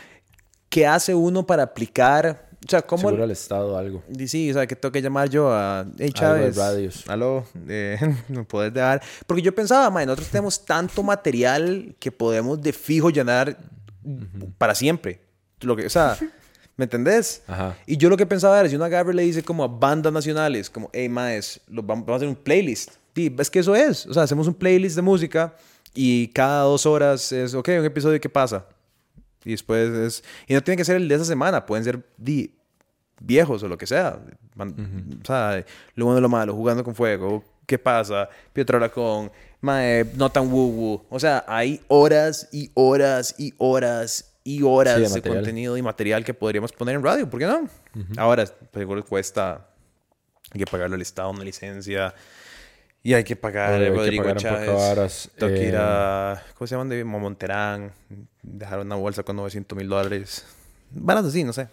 ¿Qué 0.69 0.87
hace 0.87 1.15
uno 1.15 1.47
para 1.47 1.63
aplicar? 1.63 2.51
O 2.63 2.69
sea, 2.69 2.83
¿cómo? 2.83 3.09
Seguro 3.09 3.25
al 3.25 3.31
estado 3.31 3.79
algo. 3.79 4.03
Y 4.15 4.29
Sí, 4.29 4.51
o 4.51 4.55
sea, 4.55 4.67
que 4.67 4.77
tengo 4.77 4.93
que 4.93 5.01
llamar 5.01 5.31
yo 5.31 5.51
a... 5.51 5.87
Hey, 5.99 6.11
Chávez. 6.13 6.57
radios. 6.57 7.09
Aló, 7.09 7.47
eh, 7.69 7.99
¿me 8.29 8.45
puedes 8.45 8.75
dejar? 8.75 9.01
Porque 9.27 9.41
yo 9.43 9.55
pensaba, 9.55 9.89
man, 9.89 10.05
nosotros 10.05 10.29
tenemos 10.29 10.67
tanto 10.67 11.03
material 11.03 11.95
que 11.99 12.13
podemos 12.13 12.61
de 12.61 12.75
fijo 12.75 13.09
llenar 13.09 13.57
para 14.59 14.75
siempre. 14.75 15.23
Lo 15.61 15.75
que, 15.75 15.87
o 15.87 15.91
sea, 15.91 16.19
¿me 16.79 16.85
entendés? 16.85 17.43
Ajá. 17.47 17.77
Y 17.85 17.99
yo 17.99 18.09
lo 18.09 18.17
que 18.17 18.25
pensaba 18.25 18.59
era, 18.59 18.69
si 18.71 18.77
uno 18.77 18.87
agarra 18.87 19.13
y 19.13 19.17
le 19.17 19.23
dice 19.25 19.43
como 19.43 19.65
a 19.65 19.67
bandas 19.69 20.13
nacionales, 20.13 20.71
como, 20.71 20.89
hey, 20.95 21.11
maes, 21.11 21.61
los 21.69 21.85
vamos, 21.85 22.07
vamos 22.07 22.15
a 22.15 22.25
hacer 22.25 22.29
un 22.29 22.37
playlist. 22.37 22.93
Sí, 23.15 23.35
es 23.37 23.51
que 23.51 23.59
eso 23.59 23.75
es. 23.75 24.07
O 24.07 24.15
sea, 24.15 24.23
hacemos 24.23 24.47
un 24.47 24.55
playlist 24.55 24.97
de 24.97 25.03
música 25.03 25.55
y 25.93 26.29
cada 26.29 26.63
dos 26.63 26.87
horas 26.87 27.31
es, 27.33 27.53
ok, 27.53 27.69
un 27.81 27.85
episodio, 27.85 28.19
¿qué 28.21 28.29
pasa? 28.31 28.65
Y 29.45 29.51
después 29.51 29.91
es... 29.91 30.25
Y 30.47 30.55
no 30.55 30.63
tiene 30.63 30.77
que 30.77 30.85
ser 30.85 30.97
el 30.97 31.09
de 31.09 31.17
esa 31.17 31.25
semana, 31.25 31.67
pueden 31.67 31.85
ser 31.85 32.03
di, 32.17 32.55
viejos 33.21 33.63
o 33.63 33.69
lo 33.69 33.77
que 33.77 33.87
sea. 33.87 34.21
Man- 34.55 35.19
O 35.21 35.27
sea, 35.27 35.65
lo 35.95 36.05
bueno 36.05 36.19
y 36.19 36.23
lo 36.23 36.29
malo, 36.29 36.55
jugando 36.55 36.85
con 36.85 36.95
fuego, 36.95 37.43
¿qué 37.67 37.79
pasa? 37.79 38.29
Pietro 38.53 38.91
con 38.93 39.33
mae, 39.61 40.05
no 40.15 40.31
tan 40.31 40.53
woo 40.53 40.69
woo. 40.69 41.05
O 41.11 41.19
sea, 41.19 41.45
hay 41.49 41.81
horas 41.89 42.49
y 42.53 42.71
horas 42.75 43.35
y 43.37 43.53
horas 43.59 44.28
y 44.49 44.63
horas 44.63 45.13
Sí, 45.13 45.21
de 45.21 45.29
contenido 45.29 45.77
y 45.77 45.83
material 45.83 46.25
que 46.25 46.33
podríamos 46.33 46.73
poner 46.73 46.95
en 46.95 47.03
radio. 47.03 47.29
¿Por 47.29 47.39
qué 47.39 47.47
no? 47.47 47.69
Ahora, 48.17 48.45
pues, 48.71 48.83
igual 48.83 49.05
cuesta, 49.05 49.69
hay 50.53 50.61
que 50.61 50.67
pagarle 50.67 50.95
al 50.97 51.03
Estado 51.03 51.31
una 51.31 51.45
licencia 51.45 52.15
y 53.03 53.13
hay 53.13 53.25
que 53.25 53.37
pagar 53.37 53.75
a 53.75 53.79
que 53.79 53.91
Rodrigo 53.91 54.23
pagar 54.23 54.39
Chávez. 54.39 55.31
que 55.37 55.69
ir 55.69 55.75
eh, 55.75 55.79
a, 55.79 56.43
¿cómo 56.55 56.67
se 56.67 56.75
llaman? 56.75 56.89
De 56.89 57.05
Monterán, 57.05 57.93
dejar 58.43 58.81
una 58.81 58.97
bolsa 58.97 59.23
con 59.23 59.37
900 59.37 59.77
mil 59.77 59.89
dólares. 59.89 60.47
Varas 60.91 61.27
así, 61.27 61.45
no 61.45 61.53
sé. 61.53 61.69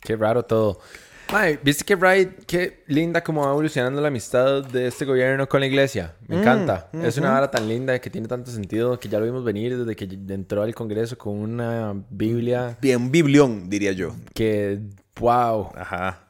Qué 0.00 0.16
raro 0.16 0.44
todo. 0.44 0.80
Mae, 1.30 1.58
¿viste 1.62 1.84
qué, 1.84 1.94
right, 1.94 2.30
qué 2.46 2.82
linda 2.86 3.22
como 3.22 3.42
va 3.44 3.50
evolucionando 3.50 4.00
la 4.00 4.08
amistad 4.08 4.64
de 4.64 4.86
este 4.86 5.04
gobierno 5.04 5.46
con 5.46 5.60
la 5.60 5.66
iglesia? 5.66 6.14
Me 6.26 6.36
Mm, 6.36 6.38
encanta. 6.38 6.88
Es 7.02 7.18
una 7.18 7.32
vara 7.32 7.50
tan 7.50 7.68
linda 7.68 7.98
que 8.00 8.08
tiene 8.08 8.26
tanto 8.26 8.50
sentido 8.50 8.98
que 8.98 9.10
ya 9.10 9.18
lo 9.18 9.26
vimos 9.26 9.44
venir 9.44 9.76
desde 9.76 9.94
que 9.94 10.04
entró 10.32 10.62
al 10.62 10.74
Congreso 10.74 11.18
con 11.18 11.34
una 11.36 11.92
Biblia 12.08 12.78
Bien, 12.80 13.10
biblión, 13.10 13.68
diría 13.68 13.92
yo. 13.92 14.14
que, 14.34 14.80
wow. 15.20 15.68
Ajá. 15.76 16.28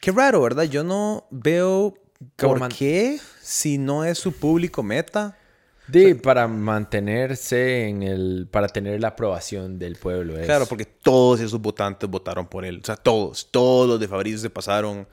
Qué 0.00 0.12
raro, 0.12 0.40
¿verdad? 0.42 0.62
Yo 0.64 0.84
no 0.84 1.26
veo 1.32 1.94
por 2.36 2.60
man- 2.60 2.70
qué, 2.70 3.18
si 3.40 3.78
no 3.78 4.04
es 4.04 4.16
su 4.18 4.30
público 4.32 4.84
meta. 4.84 5.36
De, 5.88 6.14
para 6.16 6.48
mantenerse 6.48 7.86
en 7.88 8.02
el, 8.02 8.48
para 8.50 8.68
tener 8.68 9.00
la 9.00 9.08
aprobación 9.08 9.78
del 9.78 9.96
pueblo. 9.96 10.38
es- 10.38 10.46
Claro, 10.46 10.66
porque 10.66 10.84
todos 10.84 11.40
esos 11.40 11.60
votantes 11.60 12.08
votaron 12.08 12.46
por 12.46 12.64
él. 12.64 12.80
O 12.82 12.86
sea, 12.86 12.96
todos, 12.96 13.48
todos 13.50 13.88
los 13.88 14.00
de 14.00 14.08
Fabricio 14.08 14.38
se 14.38 14.50
pasaron. 14.50 15.06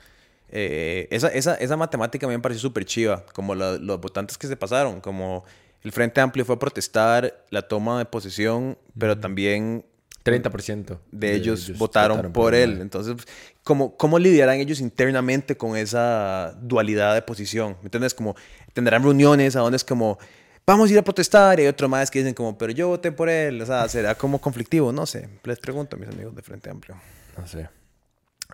Eh, 0.50 1.08
esa, 1.10 1.28
esa, 1.28 1.54
esa 1.56 1.76
matemática 1.76 2.26
a 2.26 2.28
mí 2.28 2.34
me 2.36 2.42
pareció 2.42 2.60
súper 2.62 2.84
chiva. 2.84 3.24
Como 3.32 3.54
la- 3.54 3.78
los 3.78 4.00
votantes 4.00 4.36
que 4.38 4.46
se 4.46 4.56
pasaron. 4.56 5.00
Como 5.00 5.44
el 5.82 5.92
Frente 5.92 6.20
Amplio 6.20 6.44
fue 6.44 6.56
a 6.56 6.58
protestar 6.58 7.44
la 7.50 7.62
toma 7.62 7.98
de 7.98 8.04
posesión, 8.06 8.76
pero 8.98 9.18
también 9.18 9.84
30% 10.24 10.98
de 11.12 11.34
ellos, 11.34 11.76
votaron, 11.76 12.32
por 12.32 12.54
él. 12.54 12.78
Entonces, 12.80 13.14
¿cómo, 13.62 13.94
¿cómo 13.96 14.18
lidiarán 14.18 14.58
ellos 14.58 14.80
internamente 14.80 15.56
con 15.56 15.76
esa 15.76 16.56
dualidad 16.62 17.14
de 17.14 17.20
posición? 17.22 17.76
¿Me 17.82 17.86
entiendes? 17.88 18.14
Como 18.14 18.34
tendrán 18.72 19.02
reuniones 19.02 19.54
a 19.56 19.60
donde 19.60 19.76
es 19.76 19.84
como, 19.84 20.18
vamos 20.66 20.88
a 20.88 20.92
ir 20.92 20.98
a 20.98 21.02
protestar, 21.02 21.58
y 21.58 21.62
hay 21.62 21.68
otro 21.68 21.88
más 21.88 22.10
que 22.10 22.20
dicen 22.20 22.34
como, 22.34 22.56
pero 22.56 22.72
yo 22.72 22.88
voté 22.88 23.12
por 23.12 23.28
él. 23.28 23.60
O 23.60 23.66
sea, 23.66 23.88
¿será 23.88 24.14
como 24.14 24.40
conflictivo? 24.40 24.92
No 24.92 25.06
sé. 25.06 25.28
Les 25.44 25.58
pregunto 25.58 25.96
a 25.96 25.98
mis 25.98 26.08
amigos 26.08 26.34
de 26.34 26.42
Frente 26.42 26.70
Amplio. 26.70 26.96
No 27.36 27.46
sé. 27.46 27.68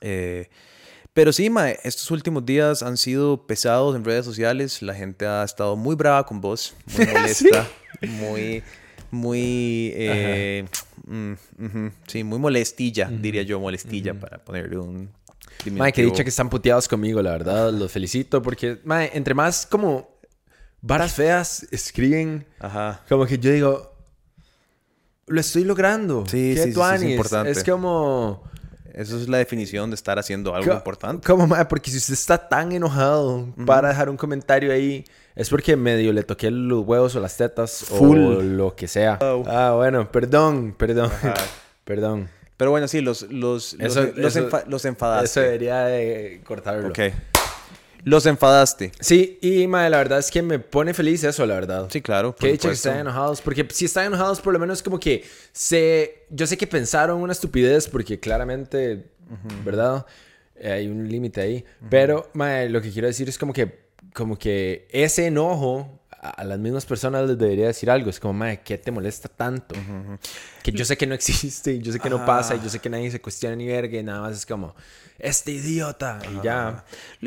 Eh, 0.01 0.49
pero 1.12 1.33
sí, 1.33 1.51
mae, 1.51 1.79
estos 1.83 2.11
últimos 2.11 2.46
días 2.46 2.83
han 2.83 2.96
sido 2.96 3.46
pesados 3.46 3.96
en 3.96 4.05
redes 4.05 4.25
sociales. 4.25 4.81
La 4.83 4.94
gente 4.94 5.27
ha 5.27 5.42
estado 5.42 5.77
muy 5.77 5.96
brava 5.96 6.25
con 6.25 6.40
vos, 6.40 6.75
muy 6.96 7.07
molesta, 7.12 7.68
muy, 8.01 8.62
muy, 9.11 9.92
eh, 9.94 10.64
mm, 11.07 11.33
sí, 12.07 12.23
muy 12.23 12.38
molestilla, 12.38 13.11
diría 13.11 13.42
yo, 13.42 13.59
molestilla 13.59 14.14
para 14.14 14.38
ponerle 14.38 14.79
un. 14.79 15.11
Mae, 15.73 15.92
que 15.92 16.05
dicha 16.05 16.23
que 16.23 16.31
están 16.31 16.49
puteados 16.49 16.88
conmigo, 16.88 17.20
la 17.20 17.33
verdad. 17.33 17.73
Los 17.73 17.90
felicito 17.92 18.40
porque, 18.40 18.79
mae, 18.85 19.11
entre 19.12 19.35
más 19.35 19.66
como 19.66 20.19
varas 20.82 21.12
feas 21.14 21.66
escriben, 21.70 22.46
Ajá. 22.58 23.00
como 23.08 23.26
que 23.26 23.38
yo 23.38 23.50
digo, 23.50 23.92
lo 25.26 25.40
estoy 25.40 25.64
logrando. 25.64 26.24
Sí, 26.26 26.54
Qué 26.56 26.62
sí, 26.64 26.72
sí, 26.74 26.80
es 26.94 27.02
importante. 27.02 27.50
Es 27.52 27.64
como... 27.64 28.42
Eso 28.92 29.16
es 29.16 29.28
la 29.28 29.38
definición 29.38 29.88
de 29.90 29.94
estar 29.94 30.18
haciendo 30.18 30.52
algo 30.52 30.68
co- 30.72 30.76
importante. 30.76 31.24
Como, 31.24 31.46
mae, 31.46 31.64
porque 31.66 31.92
si 31.92 31.98
usted 31.98 32.14
está 32.14 32.48
tan 32.48 32.72
enojado 32.72 33.46
para 33.64 33.88
dejar 33.90 34.08
un 34.10 34.16
comentario 34.16 34.72
ahí, 34.72 35.04
es 35.36 35.48
porque 35.48 35.76
medio 35.76 36.12
le 36.12 36.24
toqué 36.24 36.50
los 36.50 36.84
huevos 36.84 37.14
o 37.14 37.20
las 37.20 37.36
tetas 37.36 37.84
Full. 37.84 38.18
o 38.18 38.42
lo 38.42 38.74
que 38.74 38.88
sea. 38.88 39.16
Wow. 39.20 39.44
Ah, 39.46 39.72
bueno, 39.76 40.10
perdón, 40.10 40.74
perdón. 40.76 41.08
perdón. 41.84 42.28
Pero 42.56 42.72
bueno, 42.72 42.88
sí, 42.88 43.00
los, 43.00 43.22
los, 43.30 43.74
los, 43.74 43.80
Eso- 43.96 44.10
los, 44.16 44.36
eso- 44.36 44.50
enfa- 44.50 44.66
los 44.66 44.80
Eso 44.82 44.88
enfadaste. 44.88 45.40
debería 45.40 45.84
de 45.84 46.40
cortarlo. 46.44 46.88
Ok. 46.88 46.98
Los 48.04 48.26
enfadaste. 48.26 48.92
Sí, 49.00 49.38
y 49.40 49.66
mae, 49.66 49.90
la 49.90 49.98
verdad 49.98 50.18
es 50.18 50.30
que 50.30 50.42
me 50.42 50.58
pone 50.58 50.94
feliz 50.94 51.22
eso, 51.24 51.44
la 51.46 51.54
verdad. 51.54 51.88
Sí, 51.90 52.00
claro. 52.00 52.34
Que 52.34 52.52
dicho 52.52 52.68
que 52.68 52.74
están 52.74 52.98
enojados, 52.98 53.40
porque 53.40 53.66
si 53.70 53.84
están 53.84 54.06
enojados, 54.06 54.40
por 54.40 54.52
lo 54.52 54.58
menos 54.58 54.82
como 54.82 54.98
que 54.98 55.24
se. 55.52 56.26
Yo 56.30 56.46
sé 56.46 56.56
que 56.56 56.66
pensaron 56.66 57.20
una 57.20 57.32
estupidez, 57.32 57.88
porque 57.88 58.18
claramente, 58.18 59.04
¿verdad? 59.64 60.06
Eh, 60.56 60.72
hay 60.72 60.88
un 60.88 61.08
límite 61.08 61.40
ahí. 61.40 61.64
Pero, 61.88 62.30
mae, 62.34 62.68
lo 62.68 62.80
que 62.80 62.90
quiero 62.90 63.08
decir 63.08 63.28
es 63.28 63.38
como 63.38 63.52
que, 63.52 63.80
como 64.14 64.38
que 64.38 64.86
ese 64.90 65.26
enojo 65.26 65.99
a, 66.22 66.44
las 66.44 66.59
mismas 66.59 66.85
personas 66.85 67.26
les 67.28 67.38
debería 67.38 67.66
decir 67.68 67.90
algo. 67.90 68.11
Es 68.11 68.20
como, 68.20 68.35
mae, 68.35 68.61
¿qué 68.62 68.76
te 68.78 68.90
molesta 68.90 69.28
tanto? 69.28 69.74
Que 70.62 70.70
yo 70.72 70.85
sé 70.85 70.96
que 70.98 71.06
no 71.06 71.14
existe, 71.14 71.72
y 71.74 71.78
yo 71.83 71.92
sé 71.92 71.98
que 72.00 72.11
no 72.11 72.24
pasa, 72.26 72.54
y 72.56 72.61
yo 72.61 72.68
sé 72.68 72.78
que 72.78 72.90
nadie 72.90 73.11
se 73.11 73.20
cuestiona 73.20 73.56
ni 73.56 73.66
verga, 73.66 73.98
y 73.98 74.02
nada 74.02 74.20
más 74.20 74.37
es 74.37 74.44
como, 74.46 74.74
este 75.18 75.52
idiota, 75.52 76.18
y 76.30 76.44
ya. 76.44 76.85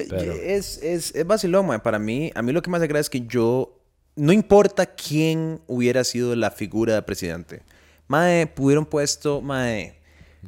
Pero- 0.09 0.33
Es, 0.33 0.77
es, 0.83 1.13
es 1.15 1.25
vacilón, 1.25 1.65
mae. 1.67 1.79
Para 1.79 1.97
mí, 1.99 2.31
a 2.35 2.41
mí 2.41 2.51
lo 2.51 2.61
que 2.61 2.69
más 2.69 2.81
agrada 2.81 3.01
es 3.01 3.09
que 3.09 3.21
yo... 3.21 3.79
No 4.15 4.31
importa 4.31 4.85
quién 4.85 5.59
hubiera 5.65 6.03
sido 6.03 6.35
la 6.35 6.51
figura 6.51 6.93
de 6.93 7.01
presidente. 7.01 7.63
Mae, 8.07 8.45
pudieron 8.45 8.85
puesto, 8.85 9.41
mae, 9.41 9.95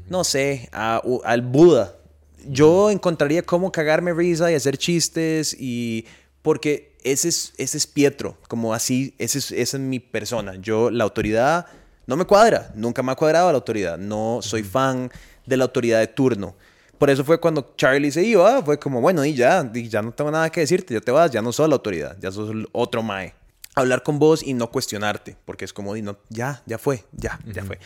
no 0.07 0.23
sé, 0.23 0.69
a- 0.71 1.01
al 1.23 1.41
Buda. 1.41 1.95
Yo 2.47 2.91
encontraría 2.91 3.41
cómo 3.41 3.71
cagarme 3.71 4.13
risa 4.13 4.51
y 4.51 4.55
hacer 4.55 4.77
chistes 4.77 5.55
y... 5.59 6.05
Porque 6.45 6.95
ese 7.03 7.29
es, 7.29 7.55
ese 7.57 7.75
es 7.75 7.87
Pietro, 7.87 8.37
como 8.47 8.71
así, 8.71 9.15
ese 9.17 9.39
es, 9.39 9.51
esa 9.51 9.77
es 9.77 9.81
mi 9.81 9.99
persona. 9.99 10.53
Yo, 10.61 10.91
la 10.91 11.03
autoridad 11.03 11.65
no 12.05 12.15
me 12.15 12.25
cuadra, 12.25 12.71
nunca 12.75 13.01
me 13.01 13.11
ha 13.11 13.15
cuadrado 13.15 13.51
la 13.51 13.55
autoridad. 13.55 13.97
No 13.97 14.41
soy 14.43 14.61
fan 14.61 15.09
de 15.43 15.57
la 15.57 15.63
autoridad 15.63 16.01
de 16.01 16.05
turno. 16.05 16.55
Por 16.99 17.09
eso 17.09 17.25
fue 17.25 17.39
cuando 17.39 17.73
Charlie 17.75 18.11
se 18.11 18.21
iba, 18.21 18.61
fue 18.61 18.77
como, 18.77 19.01
bueno, 19.01 19.25
y 19.25 19.33
ya, 19.33 19.67
y 19.73 19.89
ya 19.89 20.03
no 20.03 20.11
tengo 20.11 20.29
nada 20.29 20.51
que 20.51 20.59
decirte, 20.59 20.93
ya 20.93 21.01
te 21.01 21.11
vas, 21.11 21.31
ya 21.31 21.41
no 21.41 21.51
sos 21.51 21.67
la 21.67 21.77
autoridad, 21.77 22.15
ya 22.19 22.31
sos 22.31 22.51
otro 22.73 23.01
mae. 23.01 23.33
Hablar 23.73 24.03
con 24.03 24.19
vos 24.19 24.43
y 24.43 24.53
no 24.53 24.69
cuestionarte, 24.69 25.37
porque 25.45 25.65
es 25.65 25.73
como, 25.73 25.95
di, 25.95 26.03
no, 26.03 26.19
ya, 26.29 26.61
ya 26.67 26.77
fue, 26.77 27.05
ya, 27.11 27.39
ya 27.43 27.65
fue. 27.65 27.79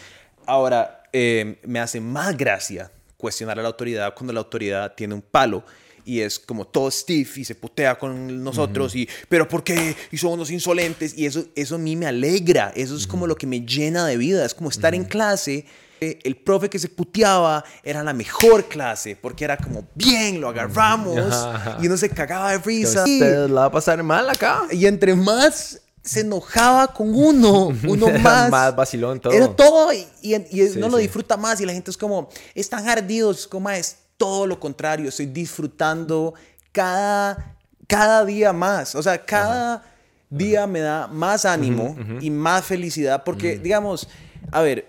Ahora, 0.45 1.04
eh, 1.13 1.62
me 1.63 1.80
hace 1.80 2.02
más 2.02 2.36
gracia 2.36 2.91
cuestionar 3.15 3.58
a 3.58 3.62
la 3.62 3.69
autoridad 3.69 4.13
cuando 4.13 4.34
la 4.34 4.41
autoridad 4.41 4.95
tiene 4.95 5.13
un 5.13 5.22
palo 5.22 5.63
y 6.10 6.22
es 6.22 6.39
como 6.39 6.65
todo 6.65 6.89
stiff 6.89 7.38
y 7.38 7.45
se 7.45 7.54
putea 7.54 7.98
con 8.00 8.43
nosotros 8.43 8.95
y, 8.95 9.08
pero 9.30 9.48
¿por 9.48 9.63
qué? 9.63 9.95
Y 10.12 10.17
son 10.17 10.34
unos 10.34 10.50
insolentes 10.50 11.15
y 11.15 11.28
eso, 11.28 11.45
eso 11.56 11.76
a 11.76 11.78
mí 11.78 11.95
me 11.95 12.08
alegra, 12.08 12.74
eso 12.76 12.95
es 12.95 13.06
como 13.06 13.28
lo 13.28 13.36
que 13.36 13.45
me 13.45 13.62
llena 13.62 14.08
de 14.08 14.17
vida, 14.17 14.43
es 14.43 14.56
como 14.56 14.69
estar 14.69 14.95
en 14.95 15.04
clase 15.04 15.65
el 16.02 16.38
profe 16.38 16.69
que 16.69 16.80
se 16.80 16.88
puteaba 16.88 17.63
era 17.84 18.04
la 18.04 18.13
mejor 18.13 18.65
clase 18.69 19.17
porque 19.22 19.43
era 19.43 19.58
como 19.58 19.86
bien, 19.95 20.41
lo 20.41 20.50
agarramos 20.50 21.48
y 21.82 21.88
uno 21.88 21.98
se 21.98 22.10
cagaba 22.10 22.52
de 22.52 22.58
risa. 22.60 23.04
Usted 23.04 23.50
la 23.50 23.62
va 23.62 23.65
a 23.65 23.72
pasar 23.72 24.02
mal 24.02 24.30
acá. 24.30 24.63
Y 24.72 24.86
entre 24.86 25.13
más 25.13 25.82
se 26.02 26.22
enojaba 26.22 26.93
con 26.93 27.13
uno, 27.13 27.67
uno 27.88 28.08
más. 28.19 28.50
más 28.50 28.76
vacilón 28.76 29.19
todo. 29.19 29.34
Era 29.34 29.54
todo 29.54 29.93
y, 29.93 30.08
y, 30.22 30.36
y 30.36 30.69
Sí, 30.69 30.78
uno 30.78 30.89
lo 30.89 30.98
disfruta 30.98 31.38
más 31.38 31.60
y 31.62 31.65
la 31.65 31.74
gente 31.74 31.91
es 31.91 31.98
como, 31.98 32.30
están 32.56 32.88
ardidos, 32.88 33.48
como 33.48 33.69
es 33.69 33.98
todo 34.19 34.45
lo 34.45 34.60
contrario, 34.60 35.10
estoy 35.10 35.25
disfrutando 35.25 36.34
cada, 36.71 37.55
cada 37.88 38.23
día 38.25 38.53
más, 38.53 38.93
o 38.95 39.01
sea, 39.01 39.17
cada 39.25 39.84
día 40.29 40.67
me 40.67 40.79
da 40.82 41.08
más 41.08 41.45
ánimo 41.45 41.95
y 42.21 42.29
más 42.29 42.63
felicidad 42.65 43.23
porque, 43.23 43.58
digamos, 43.58 44.08
a 44.51 44.62
ver, 44.62 44.88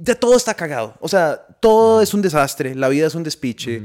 ya 0.00 0.14
todo 0.14 0.36
está 0.36 0.54
cagado, 0.54 0.94
o 1.00 1.08
sea, 1.08 1.36
todo 1.60 2.00
es 2.02 2.14
un 2.14 2.22
desastre, 2.22 2.74
la 2.74 2.88
vida 2.88 3.06
es 3.06 3.14
un 3.14 3.22
despiche, 3.24 3.82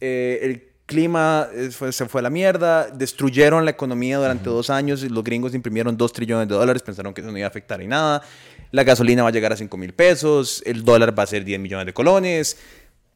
eh, 0.00 0.38
el 0.42 0.68
clima 0.86 1.48
eh, 1.52 1.70
fue- 1.70 1.92
se 1.92 2.06
fue 2.06 2.20
a 2.20 2.22
la 2.22 2.30
mierda, 2.30 2.88
destruyeron 2.88 3.64
la 3.64 3.72
economía 3.72 4.16
durante 4.18 4.48
dos 4.48 4.70
años, 4.70 5.02
los 5.02 5.22
gringos 5.24 5.54
imprimieron 5.54 5.96
dos 5.96 6.12
trillones 6.12 6.48
de 6.48 6.54
dólares, 6.54 6.82
pensaron 6.82 7.12
que 7.12 7.20
eso 7.20 7.30
no 7.30 7.36
iba 7.36 7.46
a 7.46 7.50
afectar 7.50 7.82
en 7.82 7.90
nada, 7.90 8.22
la 8.70 8.84
gasolina 8.84 9.22
va 9.24 9.28
a 9.28 9.32
llegar 9.32 9.52
a 9.52 9.56
5 9.56 9.76
mil 9.76 9.92
pesos, 9.92 10.62
el 10.64 10.84
dólar 10.84 11.18
va 11.18 11.24
a 11.24 11.26
ser 11.26 11.44
10 11.44 11.58
millones 11.60 11.84
de 11.86 11.92
colones, 11.92 12.56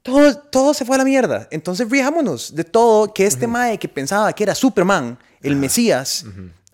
todo, 0.03 0.37
todo 0.37 0.75
se 0.75 0.85
fue 0.85 0.97
a 0.97 0.99
la 0.99 1.05
mierda. 1.05 1.49
Entonces 1.51 1.89
riámonos 1.89 2.55
de 2.55 2.65
todo 2.65 3.13
que 3.13 3.27
este 3.27 3.47
mae 3.47 3.79
que 3.79 3.89
pensaba 3.89 4.33
que 4.33 4.43
era 4.43 4.55
Superman, 4.55 5.19
el 5.43 5.57
Mesías, 5.57 6.25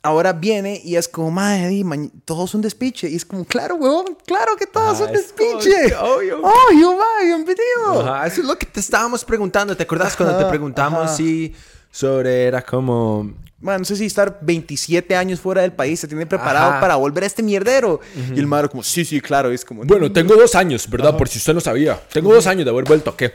ahora 0.02 0.32
viene 0.32 0.80
y 0.84 0.96
es 0.96 1.08
como, 1.08 1.30
mae, 1.30 1.82
todo 2.24 2.44
es 2.44 2.54
un 2.54 2.62
despiche. 2.62 3.08
Y 3.08 3.16
es 3.16 3.24
como, 3.24 3.44
claro, 3.44 3.76
huevón, 3.76 4.16
claro 4.26 4.56
que 4.56 4.66
todo 4.66 4.92
es 4.92 5.00
un 5.00 5.14
es 5.14 5.32
como 5.32 5.58
despiche. 5.58 5.94
obvio. 5.96 6.40
Obvio, 6.40 6.96
mae, 6.96 7.26
bienvenido. 7.26 8.00
Ajá, 8.00 8.26
eso 8.26 8.40
es 8.40 8.46
lo 8.46 8.58
que 8.58 8.66
te 8.66 8.80
estábamos 8.80 9.24
preguntando. 9.24 9.76
¿Te 9.76 9.82
acuerdas 9.82 10.16
cuando 10.16 10.38
te 10.38 10.44
preguntamos 10.46 11.04
ajá. 11.04 11.16
si 11.16 11.54
sobre 11.90 12.46
era 12.46 12.62
como 12.62 13.32
Man, 13.60 13.80
no 13.80 13.84
sé 13.84 13.96
si 13.96 14.06
estar 14.06 14.38
27 14.40 15.16
años 15.16 15.40
fuera 15.40 15.62
del 15.62 15.72
país 15.72 15.98
se 15.98 16.06
tiene 16.06 16.26
preparado 16.26 16.70
Ajá. 16.72 16.80
para 16.80 16.94
volver 16.96 17.24
a 17.24 17.26
este 17.26 17.42
mierdero. 17.42 18.00
Y 18.34 18.38
el 18.38 18.46
mae 18.46 18.68
como, 18.68 18.82
sí, 18.84 19.04
sí, 19.04 19.20
claro. 19.20 19.50
Es 19.50 19.64
como, 19.64 19.82
Bueno, 19.84 20.12
tengo 20.12 20.36
dos 20.36 20.54
años, 20.54 20.88
¿verdad? 20.88 21.16
Por 21.16 21.28
si 21.28 21.38
usted 21.38 21.54
no 21.54 21.60
sabía. 21.60 22.00
Tengo 22.12 22.32
dos 22.32 22.46
años 22.46 22.64
de 22.64 22.70
haber 22.70 22.84
vuelto, 22.84 23.16
¿qué? 23.16 23.32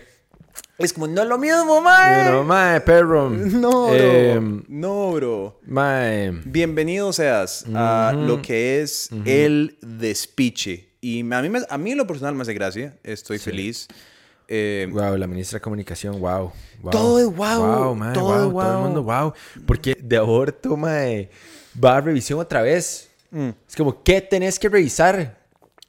Es 0.77 0.93
como, 0.93 1.07
no 1.07 1.21
es 1.21 1.27
lo 1.27 1.37
mismo, 1.37 1.81
mae. 1.81 2.31
No, 2.31 2.43
mae, 2.45 2.79
perro. 2.81 3.29
No, 3.35 3.87
bro. 3.87 3.93
Eh, 3.93 4.41
no, 4.69 5.11
bro. 5.11 5.59
mae. 5.67 6.31
Bienvenido 6.45 7.11
seas 7.11 7.65
a 7.75 8.13
lo 8.15 8.41
que 8.41 8.81
es 8.81 9.09
el 9.25 9.77
despiche. 9.81 10.89
Y 11.01 11.19
a 11.19 11.41
mí, 11.41 11.49
me- 11.49 11.65
a 11.69 11.77
mí 11.77 11.91
en 11.91 11.97
lo 11.97 12.07
personal 12.07 12.33
me 12.33 12.43
hace 12.43 12.53
gracia. 12.53 12.95
Estoy 13.03 13.39
feliz. 13.39 13.87
Eh, 14.55 14.87
Wow, 14.91 15.17
la 15.17 15.25
ministra 15.27 15.57
de 15.57 15.61
Comunicación, 15.61 16.19
wow. 16.19 16.51
wow. 16.81 16.91
Todo 16.91 17.19
es 17.19 17.25
wow, 17.25 17.59
Wow, 17.59 17.95
mae, 17.95 18.13
todo 18.13 18.23
wow, 18.25 18.33
es 18.35 18.41
Todo 18.41 18.51
wow. 18.51 18.71
el 18.71 18.77
mundo, 18.83 19.03
wow. 19.03 19.33
Porque 19.65 19.97
de 19.99 20.17
aborto, 20.17 20.77
mae, 20.77 21.29
va 21.83 21.97
a 21.97 22.01
revisión 22.01 22.39
otra 22.39 22.61
vez. 22.61 23.09
Mm. 23.31 23.49
Es 23.67 23.75
como, 23.75 24.03
¿qué 24.03 24.21
tenés 24.21 24.59
que 24.59 24.69
revisar? 24.69 25.41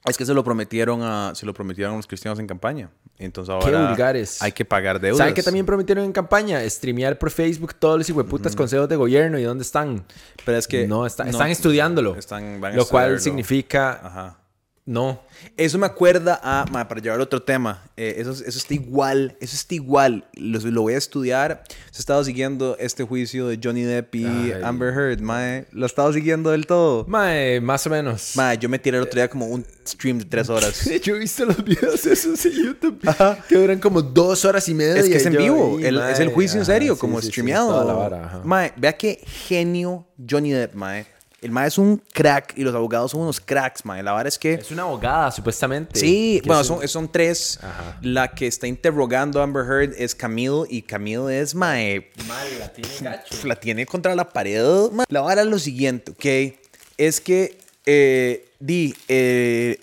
es 0.07 0.19
que 0.19 0.27
se 0.27 0.35
lo 0.35 0.45
prometieron 0.45 1.01
a, 1.03 1.33
se 1.35 1.47
lo 1.47 1.55
prometieron 1.55 1.95
a 1.95 1.97
los 1.97 2.07
cristianos 2.07 2.39
en 2.39 2.47
campaña. 2.47 2.91
Entonces 3.17 3.55
Qué 3.61 3.65
ahora 3.75 3.89
vulgares. 3.89 4.43
hay 4.43 4.53
que 4.53 4.63
pagar 4.65 5.01
deudas. 5.01 5.17
¿Saben 5.17 5.33
qué 5.33 5.43
también 5.43 5.65
prometieron 5.65 6.05
en 6.05 6.13
campaña? 6.13 6.61
Streamear 6.69 7.19
por 7.19 7.31
Facebook 7.31 7.75
todos 7.75 7.97
los 7.97 8.09
hijueputas 8.11 8.55
consejos 8.55 8.87
de 8.87 8.97
gobierno. 8.97 9.39
¿Y 9.39 9.45
dónde 9.45 9.63
están? 9.63 10.05
Pero 10.45 10.59
es 10.59 10.69
que 10.69 10.87
no, 10.87 11.07
está- 11.07 11.25
no- 11.25 11.31
están 11.31 11.49
estudiándolo. 11.51 12.17
Están, 12.17 12.61
van 12.61 12.75
a 12.75 12.77
lo 12.77 12.87
cual 12.87 13.19
significa 13.19 13.93
Ajá. 14.03 14.39
No. 14.87 15.21
Eso 15.57 15.79
me 15.79 15.87
acuerda 15.87 16.39
a, 16.43 16.65
ma, 16.71 16.87
para 16.89 17.01
llevar 17.01 17.21
otro 17.21 17.43
tema, 17.43 17.83
eh, 17.97 18.17
eso, 18.19 18.33
eso 18.33 18.59
está 18.59 18.75
igual, 18.75 19.37
eso 19.41 19.57
está 19.57 19.75
igual, 19.75 20.27
lo, 20.35 20.59
lo 20.61 20.83
voy 20.83 20.95
a 20.95 20.99
estudiar. 20.99 21.65
Se 21.91 21.99
ha 21.99 22.01
estado 22.01 22.23
siguiendo 22.25 22.77
este 22.79 23.03
juicio 23.05 23.49
de 23.49 23.59
Johnny 23.63 23.83
Depp 23.83 24.15
y 24.15 24.25
Ay. 24.27 24.61
Amber 24.63 24.93
Heard, 24.93 25.21
mae, 25.21 25.67
lo 25.73 25.85
he 25.85 25.87
estado 25.87 26.13
siguiendo 26.13 26.51
del 26.51 26.67
todo. 26.67 27.05
Mae, 27.09 27.61
más 27.61 27.87
o 27.87 27.91
menos. 27.91 28.33
Mae, 28.37 28.59
yo 28.59 28.69
me 28.69 28.79
tiré 28.79 28.99
el 28.99 29.05
otro 29.05 29.17
día 29.17 29.29
como 29.29 29.47
un 29.47 29.65
stream 29.87 30.19
de 30.19 30.25
tres 30.27 30.49
horas. 30.49 30.85
Yo 31.03 31.17
he 31.17 31.19
visto 31.19 31.45
los 31.45 31.63
videos 31.65 32.05
esos 32.07 32.45
en 32.47 32.53
YouTube 32.53 33.01
que 33.49 33.55
duran 33.57 33.79
como 33.81 34.01
dos 34.03 34.45
horas 34.45 34.69
y 34.69 34.75
media. 34.75 34.97
Es 35.01 35.09
que 35.09 35.17
es 35.17 35.27
en 35.27 35.33
Yo 35.35 35.39
vivo, 35.41 35.79
el- 35.81 35.99
es 35.99 36.21
el 36.21 36.29
juicio 36.31 36.57
en 36.57 36.63
ajá, 36.63 36.73
serio, 36.73 36.95
sí, 36.95 37.01
como 37.01 37.21
sí, 37.21 37.27
sí, 37.27 37.31
streameado. 37.33 37.85
la 37.87 37.93
vara, 37.93 38.25
ajá. 38.27 38.41
Mae, 38.45 38.73
vea 38.77 38.95
qué 38.97 39.21
genio 39.27 40.07
Johnny 40.29 40.53
Depp, 40.53 40.75
mae. 40.75 41.07
El 41.45 41.51
mae 41.51 41.69
es 41.69 41.77
un 41.77 42.03
crack 42.15 42.55
y 42.57 42.63
los 42.63 42.75
abogados 42.75 43.11
son 43.11 43.21
unos 43.21 43.39
cracks, 43.39 43.85
mae. 43.85 44.03
La 44.03 44.13
verdad 44.13 44.29
es 44.29 44.39
que... 44.39 44.55
Es 44.55 44.71
una 44.71 44.83
abogada, 44.85 45.31
supuestamente. 45.31 46.01
Sí, 46.01 46.41
bueno, 46.47 46.61
un- 46.61 46.67
son, 46.67 46.89
son 46.89 47.13
tres. 47.13 47.59
Ajá. 47.63 47.99
La 48.01 48.29
que 48.35 48.47
está 48.47 48.67
interrogando 48.67 49.41
a 49.41 49.45
Amber 49.45 49.65
Heard 49.65 49.93
es 49.99 50.15
Camille 50.15 50.65
y 50.71 50.81
Camille 50.81 51.39
es 51.39 51.55
mae. 51.55 52.11
Mae, 52.27 52.59
la 52.59 52.73
tiene 52.73 52.89
gacho. 52.99 53.47
La 53.47 53.57
tiene 53.57 53.85
contra 53.85 54.15
la 54.15 54.27
pared. 54.31 54.91
mae. 54.91 55.05
La 55.11 55.21
vara 55.21 55.43
es 55.43 55.47
lo 55.49 55.59
siguiente, 55.59 56.13
¿ok? 56.13 56.55
Es 56.97 57.21
que 57.21 57.59
eh, 57.85 58.49
di, 58.59 58.95
eh, 59.09 59.79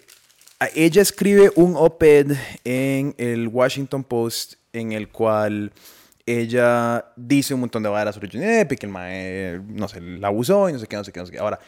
ella 0.74 1.04
escribe 1.04 1.52
un 1.56 1.76
op-ed 1.76 2.36
en 2.64 3.14
el 3.20 3.48
Washington 3.50 4.04
Post 4.04 4.54
en 4.74 4.94
el 4.94 5.10
cual 5.10 5.72
ella 6.40 7.06
dice 7.16 7.54
un 7.54 7.62
montón 7.62 7.84
de 7.84 7.90
varas 7.90 8.16
sobre 8.16 8.30
Johnny 8.32 8.46
Depp 8.46 8.74
y 8.74 8.76
que 8.78 8.86
el 8.86 8.92
mae, 8.92 9.60
no 9.68 9.88
sé, 9.88 10.02
la 10.02 10.28
abusó 10.28 10.70
y 10.70 10.74
no 10.74 10.80
sé 10.80 10.88
qué, 10.88 10.96
no 10.96 11.04
sé 11.04 11.12
qué, 11.12 11.20
no 11.20 11.26
sé 11.26 11.32
qué. 11.32 11.40
Ahora, 11.40 11.60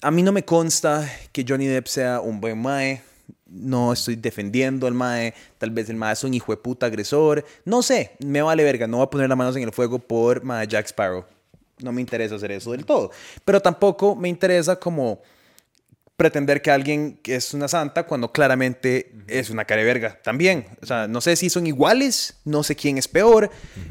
a 0.00 0.10
mí 0.10 0.22
no 0.22 0.32
me 0.32 0.44
consta 0.44 1.08
que 1.32 1.44
Johnny 1.46 1.66
Depp 1.66 1.86
sea 1.86 2.20
un 2.20 2.40
buen 2.40 2.60
mae. 2.60 3.02
No 3.46 3.92
estoy 3.92 4.16
defendiendo 4.16 4.86
al 4.86 4.94
mae. 4.94 5.34
Tal 5.58 5.70
vez 5.70 5.88
el 5.88 5.96
mae 5.96 6.12
es 6.12 6.22
un 6.24 6.34
hijo 6.34 6.52
de 6.52 6.58
puta 6.58 6.86
agresor. 6.86 7.44
No 7.64 7.82
sé, 7.82 8.12
me 8.24 8.42
vale 8.42 8.62
verga. 8.62 8.86
No 8.86 8.98
voy 8.98 9.06
a 9.06 9.10
poner 9.10 9.28
las 9.28 9.38
manos 9.38 9.56
en 9.56 9.62
el 9.62 9.72
fuego 9.72 9.98
por 9.98 10.44
mae 10.44 10.66
Jack 10.66 10.86
Sparrow. 10.86 11.24
No 11.80 11.92
me 11.92 12.00
interesa 12.00 12.34
hacer 12.34 12.52
eso 12.52 12.72
del 12.72 12.84
todo. 12.84 13.10
Pero 13.44 13.60
tampoco 13.60 14.14
me 14.14 14.28
interesa 14.28 14.76
como 14.76 15.20
pretender 16.18 16.60
que 16.62 16.72
alguien 16.72 17.20
es 17.22 17.54
una 17.54 17.68
santa 17.68 18.02
cuando 18.02 18.32
claramente 18.32 19.12
es 19.28 19.50
una 19.50 19.64
cara 19.64 19.82
de 19.82 19.86
verga 19.86 20.20
también. 20.20 20.66
O 20.82 20.86
sea, 20.86 21.06
no 21.06 21.20
sé 21.20 21.36
si 21.36 21.48
son 21.48 21.64
iguales, 21.64 22.40
no 22.44 22.64
sé 22.64 22.74
quién 22.74 22.98
es 22.98 23.06
peor, 23.06 23.48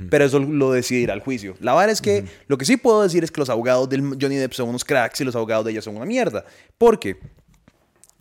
pero 0.10 0.26
eso 0.26 0.38
lo 0.38 0.74
decidirá 0.74 1.13
el 1.13 1.22
juicio. 1.22 1.56
La 1.62 1.74
verdad 1.74 1.92
es 1.92 2.02
que 2.02 2.26
lo 2.48 2.58
que 2.58 2.66
sí 2.66 2.76
puedo 2.76 3.02
decir 3.02 3.24
es 3.24 3.32
que 3.32 3.40
los 3.40 3.50
abogados 3.50 3.88
del 3.88 4.02
Johnny 4.22 4.36
Depp 4.36 4.52
son 4.52 4.68
unos 4.68 4.84
cracks 4.84 5.22
y 5.22 5.24
los 5.24 5.38
abogados 5.38 5.63
de 5.63 5.72
ella 5.72 5.82
son 5.82 5.96
una 5.96 6.06
mierda. 6.06 6.44
¿Por 6.78 7.00
qué? 7.00 7.18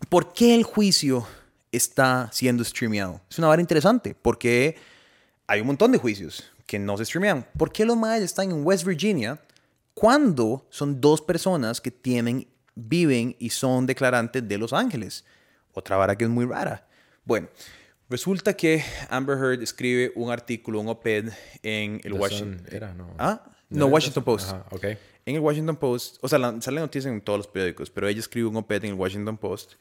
¿Por 0.08 0.32
qué 0.32 0.54
el 0.54 0.62
juicio 0.62 1.26
está 1.72 2.30
siendo 2.32 2.62
streameado? 2.62 3.20
Es 3.28 3.40
una 3.40 3.48
vara 3.48 3.60
interesante, 3.60 4.14
porque 4.22 4.76
hay 5.48 5.62
un 5.62 5.66
montón 5.66 5.90
de 5.90 5.98
juicios 5.98 6.44
que 6.64 6.78
no 6.78 6.96
se 6.96 7.06
streamean. 7.06 7.44
¿Por 7.58 7.72
qué 7.72 7.84
los 7.84 7.96
mayas 7.96 8.22
están 8.22 8.52
en 8.52 8.64
West 8.64 8.84
Virginia 8.84 9.40
cuando 9.94 10.64
son 10.70 11.00
dos 11.00 11.20
personas 11.22 11.80
que 11.80 11.90
tienen, 11.90 12.46
viven 12.76 13.34
y 13.40 13.50
son 13.50 13.86
declarantes 13.86 14.46
de 14.46 14.58
Los 14.58 14.72
Ángeles? 14.72 15.24
Otra 15.72 15.96
vara 15.96 16.16
que 16.16 16.24
es 16.24 16.30
muy 16.30 16.44
rara. 16.44 16.86
Bueno, 17.24 17.48
resulta 18.08 18.54
que 18.54 18.84
Amber 19.10 19.36
Heard 19.36 19.62
escribe 19.62 20.12
un 20.14 20.30
artículo, 20.30 20.78
un 20.80 20.88
op-ed 20.88 21.30
en 21.62 21.94
el 22.04 22.12
The 22.12 22.12
Washington... 22.12 22.66
Era, 22.70 22.94
no. 22.94 23.14
¿Ah? 23.18 23.42
¿No 23.68 23.86
Washington? 23.86 24.22
Post. 24.22 24.48
Ajá, 24.50 24.64
ok. 24.70 24.84
En 25.26 25.34
el 25.34 25.40
Washington 25.40 25.74
Post, 25.76 26.18
o 26.20 26.28
sea, 26.28 26.38
la- 26.38 26.60
sale 26.62 26.80
noticia 26.80 27.10
en 27.10 27.20
todos 27.20 27.40
los 27.40 27.48
periódicos, 27.48 27.90
pero 27.90 28.06
ella 28.06 28.20
escribe 28.20 28.46
un 28.46 28.56
op-ed 28.56 28.84
en 28.84 28.90
el 28.92 28.94
Washington 28.96 29.36
Post 29.36 29.72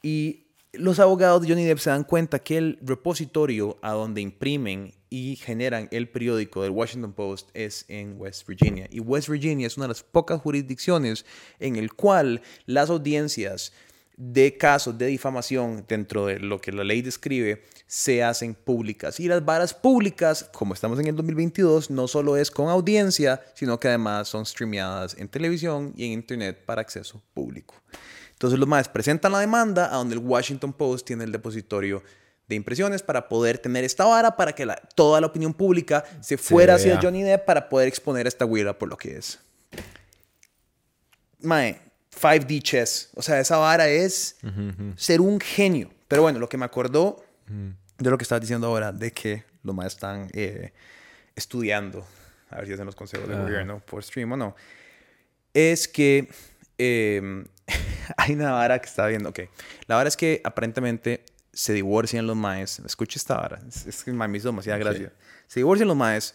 y 0.00 0.45
los 0.78 0.98
abogados 0.98 1.42
de 1.42 1.48
Johnny 1.48 1.64
Depp 1.64 1.78
se 1.78 1.90
dan 1.90 2.04
cuenta 2.04 2.38
que 2.38 2.58
el 2.58 2.78
repositorio 2.82 3.78
a 3.82 3.92
donde 3.92 4.20
imprimen 4.20 4.92
y 5.10 5.36
generan 5.36 5.88
el 5.92 6.08
periódico 6.08 6.62
del 6.62 6.72
Washington 6.72 7.12
Post 7.12 7.50
es 7.54 7.84
en 7.88 8.20
West 8.20 8.46
Virginia. 8.46 8.88
Y 8.90 9.00
West 9.00 9.28
Virginia 9.28 9.66
es 9.66 9.76
una 9.76 9.84
de 9.84 9.90
las 9.90 10.02
pocas 10.02 10.40
jurisdicciones 10.40 11.24
en 11.58 11.76
el 11.76 11.92
cual 11.92 12.42
las 12.66 12.90
audiencias 12.90 13.72
de 14.16 14.56
casos 14.56 14.96
de 14.96 15.06
difamación 15.06 15.84
dentro 15.86 16.26
de 16.26 16.38
lo 16.38 16.58
que 16.58 16.72
la 16.72 16.84
ley 16.84 17.02
describe 17.02 17.62
se 17.86 18.24
hacen 18.24 18.54
públicas. 18.54 19.20
Y 19.20 19.28
las 19.28 19.44
varas 19.44 19.74
públicas, 19.74 20.48
como 20.52 20.74
estamos 20.74 20.98
en 20.98 21.06
el 21.06 21.16
2022, 21.16 21.90
no 21.90 22.08
solo 22.08 22.36
es 22.36 22.50
con 22.50 22.68
audiencia, 22.68 23.42
sino 23.54 23.78
que 23.78 23.88
además 23.88 24.28
son 24.28 24.46
streameadas 24.46 25.16
en 25.18 25.28
televisión 25.28 25.92
y 25.96 26.06
en 26.06 26.12
internet 26.12 26.64
para 26.64 26.80
acceso 26.80 27.22
público. 27.34 27.74
Entonces 28.36 28.58
los 28.58 28.68
más 28.68 28.88
presentan 28.88 29.32
la 29.32 29.40
demanda 29.40 29.86
a 29.92 29.96
donde 29.96 30.14
el 30.14 30.20
Washington 30.20 30.72
Post 30.72 31.06
tiene 31.06 31.24
el 31.24 31.32
depositorio 31.32 32.02
de 32.48 32.54
impresiones 32.54 33.02
para 33.02 33.28
poder 33.28 33.58
tener 33.58 33.82
esta 33.82 34.04
vara 34.04 34.36
para 34.36 34.52
que 34.54 34.64
la- 34.66 34.76
toda 34.94 35.20
la 35.20 35.26
opinión 35.26 35.52
pública 35.54 36.04
se 36.20 36.36
fuera 36.38 36.74
hacia. 36.74 37.00
Johnny 37.02 37.22
Depp 37.22 37.44
para 37.46 37.68
poder 37.68 37.88
exponer 37.88 38.26
a 38.26 38.28
esta 38.28 38.44
huila 38.44 38.78
por 38.78 38.88
lo 38.88 38.96
que 38.96 39.16
es. 39.16 39.38
Mae, 41.40 41.80
5D 42.10 42.62
chess. 42.62 43.10
O 43.14 43.22
sea, 43.22 43.40
esa 43.40 43.56
vara 43.58 43.88
es 43.88 44.36
ser 44.96 45.20
un 45.20 45.40
genio. 45.40 45.90
Pero 46.08 46.22
bueno, 46.22 46.38
lo 46.38 46.48
que 46.48 46.56
me 46.56 46.64
acordó 46.64 47.24
de 47.98 48.10
lo 48.10 48.18
que 48.18 48.22
estabas 48.22 48.40
diciendo 48.42 48.66
ahora, 48.68 48.92
de 48.92 49.12
que 49.12 49.44
los 49.62 49.74
más 49.74 49.86
están 49.86 50.28
eh, 50.32 50.72
estudiando, 51.34 52.06
a 52.50 52.56
ver 52.56 52.66
si 52.66 52.72
hacen 52.74 52.86
los 52.86 52.94
consejos 52.94 53.28
de 53.28 53.34
Ajá. 53.34 53.42
gobierno 53.44 53.80
por 53.80 54.02
stream 54.04 54.32
o 54.32 54.36
no, 54.36 54.54
es 55.52 55.88
que 55.88 56.28
eh, 56.78 57.44
hay 58.16 58.34
una 58.34 58.52
vara 58.52 58.78
que 58.80 58.88
estaba 58.88 59.08
viendo. 59.08 59.30
Ok, 59.30 59.40
la 59.86 59.96
vara 59.96 60.08
es 60.08 60.16
que 60.16 60.40
aparentemente 60.44 61.24
se 61.52 61.72
divorcian 61.72 62.26
los 62.26 62.36
maes. 62.36 62.80
Escucha 62.80 63.18
esta 63.18 63.36
vara, 63.36 63.60
es, 63.68 63.86
es 63.86 64.04
que 64.04 64.12
me 64.12 64.38
hizo 64.38 64.48
demasiada 64.48 64.78
gracia. 64.78 65.12
Se 65.46 65.60
divorcian 65.60 65.88
los 65.88 65.96
maes 65.96 66.34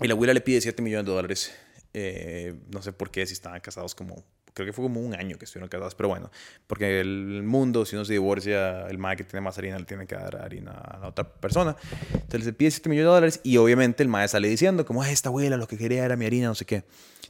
y 0.00 0.08
la 0.08 0.14
abuela 0.14 0.32
le 0.32 0.40
pide 0.40 0.60
7 0.60 0.82
millones 0.82 1.06
de 1.06 1.12
dólares. 1.12 1.54
Eh, 1.92 2.54
no 2.72 2.82
sé 2.82 2.92
por 2.92 3.10
qué, 3.10 3.26
si 3.26 3.34
estaban 3.34 3.60
casados 3.60 3.94
como. 3.94 4.24
Creo 4.54 4.66
que 4.66 4.72
fue 4.72 4.84
como 4.84 5.00
un 5.00 5.14
año 5.14 5.36
que 5.36 5.44
estuvieron 5.46 5.68
casados, 5.68 5.96
pero 5.96 6.08
bueno, 6.08 6.30
porque 6.68 7.00
el 7.00 7.42
mundo, 7.42 7.84
si 7.84 7.96
uno 7.96 8.04
se 8.04 8.12
divorcia, 8.12 8.86
el 8.88 8.98
mae 8.98 9.16
que 9.16 9.24
tiene 9.24 9.40
más 9.40 9.58
harina 9.58 9.76
le 9.78 9.84
tiene 9.84 10.06
que 10.06 10.14
dar 10.14 10.36
harina 10.36 10.70
a 10.70 10.98
la 10.98 11.08
otra 11.08 11.24
persona. 11.24 11.76
Entonces 12.12 12.46
le 12.46 12.52
pide 12.52 12.70
7 12.70 12.88
millones 12.88 13.06
de 13.06 13.14
dólares 13.14 13.40
y 13.42 13.56
obviamente 13.56 14.04
el 14.04 14.08
mae 14.08 14.28
sale 14.28 14.48
diciendo, 14.48 14.86
como, 14.86 15.02
"Ay, 15.02 15.12
esta 15.12 15.28
abuela 15.28 15.56
lo 15.56 15.66
que 15.66 15.76
quería 15.76 16.04
era 16.04 16.16
mi 16.16 16.24
harina, 16.24 16.46
no 16.46 16.54
sé 16.54 16.64
qué. 16.64 16.84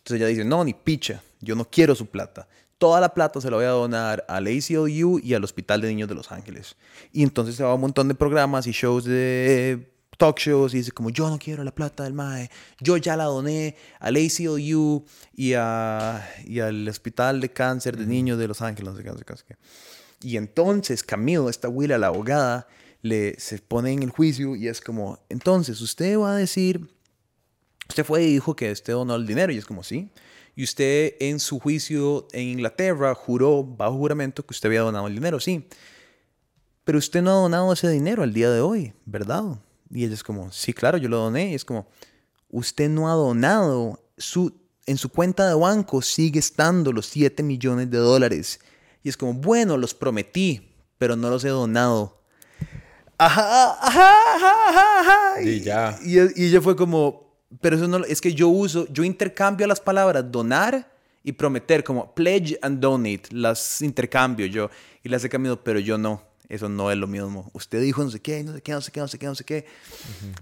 Entonces 0.05 0.17
ella 0.17 0.27
dice, 0.27 0.45
no, 0.45 0.63
ni 0.65 0.75
picha, 0.75 1.23
yo 1.41 1.55
no 1.55 1.65
quiero 1.65 1.95
su 1.95 2.05
plata. 2.07 2.47
Toda 2.77 3.01
la 3.01 3.15
plata 3.15 3.41
se 3.41 3.51
la 3.51 3.57
voy 3.57 3.65
a 3.65 3.71
donar 3.71 4.23
al 4.29 4.47
ACLU 4.47 5.19
y 5.19 5.33
al 5.33 5.43
Hospital 5.45 5.81
de 5.81 5.89
Niños 5.89 6.11
de 6.11 6.15
Los 6.15 6.31
Ángeles. 6.31 6.77
Y 7.11 7.23
entonces 7.23 7.55
se 7.55 7.63
va 7.63 7.71
a 7.71 7.75
un 7.75 7.81
montón 7.81 8.09
de 8.09 8.15
programas 8.15 8.67
y 8.67 8.73
shows 8.73 9.05
de 9.05 9.94
talk 10.17 10.39
shows 10.39 10.75
y 10.75 10.79
dice 10.79 10.93
como 10.93 11.11
yo 11.11 11.29
no 11.29 11.39
quiero 11.39 11.65
la 11.65 11.75
plata 11.75 12.05
del 12.05 12.15
MAE, 12.15 12.51
yo 12.81 12.97
ya 12.97 13.17
la 13.17 13.25
doné 13.25 13.77
al 14.01 14.17
ACLU 14.17 15.05
y, 15.35 15.55
a, 15.55 16.29
y 16.45 16.61
al 16.61 16.89
Hospital 16.89 17.41
de 17.41 17.51
Cáncer 17.51 17.97
de 17.97 18.07
Niños 18.07 18.39
de 18.39 18.49
Los 18.49 18.63
Ángeles, 18.63 18.93
no 18.93 18.97
sé 18.97 19.03
qué, 19.03 19.11
no 19.11 19.19
sé 19.19 19.25
qué, 19.25 19.33
no 19.33 19.37
sé 19.37 19.45
qué. 19.49 19.57
Y 20.23 20.37
entonces 20.37 21.03
Camilo, 21.03 21.49
esta 21.51 21.69
Willa, 21.69 21.99
la 21.99 22.07
abogada, 22.09 22.67
le, 23.03 23.39
se 23.39 23.59
pone 23.59 23.93
en 23.93 24.03
el 24.03 24.11
juicio 24.11 24.57
y 24.57 24.69
es 24.69 24.81
como, 24.81 25.19
entonces 25.29 25.81
usted 25.81 26.19
va 26.19 26.35
a 26.35 26.37
decir, 26.37 26.89
usted 27.89 28.05
fue 28.05 28.23
y 28.23 28.33
dijo 28.33 28.57
que 28.57 28.73
usted 28.73 28.95
donó 28.95 29.15
el 29.17 29.27
dinero 29.27 29.53
y 29.53 29.59
es 29.59 29.67
como, 29.67 29.83
sí. 29.83 30.11
Y 30.57 30.63
usted 30.63 31.15
en 31.19 31.41
su 31.41 31.59
juicio 31.59 32.29
en 32.33 32.49
Inglaterra 32.49 33.15
juró 33.15 33.65
bajo 33.65 33.99
juramento 33.99 34.47
que 34.47 34.53
usted 34.53 34.69
había 34.69 34.81
donado 34.81 35.09
el 35.09 35.15
dinero, 35.15 35.41
sí. 35.41 35.69
Pero 36.85 36.99
usted 36.99 37.23
no 37.23 37.31
ha 37.31 37.35
donado 37.35 37.73
ese 37.73 37.89
dinero 37.89 38.23
al 38.23 38.33
día 38.33 38.51
de 38.51 38.61
hoy, 38.61 38.93
¿verdad? 39.05 39.59
Y 39.91 40.05
ella 40.05 40.15
es 40.15 40.23
como, 40.23 40.51
sí, 40.53 40.73
claro, 40.73 40.99
yo 40.99 41.09
lo 41.09 41.19
doné. 41.19 41.53
Y 41.53 41.55
es 41.55 41.65
como, 41.65 41.87
usted 42.49 42.89
no 42.89 43.09
ha 43.09 43.15
donado, 43.15 44.01
su, 44.17 44.55
en 44.87 44.97
su 44.97 45.09
cuenta 45.09 45.49
de 45.49 45.55
banco 45.55 46.03
sigue 46.03 46.39
estando 46.39 46.93
los 46.93 47.07
7 47.07 47.43
millones 47.43 47.91
de 47.91 47.99
dólares. 47.99 48.61
Y 49.03 49.09
es 49.09 49.17
como, 49.17 49.35
bueno, 49.35 49.77
los 49.77 49.95
prometí, 49.95 50.73
pero 50.99 51.17
no 51.17 51.31
los 51.31 51.45
he 51.45 51.49
donado. 51.49 52.23
ajá, 53.19 53.73
ajá, 53.81 54.13
ajá, 54.35 54.69
ajá, 54.69 55.01
ajá. 55.01 55.43
Y 55.43 55.61
ya. 55.61 55.99
Y, 56.03 56.19
y 56.19 56.47
ella 56.47 56.61
fue 56.61 56.75
como, 56.75 57.25
pero 57.61 57.77
eso 57.77 57.87
no, 57.89 57.99
es 58.05 58.21
que 58.21 58.35
yo 58.35 58.49
uso, 58.49 58.87
yo 58.93 59.05
intercambio 59.05 59.67
las 59.67 59.81
palabras 59.81 60.31
donar 60.31 60.93
y 61.23 61.33
prometer, 61.33 61.83
como 61.83 62.15
pledge 62.15 62.59
and 62.61 62.81
donate, 62.81 63.23
las 63.31 63.81
intercambio 63.81 64.47
yo. 64.47 64.71
Y 65.03 65.09
las 65.09 65.25
he 65.25 65.29
cambiado, 65.29 65.63
pero 65.63 65.81
yo 65.81 65.97
no. 65.99 66.23
Eso 66.49 66.69
no 66.69 66.91
es 66.91 66.97
lo 66.97 67.07
mismo. 67.07 67.51
Usted 67.55 67.81
dijo 67.81 68.05
no 68.05 68.11
sé 68.11 68.21
qué, 68.21 68.43
no 68.45 68.53
sé 68.53 68.63
qué, 68.63 68.73
no 68.73 68.81
sé 68.81 68.93
qué, 68.93 69.01
no 69.01 69.09
sé 69.09 69.19
qué, 69.19 69.27
no 69.27 69.35
sé 69.35 69.45
qué. 69.45 69.67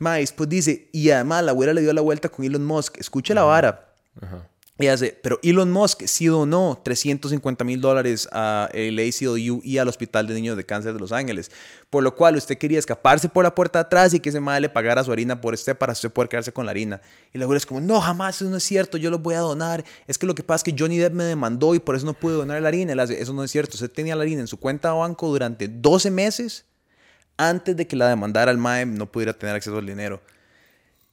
Más, 0.00 0.18
después 0.18 0.48
dice, 0.48 0.88
y 0.92 1.10
además 1.10 1.44
la 1.44 1.52
abuela 1.52 1.72
le 1.72 1.80
dio 1.80 1.92
la 1.92 2.00
vuelta 2.00 2.28
con 2.28 2.44
Elon 2.44 2.64
Musk. 2.64 2.98
Escuche 2.98 3.34
la 3.34 3.44
vara. 3.44 3.94
Ajá. 4.20 4.48
Y 4.78 4.86
hace, 4.86 5.16
pero 5.22 5.38
Elon 5.42 5.70
Musk 5.70 6.06
sí 6.06 6.26
donó 6.26 6.80
350 6.82 7.62
mil 7.62 7.80
dólares 7.80 8.26
a 8.32 8.70
el 8.72 8.98
ACLU 8.98 9.60
y 9.62 9.76
al 9.76 9.86
Hospital 9.86 10.26
de 10.26 10.34
Niños 10.34 10.56
de 10.56 10.64
Cáncer 10.64 10.94
de 10.94 10.98
Los 10.98 11.12
Ángeles. 11.12 11.50
Por 11.90 12.02
lo 12.02 12.16
cual 12.16 12.36
usted 12.36 12.56
quería 12.56 12.78
escaparse 12.78 13.28
por 13.28 13.44
la 13.44 13.54
puerta 13.54 13.80
de 13.80 13.82
atrás 13.82 14.14
y 14.14 14.20
que 14.20 14.30
ese 14.30 14.40
madre 14.40 14.62
le 14.62 14.68
pagara 14.70 15.04
su 15.04 15.12
harina 15.12 15.42
por 15.42 15.52
este 15.52 15.74
para 15.74 15.92
usted 15.92 16.10
poder 16.10 16.30
quedarse 16.30 16.52
con 16.52 16.64
la 16.64 16.70
harina. 16.70 17.02
Y 17.34 17.38
la 17.38 17.54
es 17.54 17.66
como, 17.66 17.82
no, 17.82 18.00
jamás, 18.00 18.36
eso 18.36 18.50
no 18.50 18.56
es 18.56 18.64
cierto, 18.64 18.96
yo 18.96 19.10
lo 19.10 19.18
voy 19.18 19.34
a 19.34 19.40
donar. 19.40 19.84
Es 20.06 20.16
que 20.16 20.26
lo 20.26 20.34
que 20.34 20.42
pasa 20.42 20.64
es 20.64 20.72
que 20.72 20.74
Johnny 20.76 20.96
Depp 20.96 21.12
me 21.12 21.24
demandó 21.24 21.74
y 21.74 21.78
por 21.78 21.94
eso 21.94 22.06
no 22.06 22.14
pude 22.14 22.34
donar 22.34 22.60
la 22.62 22.68
harina. 22.68 23.00
Hace, 23.02 23.20
eso 23.20 23.34
no 23.34 23.44
es 23.44 23.50
cierto. 23.50 23.74
Usted 23.74 23.90
tenía 23.90 24.16
la 24.16 24.22
harina 24.22 24.40
en 24.40 24.48
su 24.48 24.58
cuenta 24.58 24.88
de 24.88 24.94
banco 24.94 25.28
durante 25.28 25.68
12 25.68 26.10
meses 26.10 26.64
antes 27.36 27.76
de 27.76 27.86
que 27.86 27.94
la 27.94 28.08
demandara 28.08 28.50
el 28.50 28.58
MAE 28.58 28.86
no 28.86 29.12
pudiera 29.12 29.34
tener 29.34 29.54
acceso 29.54 29.76
al 29.76 29.86
dinero. 29.86 30.22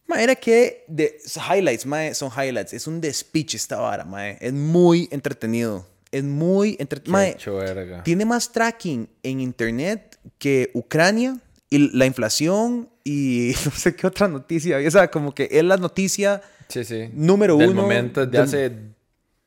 Ma, 0.10 0.22
era 0.24 0.36
que 0.36 0.84
de 0.88 1.18
highlights, 1.56 1.86
mae, 1.86 2.16
son 2.16 2.30
highlights. 2.36 2.74
Es 2.74 2.88
un 2.88 3.00
despiche 3.00 3.56
esta 3.58 3.78
vara, 3.78 4.04
mae. 4.06 4.38
Es 4.42 4.52
muy 4.52 5.08
entretenido. 5.12 5.86
Es 6.12 6.24
muy 6.24 6.76
entretenido. 6.80 8.02
Tiene 8.04 8.26
más 8.26 8.52
tracking 8.52 9.08
en 9.22 9.40
internet 9.40 10.18
que 10.40 10.72
Ucrania 10.74 11.38
y 11.70 11.96
la 11.96 12.08
inflación 12.08 12.90
y 13.04 13.54
no 13.66 13.72
sé 13.72 13.96
qué 13.96 14.08
otra 14.08 14.28
noticia. 14.28 14.78
O 14.86 14.92
sea, 14.92 15.10
como 15.12 15.34
que 15.36 15.48
es 15.52 15.64
la 15.64 15.78
noticia 15.78 16.42
Sí, 16.68 16.84
sí. 16.84 17.10
número 17.14 17.56
Del 17.58 17.70
uno. 17.70 17.82
momento 17.84 18.22
de 18.26 18.32
del- 18.32 18.42
hace 18.42 18.72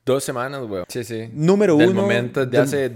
dos 0.07 0.23
semanas, 0.23 0.63
weón. 0.69 0.85
Sí, 0.89 1.03
sí. 1.03 1.29
Número 1.33 1.77
Del 1.77 1.91
uno 1.91 2.03
momento 2.03 2.41
de 2.47 2.47
del- 2.53 2.61
hace 2.61 2.93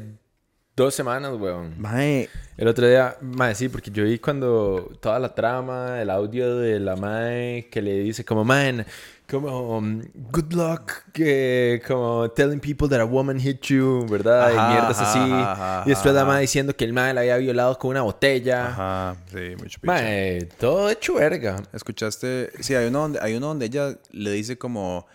dos 0.76 0.94
semanas, 0.94 1.32
weón. 1.38 1.74
Mae, 1.78 2.28
El 2.58 2.68
otro 2.68 2.86
día, 2.86 3.16
mae, 3.20 3.54
sí, 3.54 3.68
porque 3.68 3.90
yo 3.90 4.04
vi 4.04 4.18
cuando 4.18 4.90
toda 5.00 5.18
la 5.18 5.34
trama, 5.34 6.00
el 6.00 6.10
audio 6.10 6.56
de 6.58 6.78
la 6.78 6.96
mae 6.96 7.68
que 7.70 7.80
le 7.80 7.98
dice 8.00 8.24
como, 8.24 8.44
man, 8.44 8.84
como, 9.28 9.76
um, 9.78 10.02
good 10.30 10.52
luck, 10.52 10.92
que 11.12 11.82
como 11.86 12.30
telling 12.30 12.60
people 12.60 12.88
that 12.88 13.00
a 13.00 13.04
woman 13.04 13.40
hit 13.40 13.60
you, 13.62 14.06
¿verdad? 14.08 14.50
Ajá, 14.50 14.52
y 14.52 14.72
mierdas 14.72 15.00
ajá, 15.00 15.10
así. 15.10 15.32
ajá, 15.32 15.82
y 15.86 15.88
después 15.90 16.14
la 16.14 16.24
mae 16.24 16.42
diciendo 16.42 16.76
que 16.76 16.84
el 16.84 16.92
mae 16.92 17.12
la 17.12 17.22
había 17.22 17.36
violado 17.38 17.78
con 17.78 17.90
una 17.90 18.02
botella. 18.02 18.68
Ajá, 18.68 19.16
sí, 19.32 19.56
mucho. 19.58 19.80
Mae, 19.82 20.46
todo 20.58 20.90
hecho 20.90 21.14
verga. 21.14 21.62
¿Escuchaste? 21.72 22.52
Sí, 22.60 22.74
hay 22.74 22.88
uno 22.88 23.00
donde, 23.00 23.18
hay 23.20 23.34
uno 23.34 23.48
donde 23.48 23.66
ella 23.66 23.98
le 24.12 24.30
dice 24.30 24.58
como, 24.58 25.06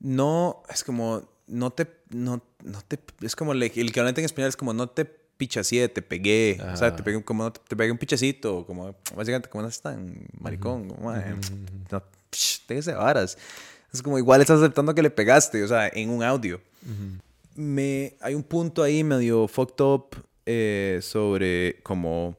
no, 0.00 0.62
es 0.68 0.82
como, 0.82 1.22
no 1.46 1.70
te, 1.70 1.86
no, 2.10 2.42
no 2.64 2.80
te, 2.82 2.98
es 3.22 3.36
como, 3.36 3.54
le- 3.54 3.66
el 3.76 3.88
equivalente 3.88 4.20
en 4.20 4.24
español 4.24 4.48
es 4.48 4.56
como, 4.56 4.72
no 4.74 4.88
te 4.88 5.04
pichacié, 5.04 5.88
te 5.88 6.02
pegué, 6.02 6.58
o 6.74 6.76
sea, 6.76 6.94
te 6.96 7.02
pegué 7.02 7.22
como, 7.22 7.44
no 7.44 7.52
te, 7.52 7.60
te 7.68 7.76
pegué 7.76 7.92
un 7.92 7.98
pichacito, 7.98 8.66
como, 8.66 8.94
básicamente, 9.14 9.48
como 9.48 9.62
no 9.62 9.68
estás 9.68 9.92
tan 9.94 10.26
maricón, 10.40 10.88
como, 10.88 11.10
"Mae, 11.10 11.34
no, 11.90 12.02
psh, 12.30 12.60
varas. 12.96 13.38
Es 13.92 14.02
como, 14.02 14.18
igual 14.18 14.40
estás 14.40 14.58
aceptando 14.60 14.94
que 14.94 15.02
le 15.02 15.10
pegaste, 15.10 15.62
o 15.62 15.68
sea, 15.68 15.88
en 15.88 16.10
un 16.10 16.22
audio. 16.24 16.60
Me, 17.54 18.16
hay 18.20 18.34
un 18.34 18.42
punto 18.42 18.82
ahí 18.82 19.04
medio 19.04 19.46
fucked 19.46 19.84
up 19.84 20.06
eh, 20.46 20.98
sobre 21.02 21.80
como 21.84 22.36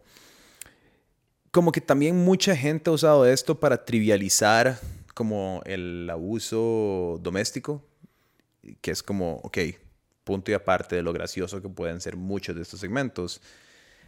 como 1.51 1.71
que 1.71 1.79
también 1.79 2.17
mucha 2.17 2.53
gente 2.55 2.89
ha 2.89 2.93
usado 2.93 3.25
esto 3.25 3.57
para 3.59 3.85
trivializar 3.85 4.77
como 5.13 5.61
el 5.65 6.09
abuso 6.09 7.17
doméstico, 7.23 7.81
que 8.81 8.91
es 8.91 9.01
como, 9.01 9.37
ok, 9.37 9.57
punto 10.25 10.51
y 10.51 10.53
aparte 10.53 10.97
de 10.97 11.01
lo 11.03 11.13
gracioso 11.13 11.61
que 11.61 11.69
pueden 11.69 12.01
ser 12.01 12.17
muchos 12.17 12.53
de 12.55 12.63
estos 12.63 12.81
segmentos, 12.81 13.41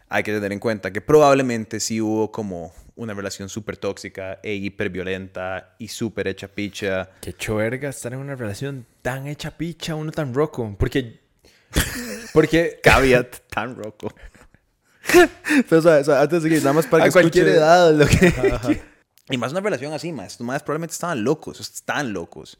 hay 0.09 0.23
que 0.23 0.33
tener 0.33 0.51
en 0.51 0.59
cuenta 0.59 0.91
que 0.91 0.99
probablemente 0.99 1.79
sí 1.79 2.01
hubo 2.01 2.31
como 2.31 2.73
una 2.95 3.13
relación 3.13 3.47
súper 3.47 3.77
tóxica 3.77 4.39
e 4.43 4.53
hiperviolenta 4.55 5.75
y 5.79 5.87
súper 5.89 6.27
hecha 6.27 6.47
picha. 6.47 7.09
Qué 7.21 7.29
hecho 7.29 7.55
verga 7.55 7.89
estar 7.89 8.11
en 8.13 8.19
una 8.19 8.35
relación 8.35 8.85
tan 9.01 9.27
hecha 9.27 9.51
picha, 9.57 9.95
uno 9.95 10.11
tan 10.11 10.33
roco. 10.33 10.75
Porque, 10.79 11.19
porque 12.33 12.79
Caveat 12.83 13.37
tan 13.49 13.75
roco. 13.75 14.13
Pero, 15.69 15.79
o 15.79 15.81
sea, 15.81 15.97
o 15.99 16.03
sea, 16.03 16.21
antes 16.21 16.43
de 16.43 16.49
que 16.49 16.57
nada 16.57 16.73
más 16.73 16.87
para 16.87 17.03
que 17.03 17.09
a 17.09 17.11
cualquier 17.11 17.47
escuche- 17.47 17.57
edad, 17.57 17.93
lo 17.93 18.05
que... 18.07 18.81
Y 19.29 19.37
más 19.37 19.51
una 19.51 19.59
relación 19.59 19.91
así, 19.91 20.13
más. 20.13 20.39
Más 20.39 20.63
probablemente 20.63 20.93
estaban 20.93 21.21
locos, 21.21 21.59
están 21.59 22.13
locos. 22.13 22.57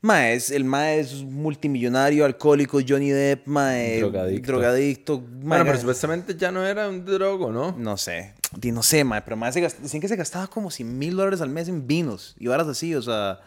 Más, 0.00 0.50
el 0.52 0.64
mae 0.64 1.00
es 1.00 1.22
multimillonario, 1.24 2.24
alcohólico, 2.24 2.78
Johnny 2.86 3.10
Depp, 3.10 3.46
mae, 3.48 3.98
Drogadicto. 3.98 4.46
drogadicto, 4.52 5.20
mae, 5.20 5.42
Bueno, 5.58 5.64
pero 5.64 5.78
supuestamente 5.78 6.36
ya 6.36 6.52
no 6.52 6.64
era 6.64 6.88
un 6.88 7.04
drogo, 7.04 7.50
¿no? 7.50 7.74
no 7.76 7.96
sé, 7.96 8.34
no 8.62 8.82
sé, 8.84 9.02
mae, 9.02 9.22
pero 9.22 9.36
más 9.36 9.54
se 9.54 9.60
gast- 9.62 9.78
decían 9.78 10.00
que 10.00 10.06
se 10.08 10.14
gastaba 10.14 10.46
como 10.46 10.70
100 10.70 10.96
mil 10.98 11.16
dólares 11.16 11.40
al 11.40 11.50
mes 11.50 11.66
en 11.68 11.86
vinos 11.88 12.36
y 12.38 12.46
varas 12.46 12.68
así, 12.68 12.94
o 12.94 13.02
sea, 13.02 13.40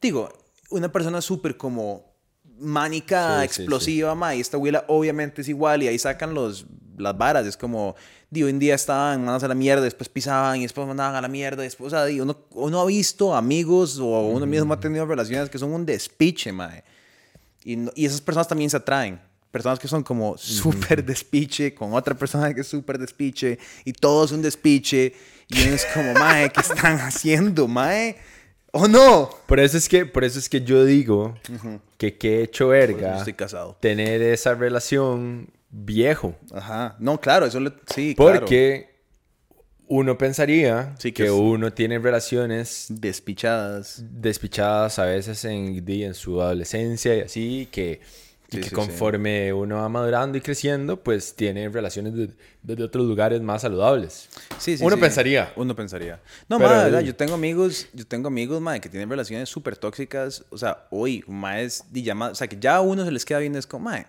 digo, 0.00 0.28
una 0.70 0.92
persona 0.92 1.20
súper 1.20 1.56
como 1.56 2.09
mánica, 2.60 3.40
Sí, 3.42 3.54
sí, 3.54 3.62
explosiva, 3.62 4.14
mae, 4.14 4.36
y 4.36 4.40
esta 4.40 4.56
abuela 4.56 4.84
obviamente 4.88 5.42
es 5.42 5.48
igual 5.48 5.82
y 5.82 5.88
ahí 5.88 5.98
sacan 5.98 6.34
los, 6.34 6.66
las 6.96 7.16
varas, 7.16 7.46
es 7.46 7.56
como, 7.56 7.96
digo, 8.30 8.48
en 8.48 8.58
día 8.58 8.74
estaban 8.74 9.20
mandados 9.20 9.42
a 9.44 9.48
la 9.48 9.54
mierda, 9.54 9.82
después 9.82 10.08
pisaban 10.08 10.58
y 10.58 10.62
después 10.62 10.86
mandaban 10.86 11.16
a 11.16 11.20
la 11.20 11.28
mierda, 11.28 11.62
después, 11.62 11.88
o 11.88 11.90
sea, 11.90 12.04
digo, 12.04 12.24
uno, 12.24 12.36
uno 12.52 12.80
ha 12.80 12.86
visto 12.86 13.34
amigos 13.34 13.98
o 13.98 14.28
uno 14.28 14.46
mismo 14.46 14.72
ha 14.72 14.80
tenido 14.80 15.06
relaciones 15.06 15.48
que 15.50 15.58
son 15.58 15.72
un 15.72 15.84
despiche, 15.84 16.52
mae. 16.52 16.84
Y, 17.64 17.78
y 17.94 18.06
esas 18.06 18.20
personas 18.20 18.48
también 18.48 18.70
se 18.70 18.76
atraen. 18.76 19.20
Personas 19.50 19.80
que 19.80 19.88
son 19.88 20.04
como 20.04 20.38
súper 20.38 21.04
despiche 21.04 21.74
con 21.74 21.92
otra 21.94 22.14
persona 22.14 22.54
que 22.54 22.60
es 22.60 22.68
súper 22.68 22.98
despiche 22.98 23.58
y 23.84 23.92
todo 23.92 24.24
es 24.24 24.30
un 24.30 24.42
despiche 24.42 25.12
y 25.48 25.62
uno 25.66 25.74
es 25.74 25.84
como, 25.92 26.14
mae, 26.20 26.50
¿qué 26.50 26.60
están 26.60 26.98
haciendo, 27.00 27.66
mae? 27.66 28.16
¿O 28.72 28.86
no? 28.88 29.30
Por 29.46 29.58
eso 29.60 29.76
es 29.76 29.88
que, 29.88 30.06
por 30.06 30.22
eso 30.24 30.38
es 30.38 30.48
que 30.48 30.60
yo 30.62 30.84
digo 30.84 31.36
que 31.98 32.16
qué 32.16 32.42
hecho 32.42 32.68
verga 32.68 33.18
estoy 33.18 33.32
casado. 33.34 33.76
tener 33.80 34.22
esa 34.22 34.54
relación 34.54 35.48
viejo. 35.70 36.36
Ajá. 36.52 36.96
No, 37.00 37.20
claro, 37.20 37.46
eso 37.46 37.58
le... 37.60 37.72
Sí, 37.92 38.14
claro. 38.14 38.40
Porque 38.40 38.90
uno 39.88 40.16
pensaría 40.16 40.94
Sí, 40.98 41.10
que 41.10 41.24
que, 41.24 41.28
es- 41.28 41.30
uno 41.32 41.72
tiene 41.72 41.98
relaciones 41.98 42.86
Despichadas. 42.90 44.04
despichadas 44.08 44.98
a 45.00 45.04
veces 45.06 45.44
en, 45.44 45.82
en 45.88 46.14
su 46.14 46.40
adolescencia 46.40 47.16
y 47.16 47.20
así, 47.22 47.68
que, 47.72 48.00
y 48.58 48.60
que 48.62 48.68
sí, 48.70 48.74
conforme 48.74 49.52
uno 49.52 49.76
va 49.76 49.88
madurando 49.88 50.36
y 50.36 50.40
creciendo, 50.40 51.02
pues 51.02 51.34
tiene 51.34 51.68
relaciones 51.68 52.14
de- 52.14 52.30
desde 52.62 52.82
otros 52.84 53.06
lugares 53.06 53.40
más 53.40 53.62
saludables. 53.62 54.28
Sí, 54.58 54.76
sí, 54.76 54.84
Uno 54.84 54.98
pensaría. 54.98 55.52
Uno 55.56 55.74
pensaría. 55.76 56.20
No, 56.48 56.58
Pero- 56.58 56.70
¿verdad? 56.70 57.00
yo 57.00 57.14
tengo 57.14 57.34
amigos, 57.34 57.86
yo 57.92 58.06
tengo 58.06 58.28
amigos, 58.28 58.60
mae, 58.60 58.80
que 58.80 58.88
tienen 58.88 59.08
relaciones 59.08 59.48
súper 59.48 59.76
tóxicas. 59.76 60.44
O 60.50 60.58
sea, 60.58 60.86
hoy, 60.90 61.24
de 61.90 62.02
llamada, 62.02 62.32
o 62.32 62.34
sea, 62.34 62.48
que 62.48 62.58
ya 62.60 62.76
a 62.76 62.80
uno 62.80 63.04
se 63.04 63.10
les 63.12 63.24
queda 63.24 63.38
viendo, 63.38 63.58
es 63.58 63.66
como, 63.66 63.84
mae, 63.90 64.06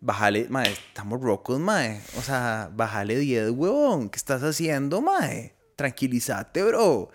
bájale, 0.00 0.46
mae, 0.48 0.70
estamos 0.72 1.20
rocos, 1.20 1.58
mae. 1.58 2.00
O 2.18 2.22
sea, 2.22 2.70
bájale 2.74 3.18
10, 3.18 3.50
huevón. 3.50 4.08
¿Qué 4.10 4.16
estás 4.16 4.42
haciendo, 4.42 5.00
mae? 5.02 5.54
Tranquilízate, 5.76 6.62
bro. 6.62 7.10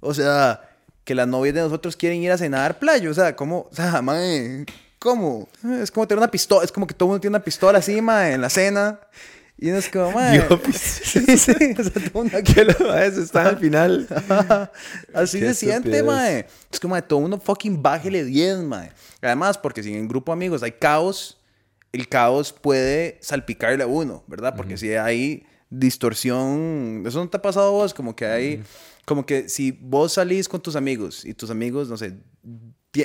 O 0.00 0.14
sea, 0.14 0.62
que 1.04 1.14
las 1.14 1.26
novias 1.28 1.54
de 1.54 1.60
nosotros 1.62 1.96
quieren 1.96 2.22
ir 2.22 2.30
a 2.32 2.38
cenar 2.38 2.78
playa. 2.78 3.10
O 3.10 3.14
sea, 3.14 3.34
¿cómo? 3.36 3.68
O 3.72 3.74
sea, 3.74 4.02
mae, 4.02 4.64
¿cómo? 4.98 5.48
Es 5.80 5.90
como 5.90 6.06
tener 6.06 6.18
una 6.18 6.30
pistola, 6.30 6.64
es 6.64 6.72
como 6.72 6.86
que 6.86 6.94
todo 6.94 7.06
el 7.06 7.10
mundo 7.10 7.20
tiene 7.20 7.36
una 7.36 7.44
pistola 7.44 7.78
así, 7.78 8.00
mae, 8.00 8.34
en 8.34 8.40
la 8.40 8.50
cena. 8.50 9.00
Y 9.60 9.70
uno 9.70 9.78
es 9.78 9.88
como, 9.88 10.12
mae. 10.12 10.38
Dios, 10.38 10.60
sí, 10.74 11.36
sí, 11.36 11.52
o 11.78 11.82
sea, 11.82 11.92
todo 11.92 12.10
mundo 12.14 12.38
Que 12.44 12.64
los 12.64 12.80
maes 12.80 13.16
están 13.16 13.46
al 13.48 13.58
final. 13.58 14.06
Así 15.14 15.40
se 15.40 15.54
siente, 15.54 16.02
mae. 16.02 16.46
Es 16.70 16.78
como, 16.78 16.92
mae, 16.92 17.02
todo 17.02 17.18
uno 17.18 17.40
fucking 17.40 17.82
bájele 17.82 18.24
10, 18.24 18.58
mae. 18.58 18.92
Además, 19.20 19.58
porque 19.58 19.82
si 19.82 19.92
en 19.92 20.02
el 20.02 20.08
grupo 20.08 20.30
de 20.30 20.34
amigos 20.34 20.62
hay 20.62 20.72
caos, 20.72 21.38
el 21.92 22.08
caos 22.08 22.52
puede 22.52 23.18
salpicarle 23.20 23.82
a 23.82 23.86
uno, 23.88 24.22
¿verdad? 24.28 24.54
Porque 24.56 24.76
si 24.76 24.92
hay 24.94 25.44
distorsión, 25.70 27.02
eso 27.06 27.18
no 27.18 27.28
te 27.28 27.36
ha 27.36 27.42
pasado 27.42 27.68
a 27.68 27.70
vos, 27.70 27.92
como 27.92 28.14
que 28.14 28.26
hay, 28.26 28.62
como 29.04 29.26
que 29.26 29.48
si 29.48 29.72
vos 29.72 30.12
salís 30.12 30.48
con 30.48 30.60
tus 30.60 30.76
amigos 30.76 31.24
y 31.24 31.34
tus 31.34 31.50
amigos, 31.50 31.88
no 31.88 31.96
sé, 31.96 32.16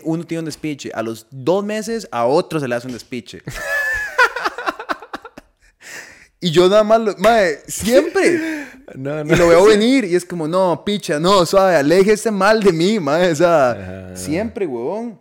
uno 0.04 0.24
tiene 0.24 0.40
un 0.40 0.46
despiche, 0.46 0.92
a 0.94 1.02
los 1.02 1.28
dos 1.30 1.64
meses 1.64 2.08
a 2.12 2.26
otro 2.26 2.60
se 2.60 2.68
le 2.68 2.76
hace 2.76 2.88
un 2.88 2.94
despiche. 2.94 3.42
y 6.40 6.52
yo 6.52 6.70
nada 6.70 6.84
más, 6.84 7.02
lo, 7.02 7.16
mae, 7.18 7.60
siempre. 7.68 8.68
No, 8.96 9.22
Y 9.22 9.36
lo 9.38 9.48
veo 9.48 9.66
venir 9.66 10.04
y 10.04 10.14
es 10.14 10.26
como, 10.26 10.46
no, 10.46 10.84
picha, 10.86 11.18
no, 11.18 11.46
suave, 11.46 11.78
aléjese 11.78 12.30
mal 12.30 12.62
de 12.62 12.74
mí, 12.74 13.00
mae. 13.00 13.32
O 13.32 13.36
sea, 13.36 13.72
Ajá. 13.72 14.16
siempre, 14.16 14.68
huevón. 14.68 15.20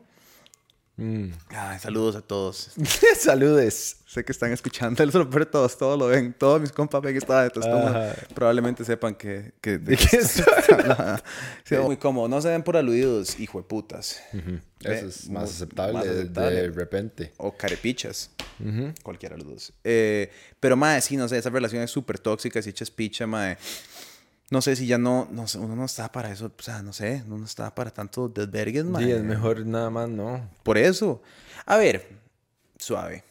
Mm. 1.03 1.33
Ay, 1.49 1.79
saludos 1.81 2.15
a 2.15 2.21
todos. 2.23 2.71
Saludes. 3.19 3.97
Sé 4.07 4.25
que 4.25 4.31
están 4.31 4.53
escuchando, 4.53 5.03
eso 5.03 5.19
lo 5.19 5.29
peor 5.29 5.47
de 5.47 5.51
todos, 5.51 5.77
todos 5.77 5.99
lo 5.99 6.07
ven. 6.07 6.33
Todos 6.39 6.61
mis 6.61 6.71
compas 6.71 7.01
ven 7.03 7.13
que 7.15 7.19
estaba 7.19 7.43
de. 7.45 7.51
Probablemente 8.35 8.85
sepan 8.85 9.15
que... 9.15 9.53
que 9.61 9.79
¿De 9.79 9.97
muy 11.83 11.97
cómodo. 11.97 12.29
No 12.29 12.41
se 12.41 12.49
ven 12.49 12.63
por 12.63 12.77
aludidos, 12.77 13.41
hijo 13.41 13.59
de 13.59 13.65
putas. 13.65 14.21
Eso 14.81 15.07
es 15.07 15.29
más 15.29 15.51
aceptable, 15.51 15.95
más 15.95 16.05
de- 16.05 16.11
aceptable. 16.11 16.55
de 16.55 16.71
repente. 16.71 17.33
O 17.39 17.57
carepichas. 17.57 18.31
Cualquiera 19.03 19.35
de 19.37 19.43
los 19.43 19.51
dos. 19.53 19.73
Eh, 19.83 20.31
pero, 20.61 20.77
madre, 20.77 21.01
sí, 21.01 21.17
no 21.17 21.27
sé, 21.29 21.39
esa 21.39 21.51
relación 21.51 21.83
es 21.83 21.91
súper 21.91 22.19
tóxica. 22.19 22.63
Si 22.63 22.71
echas 22.71 22.91
picha, 22.91 23.27
madre. 23.27 23.59
No 24.53 24.61
sé 24.61 24.77
si 24.77 24.87
ya 24.87 24.99
no, 24.99 25.27
no 25.31 25.49
sé, 25.49 25.57
uno 25.57 25.75
no 25.75 25.87
está 25.87 26.13
para 26.13 26.31
eso, 26.31 26.53
o 26.59 26.63
sea, 26.63 26.83
no 26.83 26.93
sé, 26.93 27.23
uno 27.27 27.39
no 27.39 27.47
está 27.47 27.75
para 27.75 27.91
tanto 27.91 28.29
desvergues, 28.29 28.85
madre. 28.85 29.07
Sí, 29.07 29.13
es 29.13 29.23
mejor 29.23 29.65
nada 29.65 29.89
más, 29.89 30.11
¿no? 30.11 30.47
Por 30.63 30.77
eso. 30.77 31.23
A 31.65 31.79
ver, 31.79 32.07
suave. 32.79 33.25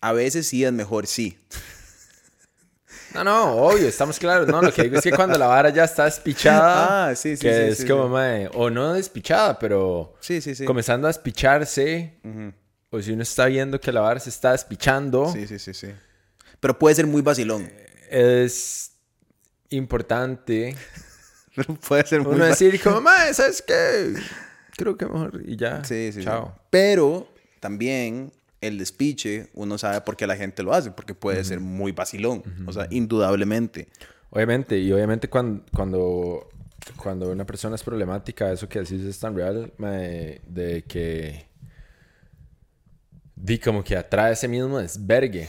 A 0.00 0.12
veces 0.14 0.46
sí 0.46 0.64
es 0.64 0.72
mejor 0.72 1.06
sí. 1.06 1.36
No, 3.12 3.22
no, 3.22 3.52
obvio, 3.56 3.86
estamos 3.86 4.18
claros. 4.18 4.48
No, 4.48 4.62
lo 4.62 4.72
que 4.72 4.84
digo 4.84 4.96
es 4.96 5.02
que 5.02 5.12
cuando 5.12 5.36
la 5.38 5.46
vara 5.46 5.68
ya 5.68 5.84
está 5.84 6.06
despichada, 6.06 7.08
Ah, 7.10 7.14
sí, 7.14 7.36
sí, 7.36 7.42
que 7.42 7.54
sí, 7.54 7.60
es 7.72 7.78
sí, 7.78 7.86
como, 7.86 8.04
sí. 8.04 8.08
mae, 8.10 8.48
o 8.54 8.70
no 8.70 8.94
despichada, 8.94 9.58
pero 9.58 10.14
Sí, 10.20 10.40
sí, 10.40 10.54
sí. 10.54 10.64
comenzando 10.64 11.06
a 11.06 11.10
despicharse, 11.10 12.14
o 12.90 13.00
si 13.02 13.12
uno 13.12 13.22
está 13.22 13.44
viendo 13.44 13.78
que 13.78 13.92
la 13.92 14.00
vara 14.00 14.18
se 14.20 14.30
está 14.30 14.52
despichando, 14.52 15.30
Sí, 15.32 15.46
sí, 15.46 15.58
sí, 15.58 15.74
sí. 15.74 15.88
Pero 16.60 16.78
puede 16.78 16.94
ser 16.96 17.06
muy 17.06 17.20
vacilón. 17.20 17.70
es 18.10 18.90
importante 19.76 20.76
Pero 21.54 21.74
puede 21.74 22.06
ser 22.06 22.22
muy 22.22 22.34
uno 22.34 22.44
decir 22.44 22.80
como, 22.82 23.00
mae, 23.02 23.32
¿sabes 23.32 23.62
qué? 23.62 24.14
Creo 24.76 24.96
que 24.96 25.06
mejor, 25.06 25.40
y 25.46 25.56
ya, 25.56 25.84
Sí, 25.84 26.10
sí, 26.12 26.20
sí. 26.20 26.24
chao. 26.24 26.54
Pero 26.70 27.28
también 27.60 28.32
el 28.60 28.78
despiche, 28.78 29.50
uno 29.54 29.78
sabe 29.78 30.00
por 30.00 30.16
qué 30.16 30.26
la 30.26 30.36
gente 30.36 30.62
lo 30.62 30.72
hace, 30.72 30.90
porque 30.90 31.14
puede 31.14 31.44
ser 31.44 31.60
muy 31.60 31.92
vacilón. 31.92 32.42
O 32.66 32.72
sea, 32.72 32.88
indudablemente. 32.90 33.88
Obviamente, 34.30 34.78
y 34.78 34.90
obviamente 34.90 35.28
cuando, 35.28 35.64
cuando, 35.72 36.48
cuando 36.96 37.30
una 37.30 37.46
persona 37.46 37.76
es 37.76 37.82
problemática, 37.84 38.50
eso 38.50 38.68
que 38.68 38.80
decís 38.80 39.02
es 39.02 39.18
tan 39.20 39.36
real, 39.36 39.72
de 39.78 40.84
que 40.88 41.46
di 43.36 43.58
como 43.58 43.84
que 43.84 43.96
atrae 43.96 44.32
ese 44.32 44.48
mismo 44.48 44.78
desvergue. 44.78 45.48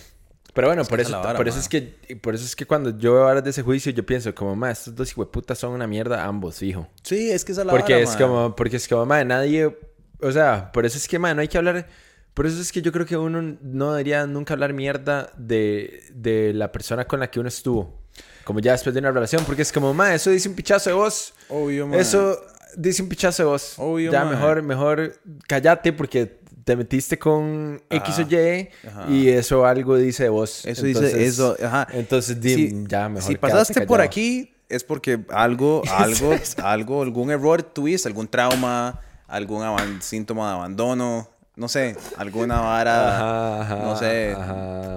Pero 0.55 0.69
bueno, 0.69 0.85
por, 0.85 1.01
eso, 1.01 1.09
es 1.09 1.11
la 1.11 1.17
vara, 1.17 1.37
por, 1.37 1.49
eso 1.49 1.59
es 1.59 1.67
que, 1.67 1.81
por 2.21 2.33
eso 2.33 2.45
es 2.45 2.55
que 2.55 2.65
cuando 2.65 2.97
yo 2.97 3.13
veo 3.13 3.25
horas 3.25 3.43
de 3.43 3.49
ese 3.49 3.61
juicio, 3.61 3.91
yo 3.91 4.05
pienso 4.05 4.33
como, 4.33 4.55
ma, 4.55 4.71
estos 4.71 4.95
dos 4.95 5.11
hijueputas 5.11 5.59
son 5.59 5.73
una 5.73 5.85
mierda 5.85 6.23
ambos, 6.23 6.63
hijo. 6.63 6.87
Sí, 7.03 7.29
es 7.29 7.43
que 7.43 7.51
es 7.51 7.57
la 7.57 7.65
Porque 7.65 7.91
vara, 7.91 8.05
es 8.05 8.15
como, 8.15 8.55
porque 8.55 8.77
es 8.77 8.87
como, 8.87 9.05
ma, 9.05 9.21
nadie, 9.25 9.77
o 10.21 10.31
sea, 10.31 10.71
por 10.71 10.85
eso 10.85 10.97
es 10.97 11.09
que, 11.09 11.19
ma, 11.19 11.33
no 11.33 11.41
hay 11.41 11.49
que 11.49 11.57
hablar, 11.57 11.87
por 12.33 12.45
eso 12.45 12.61
es 12.61 12.71
que 12.71 12.81
yo 12.81 12.93
creo 12.93 13.05
que 13.05 13.17
uno 13.17 13.57
no 13.61 13.91
debería 13.91 14.25
nunca 14.27 14.53
hablar 14.53 14.71
mierda 14.71 15.29
de, 15.35 16.03
de 16.13 16.53
la 16.53 16.71
persona 16.71 17.05
con 17.05 17.19
la 17.19 17.29
que 17.29 17.41
uno 17.41 17.49
estuvo. 17.49 18.01
Como 18.45 18.61
ya 18.61 18.71
después 18.71 18.93
de 18.93 19.01
una 19.01 19.11
relación, 19.11 19.43
porque 19.43 19.61
es 19.61 19.73
como, 19.73 19.93
ma, 19.93 20.15
eso 20.15 20.29
dice 20.29 20.47
un 20.47 20.55
pichazo 20.55 20.89
de 20.89 20.95
vos. 20.95 21.33
Obvio, 21.49 21.85
ma. 21.85 21.97
Eso 21.97 22.41
dice 22.77 23.03
un 23.03 23.09
pichazo 23.09 23.43
de 23.43 23.49
vos. 23.49 23.73
Obvio, 23.77 24.09
ya 24.09 24.23
ma. 24.23 24.31
mejor, 24.31 24.61
mejor 24.61 25.19
cállate 25.47 25.91
porque 25.91 26.44
te 26.65 26.75
metiste 26.75 27.17
con 27.17 27.81
X 27.89 28.19
o. 28.19 28.21
Y 28.23 28.69
Ajá. 28.87 29.05
y 29.09 29.29
eso 29.29 29.65
algo 29.65 29.95
dice 29.95 30.23
de 30.23 30.29
vos. 30.29 30.65
Eso 30.65 30.83
dice 30.85 31.23
eso, 31.25 31.55
ajá. 31.63 31.87
Entonces, 31.93 32.41
di, 32.41 32.53
Si- 32.55 32.83
ya 32.87 33.07
mejor 33.07 33.31
Si 33.31 33.37
pasaste 33.37 33.85
por 33.85 34.01
aquí 34.01 34.51
es 34.67 34.83
porque 34.83 35.23
algo, 35.29 35.83
algo, 35.91 36.35
algo, 36.63 37.01
algún 37.03 37.31
error 37.31 37.63
tuviste, 37.63 38.07
algún 38.09 38.27
trauma, 38.27 38.99
algún 39.27 40.01
síntoma 40.01 40.49
de 40.49 40.53
abandono, 40.55 41.29
no 41.55 41.67
sé, 41.69 41.95
alguna 42.17 42.59
vara, 42.61 43.61
Ajá, 43.61 43.75
no 43.77 43.95
sé. 43.95 44.35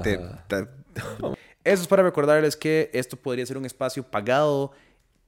te- 0.03 0.67
Eso 1.65 1.83
es 1.83 1.89
para 1.89 2.03
recordarles 2.03 2.57
que 2.57 2.89
esto 2.95 3.17
podría 3.17 3.45
ser 3.45 3.59
un 3.59 3.67
espacio 3.67 4.03
pagado 4.03 4.73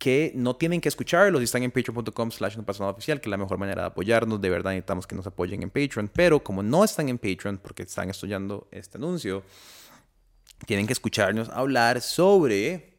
que 0.00 0.32
no 0.34 0.56
tienen 0.56 0.80
que 0.80 0.88
escucharlo 0.88 1.38
si 1.38 1.44
están 1.44 1.62
en 1.62 1.70
patreon.com 1.70 2.30
slash 2.30 2.56
no 2.56 2.64
pasa 2.64 2.84
nada 2.84 2.92
oficial, 2.92 3.20
que 3.20 3.28
es 3.28 3.30
la 3.30 3.36
mejor 3.36 3.58
manera 3.58 3.82
de 3.82 3.88
apoyarnos. 3.88 4.40
De 4.40 4.48
verdad 4.48 4.70
necesitamos 4.70 5.06
que 5.06 5.14
nos 5.14 5.26
apoyen 5.26 5.62
en 5.62 5.68
Patreon. 5.68 6.08
Pero 6.08 6.42
como 6.42 6.62
no 6.62 6.82
están 6.84 7.10
en 7.10 7.18
Patreon 7.18 7.58
porque 7.58 7.82
están 7.82 8.08
estudiando 8.08 8.66
este 8.70 8.96
anuncio, 8.96 9.42
tienen 10.64 10.86
que 10.86 10.94
escucharnos 10.94 11.50
hablar 11.50 12.00
sobre 12.00 12.96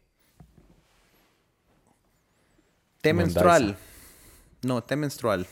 té 3.02 3.14
menstrual. 3.14 3.76
No, 4.62 4.84
té 4.84 4.96
menstrual. 4.96 5.48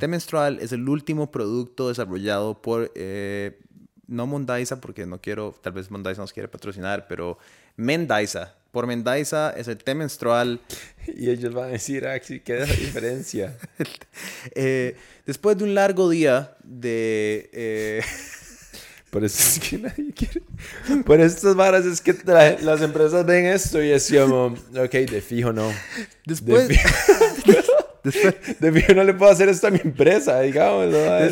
Té 0.00 0.08
menstrual 0.08 0.58
es 0.58 0.72
el 0.72 0.88
último 0.88 1.30
producto 1.30 1.88
desarrollado 1.90 2.60
por, 2.60 2.90
eh, 2.96 3.60
no 4.08 4.26
Mondaisa, 4.26 4.80
porque 4.80 5.06
no 5.06 5.20
quiero, 5.20 5.54
tal 5.62 5.74
vez 5.74 5.92
Mondaisa 5.92 6.22
nos 6.22 6.32
quiere 6.32 6.48
patrocinar, 6.48 7.06
pero 7.06 7.38
Mendaisa. 7.76 8.56
Por 8.70 8.86
Mendaisa 8.86 9.52
es 9.56 9.68
el 9.68 9.78
té 9.78 9.94
menstrual. 9.94 10.60
Y 11.06 11.28
ellos 11.30 11.52
van 11.54 11.64
a 11.64 11.72
decir, 11.72 12.06
ah, 12.06 12.18
sí, 12.22 12.40
¿qué 12.40 12.62
es 12.62 12.68
la 12.68 12.74
diferencia? 12.74 13.56
Eh, 14.54 14.96
después 15.26 15.56
de 15.58 15.64
un 15.64 15.74
largo 15.74 16.08
día 16.08 16.56
de... 16.62 17.50
eh, 17.52 18.02
Por 19.10 19.24
eso 19.24 19.38
es 19.42 19.58
que 19.58 19.76
nadie 19.78 20.12
quiere. 20.14 20.42
Por 21.04 21.20
estas 21.20 21.56
varas 21.56 21.84
es 21.84 22.00
que 22.00 22.14
la- 22.26 22.56
las 22.60 22.80
empresas 22.80 23.26
ven 23.26 23.44
esto 23.46 23.82
y 23.82 23.90
es 23.90 24.08
como, 24.12 24.54
ok, 24.76 24.90
de 24.92 25.20
fijo 25.20 25.52
no. 25.52 25.68
después, 26.24 26.68
De 26.68 26.74
fijo, 26.76 27.72
de 28.60 28.72
fijo 28.72 28.94
no 28.94 29.02
le 29.02 29.14
puedo 29.14 29.32
hacer 29.32 29.48
esto 29.48 29.66
a 29.66 29.70
mi 29.72 29.80
empresa. 29.82 30.44
Es- 30.44 30.54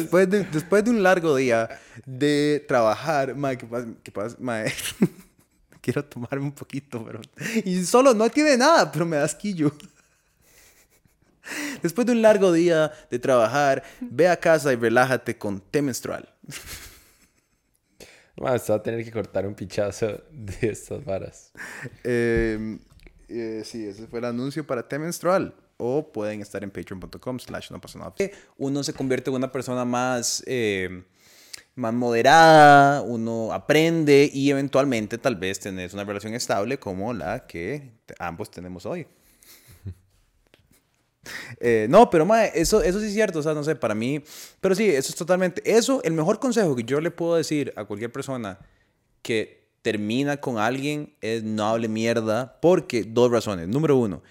después, 0.01 0.29
de, 0.29 0.43
después 0.53 0.83
de 0.83 0.91
un 0.91 1.05
largo 1.05 1.37
día 1.37 1.69
de 2.05 2.65
trabajar, 2.67 3.37
mae, 3.37 3.57
¿qué 3.57 3.67
pasa? 3.67 3.87
¿Qué 4.03 4.11
pasa? 4.11 4.35
Mae, 4.41 4.73
quiero 5.89 6.05
tomarme 6.05 6.45
un 6.45 6.53
poquito, 6.53 7.03
pero... 7.03 7.23
Y 7.65 7.83
solo 7.85 8.13
no 8.13 8.29
tiene 8.29 8.59
nada, 8.59 8.93
pero 8.93 9.07
me 9.07 9.17
da 9.17 9.25
asquillo. 9.25 9.73
Después 11.83 12.07
de 12.07 12.13
un 12.13 12.21
largo 12.21 12.53
día 12.53 12.93
de 13.11 13.19
trabajar, 13.19 13.83
ve 14.01 14.29
a 14.29 14.39
casa 14.39 14.71
y 14.71 14.77
relájate 14.77 15.39
con 15.39 15.61
té 15.61 15.81
menstrual. 15.81 16.29
Ma, 18.37 18.59
se 18.59 18.71
va 18.71 18.79
a 18.79 18.83
tener 18.83 19.03
que 19.03 19.11
cortar 19.11 19.47
un 19.47 19.55
pichazo 19.55 20.23
de 20.31 20.69
estas 20.69 21.03
varas. 21.03 21.53
Eh, 22.05 22.79
eh, 23.29 23.63
sí, 23.65 23.87
ese 23.87 24.07
fue 24.09 24.19
el 24.19 24.27
anuncio 24.27 24.67
para 24.67 24.87
té 24.87 24.99
menstrual. 24.99 25.55
O 25.79 26.13
pueden 26.13 26.43
estar 26.43 26.63
en 26.63 26.71
patreon.com 26.71 27.39
slash 27.39 27.71
no 27.71 27.81
pasa 27.81 27.99
nada. 27.99 28.15
Uno 28.59 28.85
se 28.85 28.93
convierte 28.93 29.31
en 29.31 29.37
una 29.37 29.51
persona 29.51 29.87
más, 29.87 30.43
eh, 30.47 31.03
más 31.79 31.95
moderada, 31.95 33.03
uno 33.03 33.53
aprende 33.53 34.29
y 34.33 34.51
eventualmente 34.51 35.17
tal 35.17 35.37
vez 35.37 35.61
tenés 35.61 35.95
una 35.95 36.05
relación 36.05 36.35
estable 36.35 36.79
como 36.79 37.15
la 37.15 37.47
que 37.47 37.93
ambos 38.19 38.51
tenemos 38.51 38.85
hoy. 38.87 39.07
Eh, 41.61 41.87
no, 41.91 42.09
pero 42.09 42.27
eso, 42.55 42.83
eso 42.83 43.01
sí 43.01 43.07
es 43.07 43.13
cierto, 43.13 43.41
o 43.41 43.43
sea, 43.43 43.53
no 43.53 43.63
sé, 43.63 43.77
para 43.77 43.95
mí, 43.95 44.23
pero 44.63 44.75
sí, 44.75 44.89
eso 44.89 45.11
es 45.11 45.15
totalmente, 45.15 45.61
eso, 45.71 46.01
el 46.03 46.15
mejor 46.15 46.39
consejo 46.39 46.75
que 46.75 46.85
yo 46.85 47.03
le 47.03 47.11
puedo 47.11 47.35
decir 47.35 47.71
a 47.77 47.85
cualquier 47.85 48.11
persona 48.11 48.59
que 49.21 49.69
termina 49.83 50.39
con 50.39 50.57
alguien 50.57 51.15
es 51.21 51.43
no 51.43 51.67
hable 51.69 51.89
mierda, 51.89 52.59
porque 52.63 53.05
dos 53.05 53.31
razones. 53.31 53.69
Número 53.69 53.99
uno, 53.99 54.23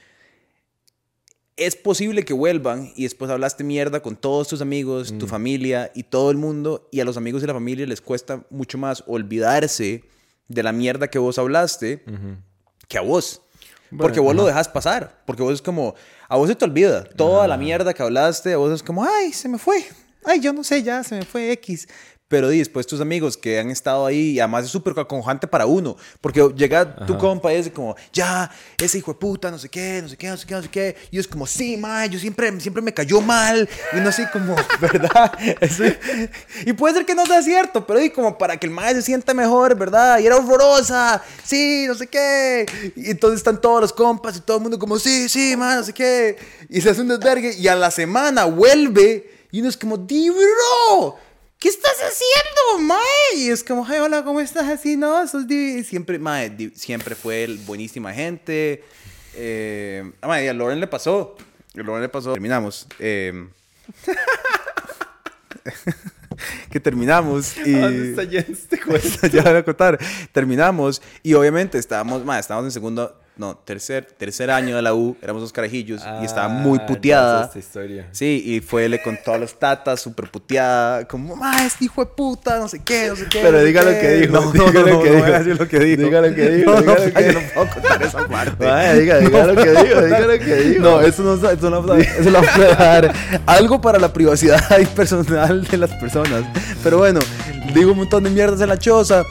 es 1.58 1.76
posible 1.76 2.24
que 2.24 2.34
vuelvan 2.34 2.92
y 2.96 3.04
después 3.04 3.30
hablaste 3.32 3.64
mierda 3.64 4.00
con 4.02 4.16
todos 4.16 4.48
tus 4.48 4.62
amigos, 4.62 5.18
tu 5.18 5.28
familia 5.28 5.92
y 5.96 6.04
todo 6.04 6.30
el 6.32 6.38
mundo, 6.38 6.88
y 6.92 7.00
a 7.00 7.06
los 7.06 7.18
amigos 7.18 7.44
y 7.44 7.48
la 7.48 7.54
familia 7.54 7.86
les 7.88 8.00
cuesta 8.00 8.44
mucho 8.50 8.78
más 8.78 9.04
olvidarse 9.08 10.04
de 10.48 10.64
la 10.64 10.72
mierda 10.72 11.10
que 11.10 11.20
vos 11.20 11.38
hablaste 11.40 12.04
que 12.88 12.98
a 12.98 13.02
vos. 13.02 13.42
porque 13.98 14.20
vos 14.20 14.36
lo 14.36 14.46
dejas 14.46 14.70
pasar. 14.70 15.24
Porque 15.26 15.42
vos 15.42 15.54
es 15.54 15.62
como, 15.62 15.96
a 16.30 16.38
vos 16.38 16.48
se 16.48 16.56
te 16.56 16.66
olvida 16.66 17.04
toda 17.04 17.48
la 17.48 17.58
mierda 17.58 17.94
que 17.94 18.04
hablaste. 18.04 18.54
A 18.54 18.58
vos 18.58 18.72
es 18.72 18.84
como, 18.84 19.04
ay, 19.04 19.34
se 19.34 19.50
me 19.50 19.58
fue. 19.58 19.84
Ay, 20.24 20.40
yo 20.40 20.54
no 20.54 20.64
sé, 20.64 20.84
ya 20.84 21.04
se 21.04 21.16
me 21.16 21.26
fue 21.26 21.52
X. 21.54 21.88
Pero 22.28 22.50
después 22.50 22.86
tus 22.86 23.00
amigos 23.00 23.38
que 23.38 23.58
han 23.58 23.70
estado 23.70 24.06
ahí, 24.06 24.32
y 24.32 24.40
además 24.40 24.66
es 24.66 24.72
súper 24.72 24.94
aconjante 25.00 25.48
para 25.48 25.66
uno. 25.66 25.96
Porque 26.20 26.46
llega 26.56 27.06
tu 27.06 27.18
compa 27.18 27.54
y 27.54 27.58
es 27.58 27.70
como, 27.70 27.96
ya, 28.12 28.52
ese 28.78 28.98
hijo 28.98 29.14
de 29.14 29.20
puta, 29.20 29.50
no 29.50 29.58
sé 29.58 29.70
qué, 29.70 30.02
no 30.02 30.10
sé 30.10 30.18
qué, 30.18 30.28
no 30.28 30.36
sé 30.36 30.46
qué, 30.46 30.56
no 30.56 30.62
sé 30.62 30.70
qué. 30.70 30.96
Y 31.10 31.20
es 31.20 31.28
como, 31.28 31.48
sí, 31.48 31.78
ma, 31.78 32.06
yo 32.06 32.20
siempre, 32.20 32.60
siempre 32.60 32.82
me 32.82 32.94
cayó 32.94 33.22
mal. 33.22 33.70
Y 33.94 33.98
uno 33.98 34.10
así 34.10 34.24
como, 34.34 34.56
¿verdad? 34.82 35.38
Y 36.66 36.74
puede 36.74 36.96
ser 36.96 37.06
que 37.06 37.16
no 37.16 37.26
sea 37.26 37.42
cierto, 37.42 37.88
pero 37.88 38.02
y 38.02 38.10
como 38.10 38.38
para 38.38 38.58
que 38.58 38.68
el 38.68 38.74
mae 38.74 38.94
se 38.94 39.02
sienta 39.02 39.34
mejor, 39.34 39.78
¿verdad? 39.78 40.20
Y 40.20 40.26
era 40.26 40.36
horrorosa, 40.36 41.24
sí, 41.44 41.86
no 41.88 41.96
sé 41.96 42.08
qué. 42.08 42.66
Y 42.96 43.10
entonces 43.12 43.38
están 43.38 43.62
todos 43.62 43.80
los 43.80 43.94
compas 43.94 44.36
y 44.36 44.42
todo 44.42 44.58
el 44.58 44.64
mundo 44.64 44.78
como, 44.78 45.00
sí, 45.00 45.30
sí, 45.30 45.56
ma, 45.56 45.76
no 45.76 45.84
sé 45.84 45.94
qué. 45.94 46.36
Y 46.70 46.82
se 46.82 46.90
hace 46.90 47.02
un 47.02 47.08
desvergue 47.08 47.54
y 47.58 47.68
a 47.70 47.76
la 47.76 47.90
semana 47.90 48.44
vuelve 48.46 49.38
y 49.52 49.62
uno 49.62 49.70
es 49.70 49.78
como, 49.78 49.98
di, 49.98 50.30
bro. 50.30 51.16
¿Qué 51.60 51.70
estás 51.70 51.96
haciendo, 51.96 52.88
mae? 52.88 53.38
Y 53.38 53.50
es 53.50 53.64
como, 53.64 53.86
ay, 53.88 54.00
hola, 54.00 54.24
¿cómo 54.24 54.42
estás? 54.42 54.68
Así, 54.68 54.96
no, 54.96 55.28
sos 55.28 55.48
divi-". 55.48 55.84
Siempre, 55.84 56.20
mae, 56.20 56.72
siempre 56.76 57.16
fue 57.16 57.44
el 57.44 57.58
buenísima 57.58 58.14
gente. 58.14 58.84
Eh, 59.34 60.12
ah, 60.22 60.28
mae, 60.28 60.50
a 60.50 60.54
Lauren 60.54 60.80
le 60.80 60.88
pasó. 60.88 61.36
A 61.76 61.82
Lauren 61.82 62.04
le 62.04 62.10
pasó. 62.10 62.34
Terminamos. 62.34 62.88
Eh, 63.00 63.48
que 66.72 66.80
terminamos 66.80 67.58
y... 67.58 67.76
¿A 67.76 67.82
dónde 67.82 68.10
está 68.10 68.24
yendo 68.24 68.52
este 68.52 68.80
ya 69.32 69.44
voy 69.44 69.56
a 69.56 69.64
contar. 69.64 69.98
Terminamos 70.32 71.02
y 71.24 71.34
obviamente 71.34 71.78
estábamos, 71.78 72.24
ma, 72.24 72.38
estábamos 72.38 72.68
en 72.68 72.72
segundo, 72.72 73.20
no, 73.38 73.56
tercer, 73.56 74.06
tercer 74.18 74.50
año 74.52 74.76
de 74.76 74.82
la 74.82 74.94
U, 74.94 75.16
éramos 75.22 75.42
dos 75.42 75.54
carajillos 75.54 76.02
y 76.22 76.26
estaba 76.26 76.48
muy 76.48 76.80
Ah, 76.82 76.86
puteada. 76.86 77.46
esta 77.46 77.60
historia. 77.60 78.08
Sí, 78.12 78.42
y 78.46 78.60
fue, 78.62 78.90
le 78.90 79.02
contó 79.02 79.34
a 79.34 79.38
los 79.38 79.58
tatas, 79.60 80.02
súper 80.02 80.30
puteada, 80.30 81.06
como, 81.08 81.36
ma, 81.36 81.66
este 81.66 81.86
hijo 81.86 82.04
de 82.04 82.12
puta, 82.12 82.58
no 82.60 82.68
sé 82.68 82.80
qué, 82.84 83.08
no 83.10 83.16
sé 83.16 83.26
qué. 83.30 83.40
Pero 83.42 83.58
no 83.60 83.64
diga 83.64 83.84
lo 83.84 83.92
qué". 83.92 84.00
que 84.00 84.12
dijo, 84.22 84.34
No, 84.34 84.42
no, 84.42 84.52
diga 84.52 84.80
no, 84.82 84.86
lo 84.88 84.94
no, 84.96 85.02
que 85.04 85.10
no 85.10 85.16
dijo. 85.18 85.28
decir 85.38 85.60
lo 85.60 85.68
que 85.68 85.80
dijo. 85.80 86.02
Diga 86.04 86.22
lo 86.22 86.36
que 86.36 86.50
dijo, 86.50 86.72
No, 86.76 86.82
no, 86.82 86.96
lo 86.96 86.96
que 86.96 87.12
yo 87.12 87.34
no 87.34 87.40
dijo. 87.40 87.52
puedo 87.54 87.70
contar 87.74 88.04
esa 88.04 88.28
parte. 88.28 88.66
Vaya, 88.66 88.94
diga, 88.94 89.18
diga 89.20 89.46
lo 89.46 89.56
que 89.56 89.70
dijo, 89.72 90.02
diga 90.02 90.20
lo 90.20 90.40
que 90.40 90.56
dijo. 90.56 90.82
No, 90.82 91.02
eso 91.02 91.24
no, 91.24 91.34
eso 91.50 91.70
no, 91.70 91.94
eso 91.96 92.30
lo 92.32 92.42
voy 92.42 92.64
a 92.66 92.76
dar. 92.76 93.14
Algo 93.46 93.80
para 93.82 94.00
la 94.00 94.12
privacidad 94.12 94.62
y 94.82 94.86
personal 94.86 95.64
de 95.64 95.78
las 95.78 95.92
personas. 95.96 96.44
Pero 96.84 96.98
bueno, 96.98 97.20
digo 97.74 97.92
un 97.92 97.98
montón 98.00 98.24
de 98.24 98.30
mierdas 98.30 98.62
en 98.62 98.70
la 98.70 98.78
choza. 98.80 99.24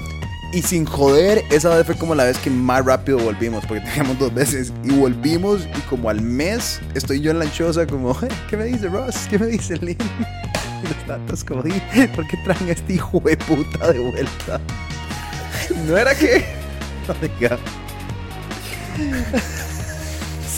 Y 0.52 0.62
sin 0.62 0.86
joder, 0.86 1.44
esa 1.50 1.74
vez 1.76 1.84
fue 1.84 1.96
como 1.96 2.14
la 2.14 2.24
vez 2.24 2.38
que 2.38 2.48
más 2.50 2.84
rápido 2.84 3.18
volvimos, 3.18 3.64
porque 3.66 3.80
teníamos 3.86 4.18
dos 4.18 4.32
veces. 4.32 4.72
Y 4.84 4.90
volvimos 4.90 5.62
y 5.76 5.80
como 5.82 6.08
al 6.08 6.20
mes 6.22 6.80
estoy 6.94 7.20
yo 7.20 7.30
en 7.30 7.38
la 7.40 7.50
choza 7.52 7.86
como, 7.86 8.16
"Hey, 8.18 8.28
¿qué 8.48 8.56
me 8.56 8.64
dice 8.64 8.88
Ross? 8.88 9.26
¿Qué 9.28 9.38
me 9.38 9.46
dice 9.46 9.76
Lynn? 9.76 9.96
Y 10.84 10.88
los 10.88 11.06
tatas 11.06 11.42
como, 11.42 11.62
"Di, 11.62 11.72
¿por 12.14 12.26
qué 12.28 12.36
traen 12.44 12.68
a 12.68 12.72
este 12.72 12.94
hijo 12.94 13.20
de 13.24 13.36
puta 13.36 13.92
de 13.92 13.98
vuelta? 13.98 14.60
No 15.86 15.96
era 15.96 16.14
que. 16.14 16.44
No 17.08 17.14
diga. 17.14 17.56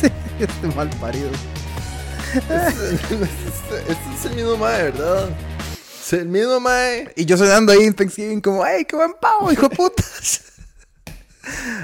Sí, 0.00 0.06
este 0.38 0.66
mal 0.74 0.88
parido. 1.00 1.28
Este, 2.34 2.94
este 3.92 4.14
es 4.18 4.24
el 4.26 4.34
mismo 4.36 4.56
mae, 4.56 4.84
¿verdad? 4.84 5.28
Es 6.08 6.12
el 6.14 6.28
mismo 6.28 6.58
mae. 6.58 7.12
Y 7.16 7.24
yo 7.26 7.36
sonando 7.36 7.70
ahí 7.72 7.82
en 7.84 7.92
Thanksgiving 7.94 8.40
como, 8.40 8.64
¡ay, 8.64 8.84
qué 8.86 8.96
buen 8.96 9.12
pavo, 9.20 9.52
hijo 9.52 9.68
de 9.68 9.76
putas! 9.76 10.42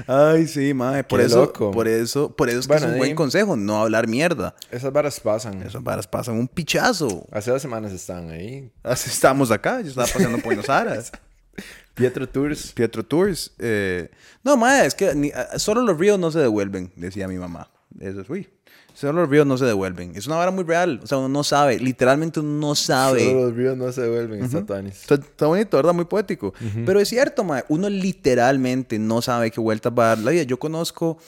Ay, 0.07 0.47
sí, 0.47 0.75
madre. 0.75 1.05
Por 1.05 1.21
Qué 1.21 1.27
eso, 1.27 1.43
loco. 1.43 1.71
por 1.71 1.89
eso, 1.89 2.35
por 2.35 2.49
eso 2.51 2.61
es 2.61 2.67
que 2.67 2.73
Bueno, 2.73 2.87
es 2.87 2.93
un 2.93 2.99
buen 2.99 3.15
consejo, 3.15 3.57
no 3.57 3.81
hablar 3.83 4.09
mierda. 4.09 4.55
Esas 4.71 4.93
varas 4.93 5.21
pasan. 5.21 5.63
Esas 5.63 5.83
varas 5.83 6.07
pasan 6.07 6.37
un 6.37 6.49
pichazo. 6.49 7.27
Hace 7.33 7.51
dos 7.51 7.63
semanas 7.63 7.93
estaban 7.93 8.31
ahí. 8.31 8.71
Estamos 8.85 9.51
acá, 9.51 9.81
yo 9.81 9.89
estaba 9.89 10.07
pasando 10.07 10.37
por 10.39 10.45
Buenos 10.47 10.69
Aires. 10.69 11.11
Pietro 11.95 12.29
Tours. 12.29 12.73
Pietro 12.73 13.05
Tours. 13.05 13.53
eh, 13.59 14.11
no, 14.43 14.57
madre, 14.57 14.87
es 14.87 14.95
que 14.95 15.15
ni- 15.15 15.31
ah, 15.33 15.59
solo 15.59 15.81
los 15.83 15.99
ríos 15.99 16.19
no 16.19 16.31
se 16.31 16.41
devuelven, 16.41 16.93
decía 16.97 17.29
mi 17.29 17.37
mamá. 17.39 17.71
Eso 18.01 18.21
es, 18.21 18.31
uy. 18.31 18.49
Solo 18.95 19.23
los 19.23 19.29
ríos 19.29 19.47
no 19.47 19.59
se 19.59 19.65
devuelven. 19.65 20.13
Es 20.15 20.27
una 20.29 20.37
vara 20.37 20.53
muy 20.53 20.63
real. 20.63 21.01
O 21.03 21.07
sea, 21.07 21.19
uno 21.19 21.29
no 21.29 21.43
sabe. 21.43 21.81
Literalmente 21.81 22.39
uno 22.39 22.69
no 22.69 22.75
sabe. 22.77 23.25
Solo 23.25 23.47
los 23.47 23.57
ríos 23.57 23.77
no 23.77 23.91
se 23.91 24.03
devuelven, 24.03 24.45
está 24.45 24.65
Tanis. 24.65 25.01
Está, 25.01 25.17
está 25.17 25.47
bonito, 25.47 25.77
¿verdad? 25.77 25.93
Muy 25.93 26.05
poético. 26.05 26.55
Pero 26.87 27.01
es 27.01 27.09
cierto, 27.09 27.43
mae. 27.43 27.65
Uno 27.69 27.89
literalmente 27.89 28.99
no 28.99 29.21
sabe 29.21 29.51
qué 29.51 29.61
vueltas 29.61 29.93
va 29.93 30.05
a 30.05 30.09
dar 30.09 30.19
la 30.19 30.31
vida. 30.31 30.45
Yo 30.45 30.59
conozco, 30.59 31.19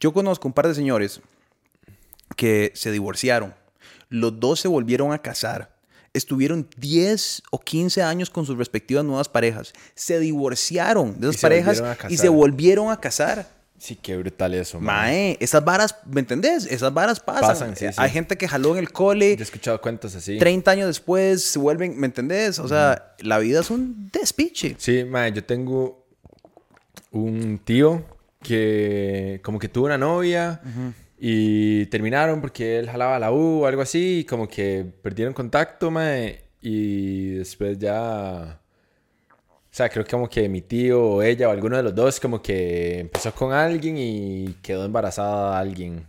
yo 0.00 0.12
conozco 0.12 0.48
un 0.48 0.54
par 0.54 0.68
de 0.68 0.74
señores 0.74 1.20
que 2.36 2.72
se 2.74 2.90
divorciaron. 2.90 3.54
Los 4.08 4.40
dos 4.40 4.60
se 4.60 4.68
volvieron 4.68 5.12
a 5.12 5.18
casar. 5.18 5.76
Estuvieron 6.14 6.68
10 6.78 7.42
o 7.50 7.60
15 7.60 8.02
años 8.02 8.30
con 8.30 8.46
sus 8.46 8.56
respectivas 8.56 9.04
nuevas 9.04 9.28
parejas. 9.28 9.72
Se 9.94 10.18
divorciaron 10.18 11.20
de 11.20 11.28
esas 11.28 11.40
se 11.40 11.46
parejas 11.46 11.82
y 12.08 12.16
se 12.16 12.28
volvieron 12.30 12.90
a 12.90 12.98
casar. 12.98 13.59
Sí, 13.80 13.96
qué 13.96 14.14
brutal 14.14 14.52
eso, 14.52 14.78
mae. 14.78 14.94
Mae, 14.94 15.36
esas 15.40 15.64
varas, 15.64 15.96
¿me 16.04 16.20
entendés? 16.20 16.66
Esas 16.66 16.92
varas 16.92 17.18
pasan. 17.18 17.48
Pasan, 17.48 17.76
sí, 17.76 17.86
sí. 17.88 17.94
Hay 17.96 18.10
gente 18.10 18.36
que 18.36 18.46
jaló 18.46 18.72
en 18.72 18.78
el 18.78 18.92
cole. 18.92 19.34
Yo 19.36 19.40
he 19.40 19.42
escuchado 19.42 19.80
cuentos 19.80 20.14
así. 20.14 20.36
30 20.36 20.70
años 20.70 20.86
después 20.86 21.42
se 21.42 21.58
vuelven, 21.58 21.98
¿me 21.98 22.06
entendés? 22.06 22.58
O 22.58 22.68
sea, 22.68 23.14
la 23.20 23.38
vida 23.38 23.60
es 23.60 23.70
un 23.70 24.10
despiche. 24.12 24.76
Sí, 24.78 25.04
mae, 25.04 25.32
yo 25.32 25.42
tengo 25.44 26.06
un 27.10 27.58
tío 27.58 28.04
que 28.42 29.40
como 29.42 29.58
que 29.58 29.70
tuvo 29.70 29.86
una 29.86 29.96
novia 29.96 30.60
y 31.18 31.86
terminaron 31.86 32.42
porque 32.42 32.78
él 32.78 32.90
jalaba 32.90 33.18
la 33.18 33.32
U 33.32 33.62
o 33.62 33.66
algo 33.66 33.80
así 33.80 34.18
y 34.18 34.24
como 34.24 34.46
que 34.46 34.84
perdieron 35.02 35.32
contacto, 35.32 35.90
mae, 35.90 36.44
y 36.60 37.30
después 37.30 37.78
ya... 37.78 38.59
O 39.72 39.72
sea, 39.72 39.88
creo 39.88 40.04
que 40.04 40.10
como 40.10 40.28
que 40.28 40.48
mi 40.48 40.62
tío 40.62 41.00
o 41.00 41.22
ella 41.22 41.48
o 41.48 41.52
alguno 41.52 41.76
de 41.76 41.84
los 41.84 41.94
dos 41.94 42.18
como 42.18 42.42
que 42.42 42.98
empezó 43.00 43.32
con 43.32 43.52
alguien 43.52 43.96
y 43.98 44.54
quedó 44.62 44.84
embarazada 44.84 45.56
a 45.56 45.60
alguien. 45.60 46.06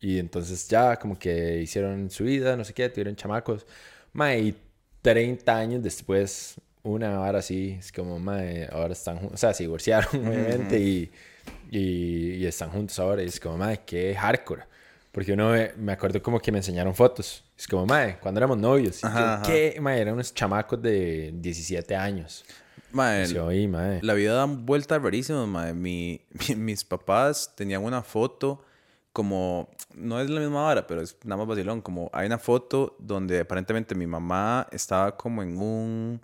Y 0.00 0.18
entonces 0.18 0.66
ya 0.68 0.96
como 0.96 1.18
que 1.18 1.58
hicieron 1.60 2.08
su 2.10 2.24
vida, 2.24 2.56
no 2.56 2.64
sé 2.64 2.72
qué, 2.72 2.88
tuvieron 2.88 3.14
chamacos. 3.14 3.66
Mae, 4.14 4.40
y 4.40 4.56
30 5.02 5.56
años 5.56 5.82
después, 5.82 6.54
una 6.82 7.20
hora 7.20 7.40
así, 7.40 7.76
es 7.78 7.92
como, 7.92 8.18
mae, 8.18 8.66
ahora 8.72 8.92
están 8.94 9.16
juntos. 9.18 9.34
O 9.34 9.36
sea, 9.36 9.52
se 9.52 9.64
divorciaron, 9.64 10.08
obviamente, 10.26 10.78
y, 10.80 11.10
y, 11.70 12.34
y 12.36 12.46
están 12.46 12.70
juntos 12.70 12.98
ahora. 12.98 13.22
Y 13.22 13.26
es 13.26 13.38
como, 13.38 13.58
mae, 13.58 13.80
qué 13.84 14.14
hardcore. 14.14 14.62
Porque 15.12 15.32
uno 15.32 15.52
me 15.76 15.92
acuerdo 15.92 16.22
como 16.22 16.40
que 16.40 16.50
me 16.50 16.58
enseñaron 16.58 16.94
fotos. 16.94 17.44
Es 17.58 17.66
como, 17.66 17.84
mae, 17.86 18.18
cuando 18.20 18.38
éramos 18.38 18.58
novios. 18.58 19.02
Y 19.02 19.06
Ajá, 19.06 19.18
yo, 19.18 19.26
ajá. 19.26 19.42
¿qué? 19.42 19.76
Mae, 19.80 20.00
eran 20.00 20.14
unos 20.14 20.32
chamacos 20.32 20.80
de 20.80 21.30
17 21.34 21.94
años. 21.94 22.44
Mae, 22.96 23.26
Sí, 23.26 23.38
oí, 23.38 23.68
mae. 23.68 24.00
la 24.02 24.14
vida 24.14 24.34
da 24.34 24.44
vueltas 24.46 25.00
rarísimas, 25.02 25.46
mae. 25.46 25.72
Mi, 25.74 26.20
mi- 26.48 26.56
mis 26.56 26.84
papás 26.84 27.52
tenían 27.54 27.84
una 27.84 28.02
foto 28.02 28.62
como, 29.12 29.70
no 29.94 30.20
es 30.20 30.28
la 30.28 30.40
misma 30.40 30.66
hora, 30.66 30.86
pero 30.86 31.00
es 31.00 31.16
nada 31.24 31.38
más 31.38 31.46
vacilón, 31.48 31.80
como 31.80 32.10
hay 32.12 32.26
una 32.26 32.38
foto 32.38 32.96
donde 32.98 33.40
aparentemente 33.40 33.94
mi 33.94 34.06
mamá 34.06 34.66
estaba 34.72 35.16
como 35.16 35.42
en 35.42 35.56
un 35.56 36.20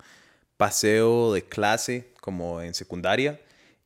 paseo 0.56 1.32
de 1.32 1.42
clase, 1.42 2.12
como 2.20 2.60
en 2.60 2.74
secundaria, 2.74 3.40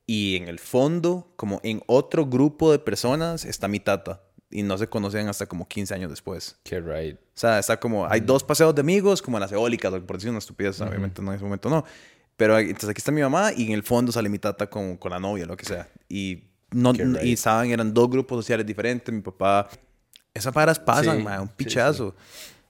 y 0.06 0.36
en 0.36 0.48
el 0.48 0.58
fondo, 0.58 1.32
como 1.36 1.60
en 1.62 1.82
otro 1.86 2.26
grupo 2.26 2.70
de 2.72 2.78
personas, 2.78 3.44
está 3.44 3.68
mi 3.68 3.80
tata. 3.80 4.22
Y 4.50 4.62
no 4.62 4.78
se 4.78 4.88
conocían 4.88 5.28
hasta 5.28 5.46
como 5.46 5.66
15 5.66 5.92
años 5.94 6.08
después. 6.10 6.56
Qué 6.62 6.80
right. 6.80 7.16
O 7.16 7.22
sea, 7.34 7.58
está 7.58 7.78
como, 7.80 8.06
hay 8.08 8.20
dos 8.20 8.44
paseos 8.44 8.72
de 8.74 8.80
amigos, 8.80 9.20
como 9.20 9.36
en 9.38 9.40
las 9.42 9.50
eólicas, 9.52 9.92
por 10.06 10.16
decir 10.16 10.30
una 10.30 10.38
estupidez, 10.38 10.80
obviamente 10.80 11.20
no 11.20 11.30
en 11.32 11.36
ese 11.36 11.44
momento 11.44 11.68
no. 11.68 11.84
Pero 12.36 12.58
entonces 12.58 12.90
aquí 12.90 12.98
está 12.98 13.12
mi 13.12 13.22
mamá 13.22 13.52
y 13.56 13.64
en 13.66 13.72
el 13.72 13.82
fondo 13.82 14.12
sale 14.12 14.28
mi 14.28 14.38
tata 14.38 14.68
con, 14.68 14.96
con 14.96 15.10
la 15.10 15.18
novia, 15.18 15.46
lo 15.46 15.56
que 15.56 15.64
sea. 15.64 15.88
Y, 16.08 16.44
no, 16.70 16.92
y 17.22 17.36
saben, 17.36 17.70
eran 17.70 17.94
dos 17.94 18.10
grupos 18.10 18.38
sociales 18.44 18.66
diferentes, 18.66 19.14
mi 19.14 19.22
papá. 19.22 19.68
Esas 20.34 20.52
paras 20.52 20.78
pasan, 20.78 21.16
Sí, 21.18 21.22
ma, 21.22 21.40
un 21.40 21.48
sí, 21.48 21.54
pichazo. 21.56 22.14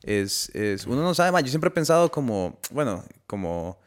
Es, 0.02 0.50
es, 0.54 0.86
uno 0.86 1.02
no 1.02 1.14
sabe 1.14 1.32
más. 1.32 1.42
Yo 1.42 1.48
siempre 1.50 1.66
he 1.68 1.72
pensado 1.72 2.08
como, 2.12 2.60
bueno, 2.70 3.04
como, 3.26 3.80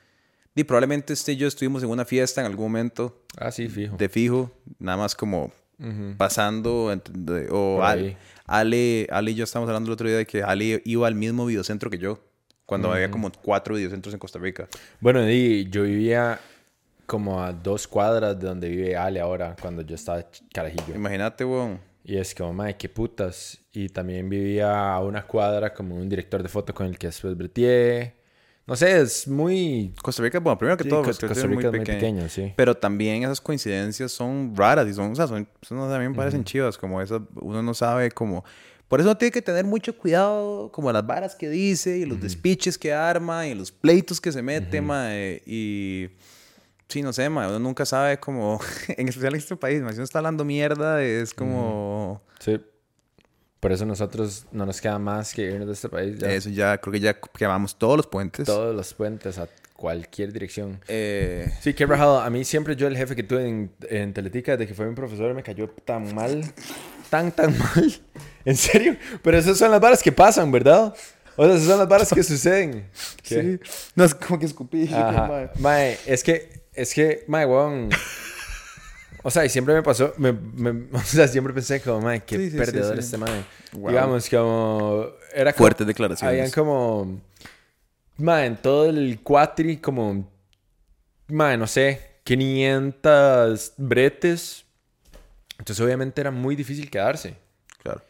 y 0.53 0.65
probablemente 0.65 1.13
este 1.13 1.31
y 1.31 1.37
yo 1.37 1.47
estuvimos 1.47 1.81
en 1.83 1.89
una 1.89 2.03
fiesta 2.03 2.41
en 2.41 2.47
algún 2.47 2.65
momento 2.65 3.23
Ah, 3.37 3.51
sí, 3.51 3.69
fijo. 3.69 3.95
de 3.95 4.09
fijo, 4.09 4.51
nada 4.79 4.97
más 4.97 5.15
como 5.15 5.53
Ujú. 5.79 6.15
pasando, 6.17 6.91
ent- 6.93 7.09
de- 7.09 7.47
o. 7.51 7.81
Ale, 7.83 8.17
Ale 8.47 9.31
y 9.31 9.35
yo 9.35 9.45
estábamos 9.45 9.69
hablando 9.69 9.87
el 9.89 9.93
otro 9.93 10.09
día 10.09 10.17
de 10.17 10.25
que 10.25 10.43
Ale 10.43 10.81
iba 10.83 11.07
al 11.07 11.15
mismo 11.15 11.45
videocentro 11.45 11.89
que 11.89 11.99
yo, 11.99 12.19
cuando 12.69 12.91
había 12.93 13.09
como 13.11 13.31
cuatro 13.31 13.75
videocentros 13.75 14.13
en 14.13 14.19
Costa 14.19 14.39
Rica. 14.39 14.67
Bueno, 15.01 15.23
di, 15.25 15.67
yo 15.69 15.83
vivía 15.83 16.39
como 17.05 17.41
a 17.43 17.51
dos 17.51 17.87
cuadras 17.87 18.39
de 18.39 18.47
donde 18.47 18.69
vive 18.69 18.95
Ale 18.95 19.19
ahora, 19.19 19.55
cuando 19.59 19.81
yo 19.81 19.95
estaba 19.95 20.23
carajillo. 20.53 20.93
Imagínate, 20.95 21.43
weón. 21.43 21.79
Y 22.03 22.17
es 22.17 22.33
como, 22.35 22.53
madre, 22.53 22.77
qué 22.77 22.87
putas. 22.87 23.57
Y 23.73 23.89
también 23.89 24.29
vivía 24.29 24.93
a 24.93 24.99
una 25.01 25.25
cuadra 25.25 25.73
como 25.73 25.95
un 25.95 26.07
director 26.07 26.41
de 26.43 26.49
foto 26.49 26.73
con 26.73 26.85
el 26.85 26.97
que 26.97 27.07
después 27.07 27.35
breteé. 27.35 28.13
No 28.67 28.75
sé, 28.75 29.01
es 29.01 29.27
muy... 29.27 29.91
Costa 30.01 30.21
Rica, 30.21 30.39
bueno, 30.39 30.55
primero 30.57 30.77
que 30.77 30.83
Sí, 30.83 30.89
todo, 30.89 31.01
Costa- 31.03 31.25
Rica 31.27 31.39
es 31.39 31.47
muy 31.47 31.65
pequeño. 31.71 32.29
sí. 32.29 32.53
Pero 32.55 32.75
también 32.77 33.23
esas 33.23 33.41
coincidencias 33.41 34.11
son 34.11 34.53
raras 34.55 34.87
y 34.87 34.93
son, 34.93 35.11
o 35.11 35.15
sea, 35.15 35.25
son, 35.25 35.47
son- 35.63 35.89
también 35.89 36.13
parecen 36.13 36.43
chivas, 36.43 36.77
como 36.77 37.01
esas, 37.01 37.19
uno 37.41 37.63
no 37.63 37.73
sabe 37.73 38.11
como... 38.11 38.45
Por 38.89 38.99
eso 38.99 39.15
tiene 39.15 39.31
que 39.31 39.43
tener 39.43 39.65
mucho 39.65 39.95
cuidado, 39.95 40.71
como 40.71 40.91
las 40.91 41.05
varas 41.05 41.35
que 41.35 41.47
dice 41.47 41.99
y 41.99 42.05
los 42.05 42.19
despiches 42.19 42.75
que 42.75 42.91
arma 42.91 43.47
y 43.47 43.53
los 43.53 43.71
pleitos 43.71 44.19
que 44.19 44.31
se 44.31 44.41
mete, 44.41 44.81
mae, 44.81 45.41
y... 45.45 46.09
Sí, 46.87 47.03
no 47.03 47.13
sé, 47.13 47.29
mae, 47.29 47.47
uno 47.47 47.59
nunca 47.59 47.85
sabe 47.85 48.19
como... 48.19 48.59
en 48.87 49.07
especial 49.07 49.35
en 49.35 49.39
este 49.39 49.55
país, 49.55 49.81
mae, 49.83 49.91
si 49.91 49.97
uno 49.97 50.05
está 50.05 50.17
hablando 50.17 50.43
mierda, 50.43 51.03
es 51.03 51.35
como... 51.35 52.23
Sí. 52.39 52.59
Por 53.59 53.71
eso 53.71 53.85
nosotros 53.85 54.47
no 54.51 54.65
nos 54.65 54.81
queda 54.81 54.97
más 54.97 55.35
que 55.35 55.43
irnos 55.43 55.67
de 55.67 55.73
este 55.73 55.89
país. 55.89 56.17
ya. 56.17 56.31
Eso 56.31 56.49
ya, 56.49 56.77
creo 56.79 56.93
que 56.93 56.99
ya 56.99 57.19
quemamos 57.37 57.77
todos 57.77 57.95
los 57.95 58.07
puentes. 58.07 58.47
Todos 58.47 58.75
los 58.75 58.93
puentes 58.95 59.37
a 59.37 59.47
cualquier 59.75 60.33
dirección. 60.33 60.79
Eh, 60.87 61.51
Sí, 61.61 61.75
qué 61.75 61.85
rajado. 61.85 62.21
A 62.21 62.29
mí 62.31 62.43
siempre 62.43 62.75
yo 62.75 62.87
el 62.87 62.97
jefe 62.97 63.15
que 63.15 63.23
tuve 63.23 63.47
en, 63.47 63.71
en 63.89 64.13
Teletica, 64.13 64.53
desde 64.53 64.65
que 64.65 64.73
fue 64.73 64.87
mi 64.87 64.95
profesor, 64.95 65.33
me 65.35 65.43
cayó 65.43 65.69
tan 65.69 66.15
mal. 66.15 66.41
Tan, 67.09 67.31
tan 67.31 67.57
mal. 67.57 67.93
En 68.45 68.55
serio. 68.57 68.95
Pero 69.23 69.37
esas 69.37 69.57
son 69.57 69.71
las 69.71 69.79
varas 69.81 70.01
que 70.03 70.11
pasan, 70.11 70.51
¿verdad? 70.51 70.93
O 71.35 71.45
sea, 71.45 71.55
esas 71.55 71.67
son 71.67 71.79
las 71.79 71.87
varas 71.87 72.09
que 72.13 72.23
suceden. 72.23 72.89
¿Qué? 73.23 73.59
sí. 73.63 73.69
No 73.95 74.03
es 74.05 74.13
como 74.15 74.39
que 74.39 74.45
escupí. 74.45 74.87
Ajá. 74.93 75.27
mae. 75.27 75.49
Mae, 75.59 75.97
es 76.05 76.23
que, 76.23 76.63
es 76.73 76.93
que, 76.93 77.23
mae, 77.27 77.45
weón. 77.45 77.89
O 79.21 79.29
sea, 79.31 79.43
y 79.43 79.49
siempre 79.49 79.73
me 79.73 79.83
pasó, 79.83 80.13
me, 80.17 80.31
me- 80.31 80.87
o 80.97 81.03
sea, 81.03 81.27
siempre 81.27 81.53
pensé 81.53 81.81
como, 81.81 82.01
mae, 82.01 82.23
qué 82.23 82.37
Sí, 82.37 82.51
sí, 82.51 82.57
perdedor 82.57 82.93
sí. 82.95 82.99
este 83.01 83.17
mae. 83.17 83.43
Wow. 83.73 83.89
Digamos, 83.89 84.29
como, 84.29 85.07
era 85.33 85.51
como, 85.53 85.63
Fuertes 85.63 85.85
declaraciones. 85.87 86.31
Habían 86.33 86.51
como, 86.51 87.19
ma, 88.17 88.45
en 88.45 88.55
todo 88.57 88.85
el 88.89 89.19
cuatri, 89.21 89.77
como, 89.77 90.29
ma, 91.27 91.55
no 91.57 91.67
sé, 91.67 92.01
500 92.23 93.73
bretes. 93.77 94.65
Entonces, 95.59 95.79
obviamente, 95.85 96.19
era 96.21 96.31
muy 96.31 96.55
difícil 96.55 96.89
quedarse. 96.89 97.35
Claro. 97.83 98.01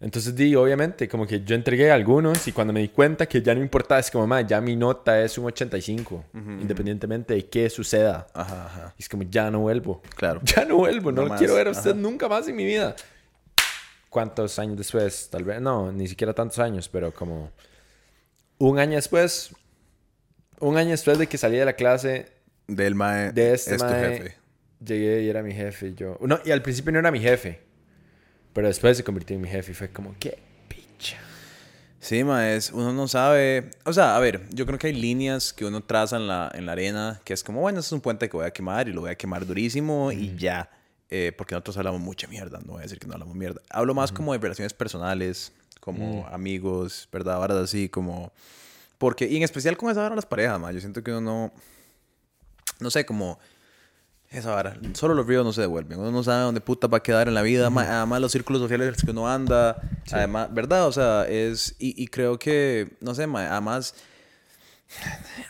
Entonces, 0.00 0.34
di, 0.34 0.54
obviamente, 0.56 1.08
como 1.08 1.26
que 1.26 1.42
yo 1.44 1.54
entregué 1.54 1.90
algunos 1.90 2.46
y 2.48 2.52
cuando 2.52 2.72
me 2.72 2.80
di 2.80 2.88
cuenta 2.88 3.26
que 3.26 3.40
ya 3.40 3.54
no 3.54 3.60
importaba, 3.62 4.00
es 4.00 4.10
como, 4.10 4.26
ma, 4.26 4.40
ya 4.40 4.60
mi 4.60 4.74
nota 4.76 5.22
es 5.22 5.38
un 5.38 5.46
85, 5.46 6.24
independientemente 6.34 7.32
de 7.34 7.46
qué 7.48 7.70
suceda. 7.70 8.26
Ajá, 8.34 8.66
ajá. 8.66 8.94
Y 8.98 9.02
es 9.02 9.08
como, 9.08 9.22
ya 9.22 9.50
no 9.50 9.60
vuelvo. 9.60 10.02
Claro. 10.16 10.40
Ya 10.56 10.64
no 10.64 10.76
vuelvo, 10.76 11.10
no, 11.12 11.16
No 11.16 11.22
lo 11.22 11.28
más, 11.30 11.38
quiero 11.38 11.54
ver 11.54 11.68
a 11.68 11.70
usted 11.70 11.92
ajá. 11.92 12.00
nunca 12.00 12.28
más 12.28 12.48
en 12.48 12.56
mi 12.56 12.64
vida. 12.66 12.96
¿Cuántos 14.10 14.58
años 14.58 14.76
después? 14.76 15.28
Tal 15.30 15.44
vez, 15.44 15.60
no, 15.60 15.90
ni 15.92 16.06
siquiera 16.06 16.32
tantos 16.34 16.58
años, 16.58 16.88
pero 16.88 17.12
como 17.12 17.50
un 18.58 18.78
año 18.78 18.96
después, 18.96 19.50
un 20.60 20.76
año 20.76 20.90
después 20.90 21.18
de 21.18 21.26
que 21.28 21.38
salí 21.38 21.56
de 21.56 21.64
la 21.64 21.72
clase 21.74 22.30
Del 22.66 22.94
mae. 22.94 23.32
de 23.32 23.54
este 23.54 23.72
es 23.74 23.78
tu 23.78 23.84
mae, 23.84 24.18
jefe. 24.18 24.36
Llegué 24.84 25.22
y 25.22 25.28
era 25.28 25.42
mi 25.42 25.52
jefe 25.52 25.88
y 25.88 25.94
yo... 25.94 26.18
No, 26.20 26.38
y 26.44 26.50
al 26.50 26.62
principio 26.62 26.92
no 26.92 26.98
era 26.98 27.10
mi 27.10 27.20
jefe, 27.20 27.60
pero 28.52 28.68
después 28.68 28.96
se 28.96 29.04
convirtió 29.04 29.36
en 29.36 29.42
mi 29.42 29.48
jefe 29.48 29.72
y 29.72 29.74
fue 29.74 29.90
como, 29.90 30.14
qué 30.18 30.38
picha. 30.68 31.18
Sí, 32.00 32.22
maes, 32.22 32.70
uno 32.72 32.92
no 32.92 33.08
sabe. 33.08 33.70
O 33.84 33.92
sea, 33.92 34.16
a 34.16 34.20
ver, 34.20 34.42
yo 34.50 34.66
creo 34.66 34.78
que 34.78 34.88
hay 34.88 34.92
líneas 34.92 35.52
que 35.52 35.64
uno 35.64 35.82
traza 35.82 36.16
en 36.16 36.28
la, 36.28 36.52
en 36.54 36.66
la 36.66 36.72
arena 36.72 37.20
que 37.24 37.32
es 37.32 37.42
como, 37.42 37.60
bueno, 37.60 37.80
este 37.80 37.88
es 37.88 37.92
un 37.92 38.00
puente 38.00 38.28
que 38.28 38.36
voy 38.36 38.46
a 38.46 38.50
quemar 38.50 38.88
y 38.88 38.92
lo 38.92 39.00
voy 39.00 39.10
a 39.10 39.14
quemar 39.14 39.46
durísimo 39.46 40.12
y 40.12 40.36
ya. 40.36 40.70
Eh, 41.10 41.32
porque 41.36 41.54
nosotros 41.54 41.76
hablamos 41.76 42.00
mucha 42.00 42.26
mierda, 42.26 42.58
no 42.64 42.72
voy 42.72 42.80
a 42.80 42.82
decir 42.82 42.98
que 42.98 43.06
no 43.06 43.12
hablamos 43.12 43.36
mierda. 43.36 43.60
Hablo 43.70 43.94
más 43.94 44.10
como 44.10 44.32
de 44.32 44.38
relaciones 44.38 44.72
personales, 44.72 45.52
como 45.80 46.26
amigos, 46.28 47.08
¿verdad? 47.12 47.34
Ahora 47.34 47.60
así, 47.60 47.88
como. 47.88 48.32
Porque, 48.98 49.26
y 49.26 49.36
en 49.36 49.42
especial 49.42 49.76
con 49.76 49.90
esa 49.90 50.08
de 50.08 50.16
las 50.16 50.26
parejas, 50.26 50.58
ma, 50.58 50.72
yo 50.72 50.80
siento 50.80 51.02
que 51.02 51.10
uno 51.10 51.20
no. 51.20 51.52
No 52.80 52.90
sé, 52.90 53.04
como. 53.04 53.38
Esa 54.34 54.50
vara. 54.54 54.76
Solo 54.94 55.14
los 55.14 55.26
ríos 55.26 55.44
no 55.44 55.52
se 55.52 55.60
devuelven. 55.60 55.98
Uno 55.98 56.10
no 56.10 56.22
sabe 56.24 56.42
dónde 56.42 56.60
puta 56.60 56.88
va 56.88 56.98
a 56.98 57.02
quedar 57.02 57.28
en 57.28 57.34
la 57.34 57.42
vida. 57.42 57.70
ma- 57.70 57.82
Además, 57.98 58.20
los 58.20 58.32
círculos 58.32 58.60
sociales 58.60 58.86
en 58.88 58.92
los 58.94 59.02
que 59.02 59.10
uno 59.12 59.28
anda. 59.30 59.76
Además, 60.10 60.52
¿verdad? 60.52 60.86
O 60.86 60.92
sea, 60.92 61.24
es. 61.28 61.76
Y, 61.78 62.02
y 62.02 62.08
creo 62.08 62.38
que. 62.38 62.96
No 63.00 63.14
sé, 63.14 63.26
ma, 63.28 63.46
además. 63.50 63.94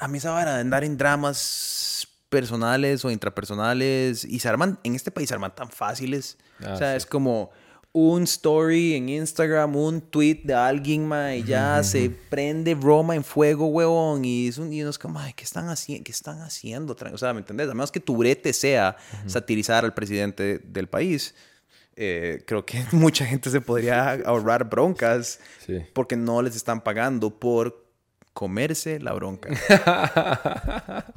A 0.01 0.09
mí 0.09 0.19
esa 0.19 0.31
vara 0.33 0.55
de 0.55 0.61
andar 0.61 0.85
en 0.85 0.97
dramas 0.97 2.07
personales 2.29 3.05
o 3.05 3.11
intrapersonales. 3.11 4.25
Y 4.25 4.39
se 4.41 4.49
arman. 4.49 4.79
En 4.85 4.95
este 4.95 5.11
país 5.11 5.29
se 5.29 5.35
arman 5.35 5.55
tan 5.55 5.71
fáciles. 5.71 6.37
Ah, 6.63 6.73
o 6.75 6.77
sea, 6.77 6.91
sí. 6.93 6.97
es 6.99 7.07
como 7.07 7.51
un 7.97 8.25
story 8.25 8.95
en 8.95 9.09
Instagram, 9.09 9.77
un 9.77 10.01
tweet 10.01 10.41
de 10.43 10.53
alguien, 10.53 11.07
ma, 11.07 11.37
y 11.37 11.45
ya 11.45 11.81
se 11.85 12.11
prende 12.11 12.75
Roma 12.75 13.15
en 13.15 13.23
fuego, 13.23 13.69
huevón, 13.69 14.25
y, 14.25 14.49
es 14.49 14.59
un, 14.59 14.73
y 14.73 14.81
uno 14.81 14.91
es 14.91 14.99
como, 14.99 15.21
ay, 15.21 15.33
¿qué 15.33 15.45
están, 15.45 15.69
haci 15.69 16.01
¿qué 16.01 16.11
están 16.11 16.41
haciendo? 16.43 16.97
O 17.13 17.19
sea, 17.19 17.33
¿me 17.33 17.39
entendés? 17.39 17.71
A 17.71 17.75
menos 17.75 17.93
que 17.93 18.01
tu 18.01 18.17
brete 18.17 18.53
sea 18.53 18.97
satirizar 19.27 19.85
al 19.85 19.95
presidente 19.95 20.59
del 20.59 20.89
país, 20.89 21.37
eh, 21.95 22.43
creo 22.49 22.67
que 22.67 22.85
mucha 22.91 23.27
gente 23.27 23.49
se 23.49 23.61
podría 23.61 24.15
ahorrar 24.27 24.69
broncas 24.69 25.39
Sí. 25.65 25.79
porque 25.93 26.17
no 26.17 26.43
les 26.43 26.57
están 26.57 26.81
pagando 26.81 27.31
por 27.31 27.87
comerse 28.33 28.99
la 28.99 29.13
bronca. 29.13 29.51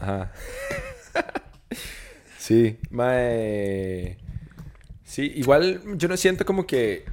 Ajá. 0.00 0.32
sí, 2.38 2.78
mae. 2.90 4.18
Sí, 5.12 5.30
igual 5.34 5.82
yo 5.98 6.08
no 6.08 6.16
siento 6.16 6.46
como 6.46 6.66
que. 6.66 7.04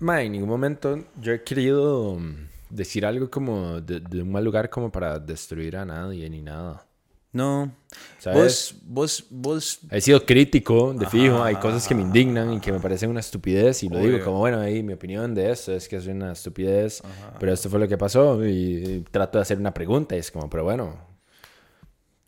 Mae, 0.00 0.26
en 0.26 0.32
ningún 0.32 0.50
momento 0.50 1.02
yo 1.18 1.32
he 1.32 1.42
querido 1.42 2.16
mm, 2.16 2.48
decir 2.68 3.06
algo 3.06 3.30
como 3.30 3.80
de, 3.80 4.00
de 4.00 4.20
un 4.20 4.30
mal 4.30 4.44
lugar 4.44 4.68
como 4.68 4.92
para 4.92 5.18
destruir 5.18 5.78
a 5.78 5.86
nadie 5.86 6.28
ni 6.28 6.42
nada. 6.42 6.86
No. 7.32 7.74
¿Sabes? 8.18 8.74
Vos, 8.82 9.22
vos, 9.22 9.26
vos 9.30 9.80
He 9.90 10.02
sido 10.02 10.26
crítico, 10.26 10.92
de 10.92 11.06
fijo. 11.06 11.42
Hay 11.42 11.54
cosas 11.54 11.88
que 11.88 11.94
me 11.94 12.02
indignan 12.02 12.52
y 12.52 12.60
que 12.60 12.70
me 12.70 12.80
parecen 12.80 13.08
una 13.08 13.20
estupidez. 13.20 13.82
Y 13.82 13.88
lo 13.88 13.96
digo 13.96 14.16
Obvio. 14.16 14.24
como, 14.26 14.38
bueno, 14.40 14.60
ahí 14.60 14.82
mi 14.82 14.92
opinión 14.92 15.34
de 15.34 15.52
esto 15.52 15.72
es 15.72 15.88
que 15.88 15.96
es 15.96 16.06
una 16.06 16.32
estupidez. 16.32 17.02
Pero 17.38 17.50
esto 17.50 17.70
fue 17.70 17.78
lo 17.80 17.88
que 17.88 17.96
pasó. 17.96 18.44
Y, 18.44 18.50
y 18.50 19.04
trato 19.10 19.38
de 19.38 19.42
hacer 19.42 19.56
una 19.56 19.72
pregunta. 19.72 20.16
Y 20.16 20.18
es 20.18 20.30
como, 20.30 20.50
pero 20.50 20.64
bueno, 20.64 21.09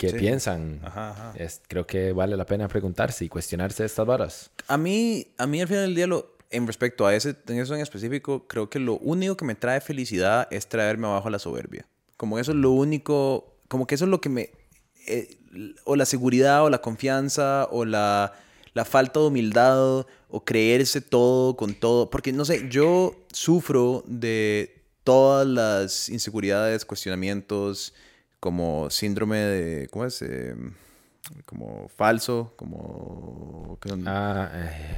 ¿qué 0.07 0.11
Sí. 0.11 0.19
piensan? 0.19 0.81
Ajá, 0.85 1.11
ajá. 1.11 1.33
Es, 1.37 1.63
creo 1.69 1.87
que 1.87 2.13
vale 2.13 2.37
la 2.37 2.45
pena 2.47 2.69
preguntarse 2.69 3.25
y 3.25 3.29
cuestionarse 3.29 3.85
estas 3.85 4.07
varas. 4.07 4.51
A 4.69 4.77
mí, 4.77 5.27
a 5.39 5.47
mí 5.47 5.61
al 5.61 5.69
final 5.69 5.85
del 5.85 5.95
día, 5.95 6.07
lo, 6.07 6.37
en 6.51 6.67
respecto 6.67 7.07
a 7.07 7.15
ese, 7.15 7.37
en 7.49 7.59
eso 7.61 7.75
en 7.75 7.81
específico, 7.81 8.47
creo 8.47 8.69
que 8.69 8.79
lo 8.79 8.95
único 8.99 9.37
que 9.37 9.45
me 9.45 9.55
trae 9.55 9.81
felicidad 9.81 10.49
es 10.51 10.69
traerme 10.69 11.07
abajo 11.07 11.31
la 11.31 11.39
soberbia. 11.39 11.87
Como 12.17 12.39
eso 12.39 12.53
es 12.53 12.59
lo 12.59 12.71
único, 12.73 13.55
como 13.69 13.87
que 13.87 13.95
eso 13.95 14.05
es 14.05 14.11
lo 14.11 14.21
que 14.21 14.29
me, 14.29 14.51
eh, 15.09 15.39
o 15.85 15.97
la 15.97 16.05
seguridad, 16.07 16.65
o 16.65 16.71
la 16.71 16.81
confianza, 16.83 17.67
o 17.71 17.85
la, 17.85 18.33
la 18.75 18.85
falta 18.85 19.21
de 19.21 19.27
humildad, 19.27 20.07
o 20.29 20.45
creerse 20.45 21.01
todo 21.01 21.57
con 21.57 21.75
todo. 21.75 22.11
Porque, 22.11 22.33
no 22.33 22.45
sé, 22.45 22.69
yo 22.71 23.15
sufro 23.33 24.03
de 24.07 24.83
todas 25.05 25.47
las 25.47 26.09
inseguridades, 26.09 26.85
cuestionamientos, 26.85 27.93
como 28.43 28.91
síndrome 28.91 29.39
de, 29.39 29.87
¿cómo 29.87 30.05
es? 30.05 30.21
Eh, 30.21 30.57
como 31.47 31.87
falso, 31.87 32.53
como... 32.57 33.79
Ah, 34.05 34.51
eh, 34.53 34.97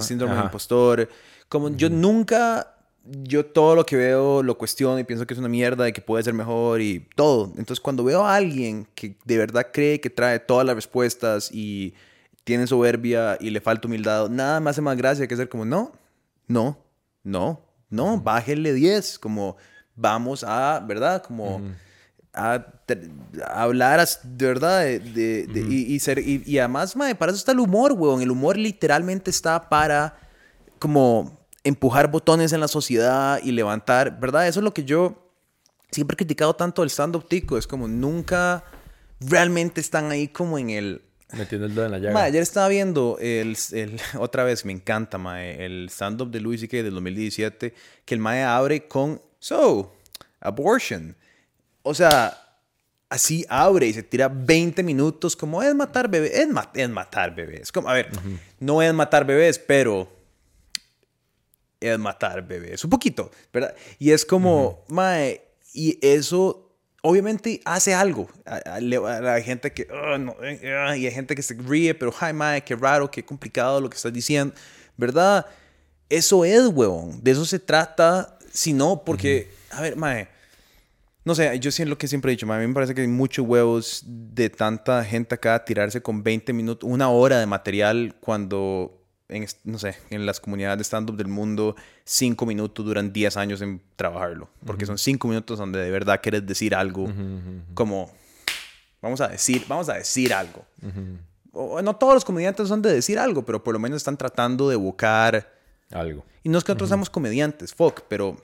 síndrome 0.00 0.36
de 0.36 0.42
impostor. 0.42 1.08
Como 1.48 1.70
yo 1.70 1.90
nunca, 1.90 2.76
yo 3.04 3.44
todo 3.44 3.74
lo 3.74 3.84
que 3.84 3.96
veo 3.96 4.40
lo 4.40 4.56
cuestiono 4.56 5.00
y 5.00 5.02
pienso 5.02 5.26
que 5.26 5.34
es 5.34 5.40
una 5.40 5.48
mierda 5.48 5.88
y 5.88 5.92
que 5.92 6.00
puede 6.00 6.22
ser 6.22 6.32
mejor 6.32 6.80
y 6.80 7.08
todo. 7.16 7.46
Entonces 7.58 7.80
cuando 7.80 8.04
veo 8.04 8.24
a 8.24 8.36
alguien 8.36 8.86
que 8.94 9.16
de 9.24 9.36
verdad 9.36 9.66
cree 9.72 10.00
que 10.00 10.08
trae 10.08 10.38
todas 10.38 10.64
las 10.64 10.76
respuestas 10.76 11.50
y 11.52 11.92
tiene 12.44 12.68
soberbia 12.68 13.36
y 13.40 13.50
le 13.50 13.60
falta 13.60 13.88
humildad, 13.88 14.28
nada 14.28 14.60
me 14.60 14.70
hace 14.70 14.80
más 14.80 14.96
gracia 14.96 15.26
que 15.26 15.34
ser 15.34 15.48
como, 15.48 15.64
no, 15.64 15.90
no, 16.46 16.78
no, 17.24 17.60
no, 17.90 18.20
bájenle 18.20 18.72
10, 18.74 19.18
como 19.18 19.56
vamos 19.96 20.44
a, 20.44 20.78
¿verdad? 20.86 21.24
Como 21.24 21.60
a 22.36 22.66
hablar 23.54 23.98
as- 24.00 24.20
de 24.22 24.46
verdad 24.46 24.80
de, 24.82 24.98
de- 25.00 25.46
de- 25.46 25.60
y, 25.68 25.94
y 25.94 25.98
ser 26.00 26.18
y, 26.18 26.42
y 26.46 26.58
además 26.58 26.94
mae, 26.96 27.14
para 27.14 27.32
eso 27.32 27.38
está 27.38 27.52
el 27.52 27.60
humor 27.60 27.92
weón 27.92 28.22
el 28.22 28.30
humor 28.30 28.56
literalmente 28.56 29.30
está 29.30 29.68
para 29.68 30.18
como 30.78 31.38
empujar 31.64 32.10
botones 32.10 32.52
en 32.52 32.60
la 32.60 32.68
sociedad 32.68 33.40
y 33.42 33.52
levantar 33.52 34.20
verdad 34.20 34.46
eso 34.46 34.60
es 34.60 34.64
lo 34.64 34.72
que 34.74 34.84
yo 34.84 35.30
siempre 35.90 36.14
he 36.14 36.18
criticado 36.18 36.54
tanto 36.54 36.82
el 36.82 36.90
stand 36.90 37.16
up 37.16 37.26
tico 37.28 37.56
es 37.58 37.66
como 37.66 37.88
nunca 37.88 38.62
realmente 39.20 39.80
están 39.80 40.10
ahí 40.10 40.28
como 40.28 40.58
en 40.58 40.70
el 40.70 41.02
Metiendo 41.32 41.66
el 41.66 41.74
dedo 41.74 41.86
en 41.86 41.90
la 41.90 41.98
llaga. 41.98 42.22
Ayer 42.22 42.40
estaba 42.40 42.68
viendo 42.68 43.18
el, 43.20 43.56
el- 43.72 43.98
otra 44.20 44.44
vez, 44.44 44.64
me 44.64 44.70
encanta, 44.72 45.18
mae, 45.18 45.64
el 45.66 45.88
stand-up 45.90 46.30
de 46.30 46.38
Louis 46.38 46.60
C.K. 46.60 46.84
del 46.84 46.94
2017, 46.94 47.74
que 48.04 48.14
el 48.14 48.20
mae 48.20 48.44
abre 48.44 48.86
con, 48.86 49.20
so, 49.40 49.92
abortion. 50.40 51.16
O 51.88 51.94
sea, 51.94 52.36
así 53.08 53.46
abre 53.48 53.86
y 53.86 53.92
se 53.94 54.02
tira 54.02 54.28
20 54.28 54.82
minutos 54.82 55.36
como 55.36 55.62
es 55.62 55.72
matar 55.72 56.08
bebés, 56.08 56.32
es, 56.34 56.48
ma- 56.48 56.70
es 56.74 56.88
matar 56.88 57.32
bebés. 57.32 57.70
Como, 57.70 57.88
a 57.88 57.94
ver, 57.94 58.10
no 58.58 58.82
es 58.82 58.92
matar 58.92 59.24
bebés, 59.24 59.58
pero 59.60 60.08
es 61.80 61.98
matar 61.98 62.46
bebés. 62.46 62.82
Un 62.84 62.90
poquito, 62.90 63.30
¿verdad? 63.52 63.74
Y 64.00 64.10
es 64.10 64.24
como, 64.24 64.84
mae, 64.88 65.42
y 65.72 65.98
eso 66.04 66.72
obviamente 67.02 67.60
hace 67.64 67.94
algo. 67.94 68.28
Hay 68.44 69.42
gente 69.44 69.72
que, 69.72 69.86
"Ah, 69.92 70.18
no, 70.18 70.34
eh, 70.42 70.74
ah", 70.76 70.96
y 70.96 71.06
hay 71.06 71.12
gente 71.12 71.36
que 71.36 71.42
se 71.42 71.54
ríe, 71.54 71.94
pero, 71.94 72.12
ay, 72.18 72.32
mae, 72.32 72.64
qué 72.64 72.74
raro, 72.74 73.10
qué 73.10 73.24
complicado 73.24 73.80
lo 73.80 73.88
que 73.88 73.96
estás 73.96 74.12
diciendo, 74.12 74.52
¿verdad? 74.96 75.46
Eso 76.08 76.44
es, 76.44 76.66
huevón. 76.66 77.22
De 77.22 77.30
eso 77.30 77.44
se 77.44 77.58
trata, 77.60 78.38
si 78.52 78.72
no, 78.72 79.04
porque, 79.04 79.50
a 79.70 79.82
ver, 79.82 79.94
mae. 79.96 80.34
No 81.26 81.34
sé, 81.34 81.58
yo 81.58 81.70
siento 81.72 81.90
lo 81.90 81.98
que 81.98 82.06
siempre 82.08 82.30
he 82.30 82.36
dicho, 82.36 82.50
a 82.50 82.58
mí 82.58 82.66
me 82.66 82.72
parece 82.72 82.94
que 82.94 83.00
hay 83.00 83.08
muchos 83.08 83.44
huevos 83.44 84.04
de 84.06 84.48
tanta 84.48 85.04
gente 85.04 85.34
acá 85.34 85.64
tirarse 85.64 86.00
con 86.00 86.22
20 86.22 86.52
minutos, 86.52 86.88
una 86.88 87.08
hora 87.10 87.40
de 87.40 87.46
material 87.46 88.14
cuando, 88.20 89.02
en, 89.28 89.44
no 89.64 89.76
sé, 89.80 89.96
en 90.10 90.24
las 90.24 90.38
comunidades 90.38 90.78
de 90.78 90.84
stand-up 90.84 91.16
del 91.16 91.26
mundo, 91.26 91.74
5 92.04 92.46
minutos 92.46 92.86
duran 92.86 93.12
10 93.12 93.36
años 93.38 93.60
en 93.60 93.82
trabajarlo. 93.96 94.48
Porque 94.64 94.86
son 94.86 94.98
5 94.98 95.26
minutos 95.26 95.58
donde 95.58 95.80
de 95.80 95.90
verdad 95.90 96.20
quieres 96.22 96.46
decir 96.46 96.76
algo 96.76 97.12
como, 97.74 98.08
vamos 99.02 99.20
a 99.20 99.26
decir, 99.26 99.64
vamos 99.66 99.88
a 99.88 99.94
decir 99.94 100.32
algo. 100.32 100.64
O- 101.50 101.82
no 101.82 101.96
todos 101.96 102.14
los 102.14 102.24
comediantes 102.24 102.68
son 102.68 102.82
de 102.82 102.92
decir 102.92 103.18
algo, 103.18 103.44
pero 103.44 103.64
por 103.64 103.72
lo 103.74 103.80
menos 103.80 103.96
están 103.96 104.16
tratando 104.16 104.68
de 104.68 104.74
evocar... 104.74 105.52
Algo. 105.90 106.24
Y 106.44 106.48
no 106.50 106.58
es 106.58 106.62
que 106.64 106.70
nosotros 106.70 106.88
seamos 106.90 107.10
comediantes, 107.10 107.74
fuck, 107.74 108.02
pero 108.08 108.36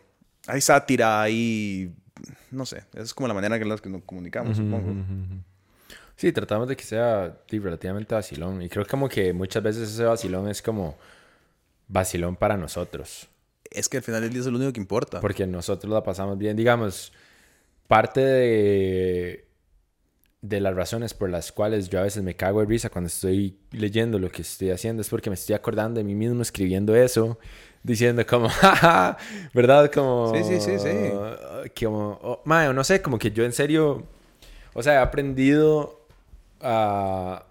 hay 0.49 0.61
sátira, 0.61 1.23
hay... 1.23 1.95
No 2.51 2.67
sé, 2.67 2.79
esa 2.93 3.03
es 3.03 3.15
como 3.15 3.29
la 3.29 3.35
manera 3.35 3.57
en 3.57 3.69
la 3.69 3.77
que 3.77 3.89
nos 3.89 4.03
comunicamos, 4.03 4.57
supongo. 4.57 4.95
Sí, 6.17 6.33
tratamos 6.33 6.69
de 6.69 6.77
que 6.77 6.85
sea 6.85 7.37
sí, 7.49 7.59
relativamente 7.59 8.15
vacilón. 8.15 8.63
Y 8.63 8.69
creo 8.69 8.87
como 8.87 9.09
que 9.09 9.33
muchas 9.33 9.63
veces 9.63 9.91
ese 9.91 10.05
vacilón 10.05 10.49
es 10.49 10.63
como 10.63 10.97
vacilón 11.89 12.37
para 12.37 12.57
nosotros. 12.57 13.29
Es 13.71 13.89
que 13.89 13.97
al 13.97 14.03
final 14.03 14.21
del 14.21 14.31
día 14.31 14.41
es 14.41 14.47
lo 14.47 14.57
único 14.57 14.73
que 14.73 14.81
importa. 14.81 15.21
Porque 15.21 15.47
nosotros 15.47 15.93
la 15.93 16.03
pasamos 16.03 16.39
bien. 16.39 16.57
Digamos, 16.57 17.13
parte 17.89 18.21
de, 18.21 19.45
de 20.43 20.61
las 20.61 20.75
razones 20.75 21.15
por 21.15 21.31
las 21.31 21.53
cuales 21.53 21.89
yo 21.89 22.01
a 22.01 22.03
veces 22.03 22.23
me 22.25 22.35
cago 22.35 22.61
de 22.61 22.67
risa 22.67 22.91
cuando 22.91 23.07
estoy 23.07 23.57
leyendo 23.71 24.19
lo 24.19 24.29
que 24.29 24.43
estoy 24.43 24.71
haciendo 24.71 25.01
es 25.01 25.09
porque 25.09 25.31
me 25.31 25.35
estoy 25.35 25.55
acordando 25.55 25.99
de 25.99 26.05
mí 26.05 26.17
mismo 26.17 26.43
escribiendo 26.43 26.97
eso, 26.97 27.39
diciendo 27.85 28.27
como, 28.27 28.49
jaja, 28.51 29.17
¿verdad? 29.55 29.91
Como... 29.93 30.35
Sí, 30.35 30.43
sí, 30.43 30.61
sí, 30.61 30.79
sí. 30.81 31.13
Como, 31.85 32.19
oh, 32.21 32.43
no 32.45 32.85
sé, 32.85 33.01
como 33.01 33.19
que 33.19 33.31
yo 33.31 33.45
en 33.45 33.53
serio, 33.53 34.05
o 34.75 34.83
sea, 34.83 34.95
he 34.95 34.99
aprendido 34.99 36.07
a 36.61 37.47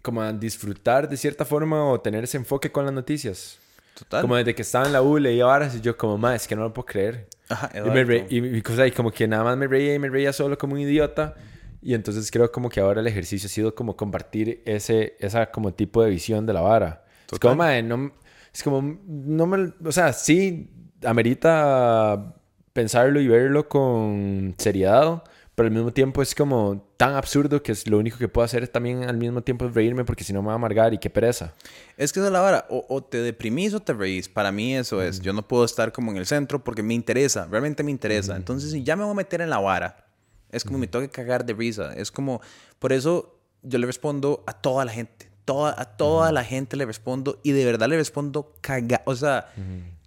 como 0.00 0.22
a 0.22 0.32
disfrutar 0.32 1.08
de 1.08 1.16
cierta 1.16 1.44
forma 1.44 1.84
o 1.90 2.00
tener 2.00 2.22
ese 2.22 2.36
enfoque 2.36 2.70
con 2.70 2.84
las 2.84 2.94
noticias. 2.94 3.58
Total. 3.98 4.22
Como 4.22 4.36
desde 4.36 4.54
que 4.54 4.62
estaba 4.62 4.86
en 4.86 4.92
la 4.92 5.02
U 5.02 5.18
leía 5.18 5.46
varas 5.46 5.74
y 5.74 5.80
yo 5.80 5.96
como, 5.96 6.16
más 6.16 6.42
es 6.42 6.48
que 6.48 6.54
no 6.54 6.62
lo 6.62 6.72
puedo 6.72 6.86
creer. 6.86 7.28
Ajá, 7.48 7.70
Y, 7.74 7.90
me 7.90 8.04
re- 8.04 8.26
y, 8.28 8.44
y 8.58 8.62
cosa- 8.62 8.86
y 8.86 8.90
como 8.92 9.10
que 9.12 9.28
nada 9.28 9.44
más 9.44 9.56
me 9.56 9.66
reía 9.68 9.94
y 9.94 9.98
me 9.98 10.08
reía 10.08 10.32
solo 10.32 10.58
como 10.58 10.74
un 10.74 10.80
idiota. 10.80 11.34
Y 11.82 11.94
entonces 11.94 12.30
creo 12.30 12.50
como 12.50 12.68
que 12.68 12.80
ahora 12.80 13.00
el 13.00 13.06
ejercicio 13.06 13.46
ha 13.46 13.50
sido 13.50 13.74
como 13.74 13.96
compartir 13.96 14.62
ese 14.66 15.16
esa 15.20 15.50
como 15.52 15.72
tipo 15.74 16.02
de 16.02 16.10
visión 16.10 16.44
de 16.46 16.52
la 16.52 16.60
vara. 16.60 17.04
Es 17.30 17.38
como, 17.38 17.54
mae, 17.54 17.82
no, 17.82 18.12
es 18.52 18.62
como, 18.62 18.98
no 19.06 19.46
me, 19.46 19.72
o 19.84 19.92
sea, 19.92 20.12
sí, 20.12 20.70
amerita 21.04 22.34
pensarlo 22.72 23.20
y 23.20 23.28
verlo 23.28 23.68
con 23.68 24.54
seriedad, 24.58 25.22
pero 25.56 25.68
al 25.68 25.74
mismo 25.74 25.90
tiempo 25.90 26.20
es 26.20 26.34
como 26.34 26.86
tan 26.98 27.14
absurdo 27.14 27.62
que 27.62 27.72
es 27.72 27.88
lo 27.88 27.96
único 27.98 28.18
que 28.18 28.28
puedo 28.28 28.44
hacer 28.44 28.68
también 28.68 29.04
al 29.04 29.16
mismo 29.16 29.42
tiempo 29.42 29.64
es 29.64 29.74
reírme 29.74 30.04
porque 30.04 30.22
si 30.22 30.34
no 30.34 30.42
me 30.42 30.48
va 30.48 30.52
a 30.52 30.56
amargar 30.56 30.92
y 30.92 30.98
qué 30.98 31.08
pereza. 31.08 31.54
Es 31.96 32.12
que 32.12 32.20
esa 32.20 32.26
es 32.26 32.32
la 32.32 32.40
vara. 32.40 32.66
O, 32.68 32.84
o 32.90 33.02
te 33.02 33.16
deprimís 33.22 33.72
o 33.72 33.80
te 33.80 33.94
reís. 33.94 34.28
Para 34.28 34.52
mí 34.52 34.76
eso 34.76 35.00
es. 35.00 35.18
Yo 35.18 35.32
no 35.32 35.48
puedo 35.48 35.64
estar 35.64 35.92
como 35.92 36.10
en 36.10 36.18
el 36.18 36.26
centro 36.26 36.62
porque 36.62 36.82
me 36.82 36.92
interesa. 36.92 37.48
Realmente 37.50 37.82
me 37.82 37.90
interesa. 37.90 38.36
Entonces, 38.36 38.70
si 38.70 38.84
ya 38.84 38.96
me 38.96 39.04
voy 39.04 39.12
a 39.12 39.14
meter 39.14 39.40
en 39.40 39.48
la 39.48 39.58
vara, 39.58 40.04
es 40.52 40.62
como 40.62 40.76
me 40.76 40.88
tengo 40.88 41.02
que 41.06 41.10
cagar 41.10 41.46
de 41.46 41.54
risa. 41.54 41.94
Es 41.94 42.12
como... 42.12 42.42
Por 42.78 42.92
eso 42.92 43.40
yo 43.62 43.78
le 43.78 43.86
respondo 43.86 44.44
a 44.46 44.52
toda 44.52 44.84
la 44.84 44.92
gente. 44.92 45.30
Toda, 45.46 45.74
a 45.80 45.86
toda 45.86 46.32
la 46.32 46.44
gente 46.44 46.76
le 46.76 46.84
respondo. 46.84 47.40
Y 47.42 47.52
de 47.52 47.64
verdad 47.64 47.88
le 47.88 47.96
respondo 47.96 48.52
caga... 48.60 49.00
O 49.06 49.16
sea, 49.16 49.50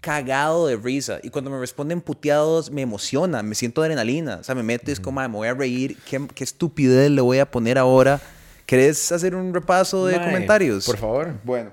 cagado 0.01 0.67
de 0.67 0.77
risa. 0.77 1.19
Y 1.23 1.29
cuando 1.29 1.49
me 1.51 1.59
responden 1.59 2.01
puteados, 2.01 2.71
me 2.71 2.81
emociona. 2.81 3.43
Me 3.43 3.55
siento 3.55 3.81
adrenalina. 3.81 4.37
O 4.37 4.43
sea, 4.43 4.55
me 4.55 4.63
meto 4.63 4.89
y 4.89 4.93
es 4.93 4.99
como, 4.99 5.19
"Ay, 5.19 5.27
me 5.27 5.35
voy 5.35 5.47
a 5.47 5.53
reír. 5.53 5.97
¿Qué, 6.09 6.25
qué 6.33 6.43
estupidez 6.43 7.11
le 7.11 7.21
voy 7.21 7.39
a 7.39 7.49
poner 7.49 7.77
ahora? 7.77 8.21
¿Querés 8.65 9.11
hacer 9.11 9.35
un 9.35 9.53
repaso 9.53 10.05
de 10.05 10.17
Mae, 10.17 10.25
comentarios? 10.27 10.85
Por 10.85 10.97
favor. 10.97 11.33
Bueno, 11.43 11.71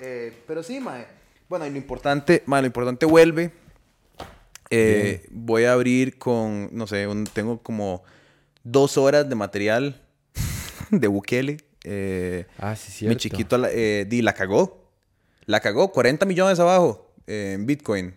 eh, 0.00 0.32
pero 0.46 0.62
sí, 0.62 0.80
mae. 0.80 1.06
Bueno, 1.48 1.66
y 1.66 1.70
lo 1.70 1.76
importante, 1.76 2.42
mae, 2.46 2.62
lo 2.62 2.66
importante 2.66 3.06
vuelve. 3.06 3.52
Eh, 4.70 5.26
voy 5.30 5.64
a 5.64 5.72
abrir 5.72 6.18
con, 6.18 6.68
no 6.72 6.86
sé, 6.86 7.06
un- 7.06 7.24
tengo 7.24 7.62
como 7.62 8.02
dos 8.64 8.98
horas 8.98 9.28
de 9.28 9.34
material 9.34 10.02
de 10.90 11.06
Bukele. 11.08 11.56
Eh, 11.84 12.46
Ah, 12.58 12.76
sí, 12.76 12.88
mi 12.88 12.92
cierto. 12.92 13.18
chiquito 13.18 13.56
la, 13.58 13.68
eh, 13.70 14.04
di, 14.06 14.20
la 14.20 14.34
cagó. 14.34 14.90
La 15.46 15.60
cagó, 15.60 15.90
40 15.92 16.26
millones 16.26 16.58
abajo 16.60 17.07
en 17.28 17.66
Bitcoin. 17.66 18.14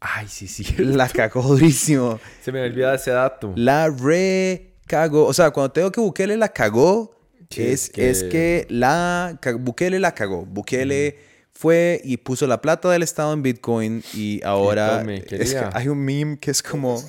Ay, 0.00 0.26
sí, 0.28 0.46
sí. 0.48 0.64
La 0.78 1.08
cagó 1.08 1.42
durísimo. 1.42 2.18
Se 2.42 2.52
me 2.52 2.62
olvida 2.62 2.94
ese 2.94 3.10
dato. 3.12 3.52
La 3.56 3.88
recagó. 3.88 5.26
O 5.26 5.32
sea, 5.32 5.50
cuando 5.50 5.72
tengo 5.72 5.90
que 5.92 6.00
Bukele 6.00 6.36
la 6.36 6.48
cagó, 6.48 7.12
Sí, 7.50 7.62
es, 7.62 7.84
es 7.84 7.90
que- 7.90 8.10
es 8.10 8.24
que 8.24 8.66
la 8.68 9.38
Bukele 9.60 10.00
la 10.00 10.12
cagó. 10.14 10.44
Bukele 10.44 11.18
fue 11.52 12.00
y 12.04 12.16
puso 12.16 12.46
la 12.46 12.60
plata 12.60 12.90
del 12.90 13.02
Estado 13.02 13.32
en 13.32 13.42
Bitcoin 13.42 14.02
y 14.12 14.40
ahora 14.44 15.02
es 15.30 15.54
que 15.54 15.64
hay 15.72 15.88
un 15.88 15.98
meme 16.04 16.38
que 16.38 16.50
es 16.50 16.62
como... 16.62 17.00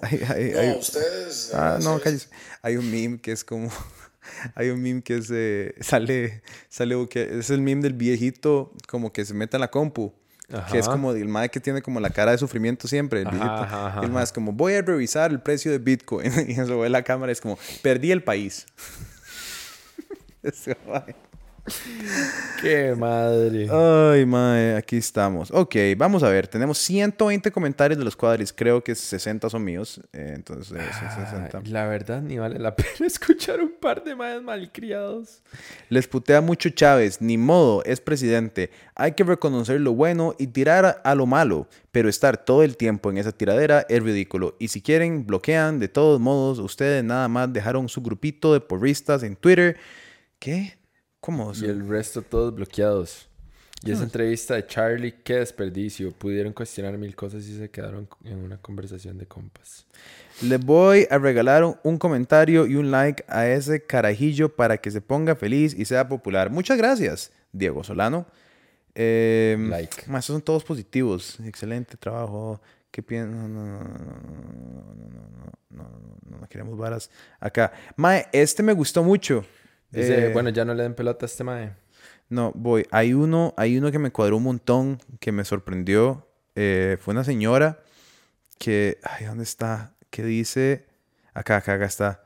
Hay- 0.00 0.20
hay- 0.28 0.52
hay- 0.52 0.68
No, 0.70 0.78
ustedes. 0.78 1.50
Ah, 1.52 1.78
no, 1.82 2.00
cállese. 2.00 2.28
Hay 2.62 2.76
un 2.76 2.90
meme 2.90 3.18
que 3.20 3.32
es 3.32 3.44
como... 3.44 3.68
Hay 4.54 4.70
un 4.70 4.80
meme 4.82 5.02
que 5.02 5.16
es, 5.18 5.28
eh, 5.30 5.74
sale, 5.80 6.42
sale 6.70 6.96
Bukele- 6.96 7.40
es 7.40 7.50
el 7.50 7.60
meme 7.60 7.82
del 7.82 7.92
viejito 7.92 8.72
como 8.88 9.12
que 9.12 9.24
se 9.26 9.34
mete 9.34 9.56
en 9.58 9.60
la 9.60 9.70
compu. 9.70 10.14
Que 10.70 10.78
es 10.78 10.88
como 10.88 11.12
el 11.12 11.26
mae 11.26 11.48
que 11.48 11.58
tiene 11.58 11.80
como 11.80 12.00
la 12.00 12.10
cara 12.10 12.32
de 12.32 12.38
sufrimiento 12.38 12.86
siempre, 12.86 13.22
el 13.22 13.28
Ajá, 13.28 14.00
el 14.02 14.10
mae 14.10 14.24
es 14.24 14.32
como, 14.32 14.52
voy 14.52 14.74
a 14.74 14.82
revisar 14.82 15.30
el 15.30 15.40
precio 15.40 15.70
de 15.72 15.78
Bitcoin. 15.78 16.30
y 16.48 16.52
eso 16.52 16.78
ve 16.78 16.88
la 16.90 17.02
cámara, 17.02 17.32
es 17.32 17.40
como, 17.40 17.58
perdí 17.82 18.12
el 18.12 18.22
país. 18.22 18.66
Mae. 20.86 21.16
Qué 22.60 22.94
madre. 22.96 23.68
Ay, 23.70 24.26
mae, 24.26 24.76
aquí 24.76 24.96
estamos. 24.96 25.50
Ok, 25.50 25.76
vamos 25.96 26.22
a 26.22 26.28
ver. 26.28 26.46
Tenemos 26.46 26.78
120 26.78 27.50
comentarios 27.50 27.98
de 27.98 28.04
los 28.04 28.16
cuadris. 28.16 28.52
Creo 28.52 28.82
que 28.82 28.94
60 28.94 29.48
son 29.50 29.64
míos. 29.64 30.00
eh, 30.12 30.32
entonces, 30.34 30.72
eh, 30.78 30.84
son 30.98 31.24
60. 31.24 31.58
Ay, 31.58 31.70
la 31.70 31.86
verdad, 31.86 32.22
ni 32.22 32.38
vale 32.38 32.58
la 32.58 32.74
pena 32.76 33.06
escuchar 33.06 33.60
un 33.60 33.72
par 33.80 34.04
de 34.04 34.14
más 34.14 34.42
malcriados. 34.42 35.42
Les 35.88 36.06
putea 36.06 36.40
mucho 36.40 36.68
Chávez. 36.70 37.20
Ni 37.20 37.38
modo, 37.38 37.82
es 37.84 38.00
presidente. 38.00 38.70
Hay 38.94 39.12
que 39.12 39.24
reconocer 39.24 39.80
lo 39.80 39.92
bueno 39.94 40.34
y 40.38 40.48
tirar 40.48 40.84
a, 40.84 40.90
a 40.90 41.14
lo 41.14 41.26
malo. 41.26 41.68
Pero 41.92 42.08
estar 42.08 42.36
todo 42.36 42.62
el 42.62 42.76
tiempo 42.76 43.10
en 43.10 43.18
esa 43.18 43.32
tiradera 43.32 43.86
es 43.88 44.02
ridículo. 44.02 44.56
Y 44.58 44.68
si 44.68 44.82
quieren, 44.82 45.26
bloquean. 45.26 45.78
De 45.80 45.88
todos 45.88 46.20
modos, 46.20 46.58
ustedes 46.58 47.04
nada 47.04 47.28
más 47.28 47.52
dejaron 47.52 47.88
su 47.88 48.02
grupito 48.02 48.52
de 48.52 48.60
porristas 48.60 49.22
en 49.22 49.36
Twitter. 49.36 49.76
¿Qué? 50.38 50.76
Y 51.66 51.70
el 51.70 51.88
resto 51.88 52.22
todos 52.22 52.54
bloqueados. 52.54 53.28
Y 53.82 53.90
esa 53.90 54.04
entrevista 54.04 54.54
de 54.54 54.66
Charlie, 54.66 55.12
qué 55.22 55.34
desperdicio. 55.34 56.10
Pudieron 56.12 56.54
cuestionar 56.54 56.96
mil 56.96 57.14
cosas 57.14 57.44
y 57.44 57.58
se 57.58 57.68
quedaron 57.68 58.08
en 58.24 58.38
una 58.38 58.56
conversación 58.56 59.18
de 59.18 59.26
compas. 59.26 59.84
Les 60.40 60.58
voy 60.64 61.06
a 61.10 61.18
regalar 61.18 61.64
un, 61.64 61.76
un 61.82 61.98
comentario 61.98 62.66
y 62.66 62.76
un 62.76 62.90
like 62.90 63.24
a 63.28 63.46
ese 63.46 63.84
carajillo 63.84 64.48
para 64.48 64.78
que 64.78 64.90
se 64.90 65.02
ponga 65.02 65.34
feliz 65.36 65.74
y 65.78 65.84
sea 65.84 66.08
popular. 66.08 66.48
Muchas 66.48 66.78
gracias, 66.78 67.30
Diego 67.52 67.84
Solano. 67.84 68.26
Eh, 68.94 69.56
Like. 69.68 70.02
estos 70.02 70.24
son 70.24 70.40
todos 70.40 70.64
positivos. 70.64 71.38
Excelente 71.40 71.96
trabajo. 71.98 72.60
¿Qué 72.90 73.02
piensas? 73.02 73.34
No, 73.34 73.48
no, 73.48 73.66
no, 73.66 73.82
no, 73.82 73.84
no, 73.84 74.94
no, 74.94 75.28
no, 75.28 75.52
no, 75.70 76.00
no, 76.30 76.38
no 76.40 76.48
queremos 76.48 76.78
varas 76.78 77.10
acá. 77.40 77.72
Mae, 77.96 78.28
este 78.32 78.62
me 78.62 78.72
gustó 78.72 79.02
mucho. 79.02 79.44
Dice, 79.94 80.26
Eh, 80.26 80.32
bueno, 80.32 80.50
ya 80.50 80.64
no 80.64 80.74
le 80.74 80.82
den 80.82 80.94
pelota 80.94 81.24
a 81.24 81.28
este 81.28 81.44
mae. 81.44 81.72
no, 82.28 82.52
voy. 82.54 82.86
Hay 82.90 83.14
uno, 83.14 83.54
hay 83.56 83.78
uno 83.78 83.90
que 83.92 83.98
me 83.98 84.10
cuadró 84.10 84.36
un 84.38 84.42
montón, 84.44 85.00
que 85.20 85.32
me 85.32 85.44
sorprendió. 85.44 86.26
Eh, 86.56 86.98
fue 87.00 87.12
una 87.12 87.24
señora 87.24 87.80
que, 88.58 88.98
ay, 89.02 89.26
¿dónde 89.26 89.44
está? 89.44 89.92
Que 90.10 90.22
dice, 90.24 90.86
acá, 91.32 91.56
acá, 91.56 91.74
acá 91.74 91.84
está. 91.86 92.22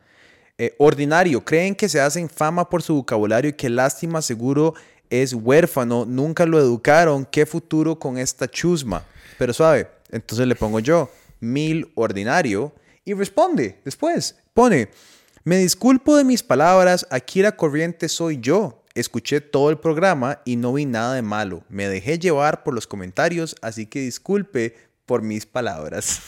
Eh, 0.59 0.75
ordinario, 0.79 1.45
creen 1.45 1.75
que 1.75 1.89
se 1.89 2.01
hacen 2.01 2.29
fama 2.29 2.69
por 2.69 2.83
su 2.83 2.95
vocabulario 2.97 3.51
y 3.51 3.53
que 3.55 3.69
lástima 3.71 4.21
seguro 4.23 4.75
es 5.11 5.33
huérfano, 5.33 6.05
nunca 6.05 6.45
lo 6.47 6.59
educaron, 6.59 7.25
qué 7.25 7.47
futuro 7.47 7.99
con 7.99 8.19
esta 8.19 8.49
chusma. 8.49 9.05
Pero 9.39 9.53
suave, 9.53 9.89
entonces 10.11 10.47
le 10.47 10.55
pongo 10.57 10.81
yo, 10.81 11.11
mil 11.41 11.91
ordinario, 11.95 12.73
y 13.05 13.15
responde 13.15 13.79
después, 13.85 14.37
pone, 14.53 14.89
me 15.45 15.59
disculpo 15.59 16.17
de 16.17 16.25
mis 16.25 16.43
palabras, 16.43 17.07
aquí 17.11 17.43
la 17.43 17.57
corriente 17.57 18.09
soy 18.09 18.39
yo. 18.41 18.83
Escuché 18.95 19.41
todo 19.41 19.71
el 19.71 19.79
programa 19.79 20.41
y 20.45 20.57
no 20.57 20.73
vi 20.73 20.85
nada 20.85 21.15
de 21.15 21.23
malo. 21.23 21.63
Me 21.69 21.89
dejé 21.89 22.19
llevar 22.19 22.65
por 22.65 22.75
los 22.75 22.87
comentarios, 22.87 23.55
así 23.63 23.87
que 23.87 24.01
disculpe 24.01 24.75
por 25.09 25.23
mis 25.23 25.47
palabras. 25.47 26.21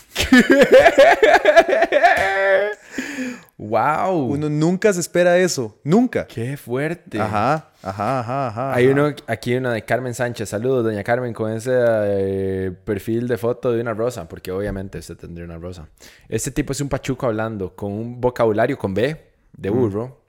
¡Wow! 3.58 4.32
Uno 4.32 4.48
nunca 4.48 4.90
se 4.90 5.00
espera 5.00 5.36
eso, 5.36 5.78
nunca. 5.84 6.26
¡Qué 6.26 6.56
fuerte! 6.56 7.20
Ajá, 7.20 7.68
ajá, 7.82 8.20
ajá, 8.20 8.48
ajá. 8.48 8.74
Hay 8.74 8.86
uno, 8.86 9.14
aquí 9.26 9.54
una 9.54 9.74
de 9.74 9.84
Carmen 9.84 10.14
Sánchez. 10.14 10.48
Saludos, 10.48 10.82
doña 10.82 11.04
Carmen, 11.04 11.34
con 11.34 11.52
ese 11.52 11.72
eh, 11.74 12.72
perfil 12.86 13.28
de 13.28 13.36
foto 13.36 13.70
de 13.70 13.82
una 13.82 13.92
rosa, 13.92 14.26
porque 14.26 14.50
obviamente 14.50 14.96
usted 14.98 15.18
tendría 15.18 15.44
una 15.44 15.58
rosa. 15.58 15.86
Este 16.26 16.50
tipo 16.50 16.72
es 16.72 16.80
un 16.80 16.88
pachuco 16.88 17.26
hablando 17.26 17.76
con 17.76 17.92
un 17.92 18.18
vocabulario 18.18 18.78
con 18.78 18.94
B, 18.94 19.14
de 19.52 19.68
burro, 19.68 20.22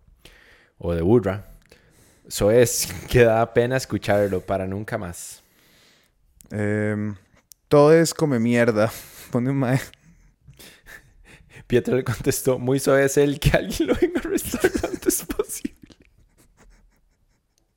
o 0.77 0.93
de 0.93 1.01
burra. 1.01 1.45
Eso 2.27 2.51
es 2.51 2.93
que 3.09 3.23
da 3.23 3.53
pena 3.53 3.77
escucharlo 3.77 4.41
para 4.41 4.67
nunca 4.67 4.97
más. 4.97 5.41
Em, 6.51 7.15
todo 7.71 7.93
es 7.93 8.13
come 8.13 8.37
mierda. 8.37 8.91
Pone 9.31 9.53
mae. 9.53 9.79
Pietro 11.67 11.95
le 11.95 12.03
contestó, 12.03 12.59
muy 12.59 12.81
suave 12.81 13.05
es 13.05 13.15
el 13.15 13.39
que 13.39 13.51
alguien 13.51 13.87
lo 13.87 13.95
venga 13.95 14.19
a 14.19 14.27
arrestar 14.27 14.65
lo 14.65 14.89
antes 14.89 15.25
posible. 15.25 15.77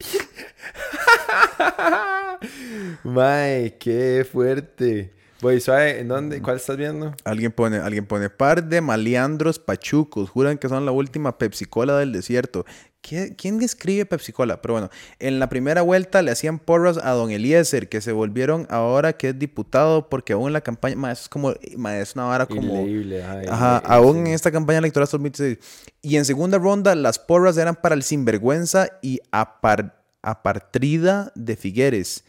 Mae, 3.05 3.79
qué 3.79 4.27
fuerte. 4.31 5.15
Voy, 5.41 5.61
suave, 5.61 6.01
¿en 6.01 6.09
dónde? 6.09 6.43
¿Cuál 6.43 6.57
estás 6.57 6.77
viendo? 6.77 7.15
Alguien 7.23 7.53
pone, 7.53 7.77
alguien 7.77 8.07
pone 8.07 8.31
par 8.31 8.65
de 8.65 8.81
maleandros 8.81 9.61
pachucos. 9.61 10.29
Juran 10.29 10.59
que 10.59 10.69
son 10.69 10.85
la 10.85 10.91
última 10.91 11.39
Pepsi-Cola 11.39 11.99
del 11.99 12.11
desierto. 12.11 12.67
¿Qué- 13.07 13.35
¿Quién 13.37 13.61
escribe 13.63 14.07
Pepsi-Cola? 14.07 14.63
Pero 14.63 14.73
bueno, 14.75 14.89
en 15.19 15.39
la 15.39 15.51
primera 15.51 15.83
vuelta 15.83 16.23
le 16.23 16.31
hacían 16.31 16.59
porras 16.59 16.97
a 16.97 17.11
don 17.11 17.31
Eliezer, 17.31 17.91
que 17.91 18.01
se 18.01 18.13
volvieron 18.13 18.67
ahora 18.71 19.13
que 19.13 19.29
es 19.29 19.39
diputado, 19.39 20.09
porque 20.09 20.33
aún 20.33 20.55
la 20.55 20.63
campaña, 20.63 20.97
ma, 20.97 21.13
eso 21.13 21.23
es 21.25 21.29
como, 21.29 21.53
ma, 21.77 21.99
es 21.99 22.15
una 22.15 22.25
vara 22.25 22.47
como... 22.47 22.81
Ileíble, 22.81 23.23
ajá, 23.23 23.33
Ajá, 23.53 23.83
ileíble, 23.85 23.95
aún 23.95 24.15
sí. 24.15 24.21
en 24.21 24.27
esta 24.29 24.51
campaña 24.51 24.79
electoral 24.79 25.07
2016. 25.13 25.59
Y 26.01 26.17
en 26.17 26.25
segunda 26.25 26.57
ronda, 26.59 26.95
las 26.95 27.19
porras 27.19 27.59
eran 27.59 27.75
para 27.77 27.95
el 27.95 28.03
sinvergüenza 28.03 28.89
y 29.03 29.21
apar, 29.31 30.03
apartrida 30.23 31.31
de 31.35 31.57
Figueres. 31.57 32.25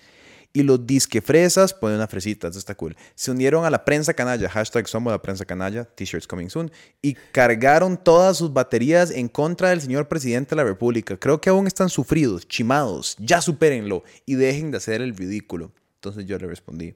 Y 0.56 0.64
los 0.64 0.88
disquefresas, 0.88 1.74
ponen 1.74 1.98
una 1.98 2.08
fresita, 2.08 2.48
eso 2.48 2.58
está 2.58 2.76
cool. 2.76 2.96
Se 3.14 3.30
unieron 3.30 3.66
a 3.66 3.70
la 3.70 3.84
prensa 3.84 4.14
canalla, 4.14 4.50
hashtag 4.50 4.88
somos 4.88 5.12
la 5.12 5.22
prensa 5.22 5.44
canalla, 5.44 5.84
t-shirts 5.84 6.26
coming 6.28 6.48
soon, 6.48 6.72
y 7.02 7.16
cargaron 7.34 7.98
todas 7.98 8.38
sus 8.38 8.54
baterías 8.54 9.12
en 9.12 9.28
contra 9.28 9.72
del 9.72 9.82
señor 9.82 10.08
presidente 10.08 10.52
de 10.52 10.56
la 10.56 10.64
República. 10.64 11.18
Creo 11.18 11.42
que 11.42 11.50
aún 11.50 11.68
están 11.68 11.90
sufridos, 11.90 12.48
chimados, 12.48 13.18
ya 13.20 13.42
supérenlo 13.42 14.06
y 14.26 14.36
dejen 14.36 14.72
de 14.72 14.78
hacer 14.78 15.02
el 15.02 15.14
ridículo. 15.14 15.74
Entonces 15.96 16.26
yo 16.26 16.38
le 16.38 16.48
respondí, 16.48 16.96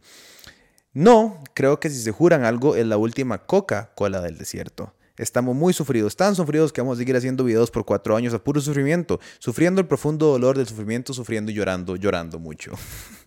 no, 0.93 1.43
creo 1.53 1.82
que 1.82 1.89
si 1.89 2.01
se 2.01 2.12
juran 2.12 2.45
algo 2.45 2.78
es 2.78 2.86
la 2.86 2.95
última 2.95 3.39
Coca-Cola 3.39 4.22
del 4.22 4.38
desierto. 4.38 4.93
Estamos 5.18 5.53
muy 5.53 5.74
sufridos, 5.74 6.16
tan 6.16 6.34
sufridos 6.34 6.72
que 6.72 6.80
vamos 6.80 6.97
a 6.97 6.99
seguir 6.99 7.18
haciendo 7.18 7.43
videos 7.43 7.72
por 7.72 7.84
cuatro 7.84 8.16
años 8.16 8.34
a 8.34 8.41
puro 8.41 8.62
sufrimiento, 8.62 9.20
sufriendo 9.39 9.82
el 9.82 9.88
profundo 9.88 10.28
dolor 10.28 10.57
del 10.57 10.66
sufrimiento, 10.66 11.14
sufriendo 11.14 11.51
y 11.51 11.55
llorando, 11.55 11.97
llorando 11.97 12.39
mucho. 12.39 12.72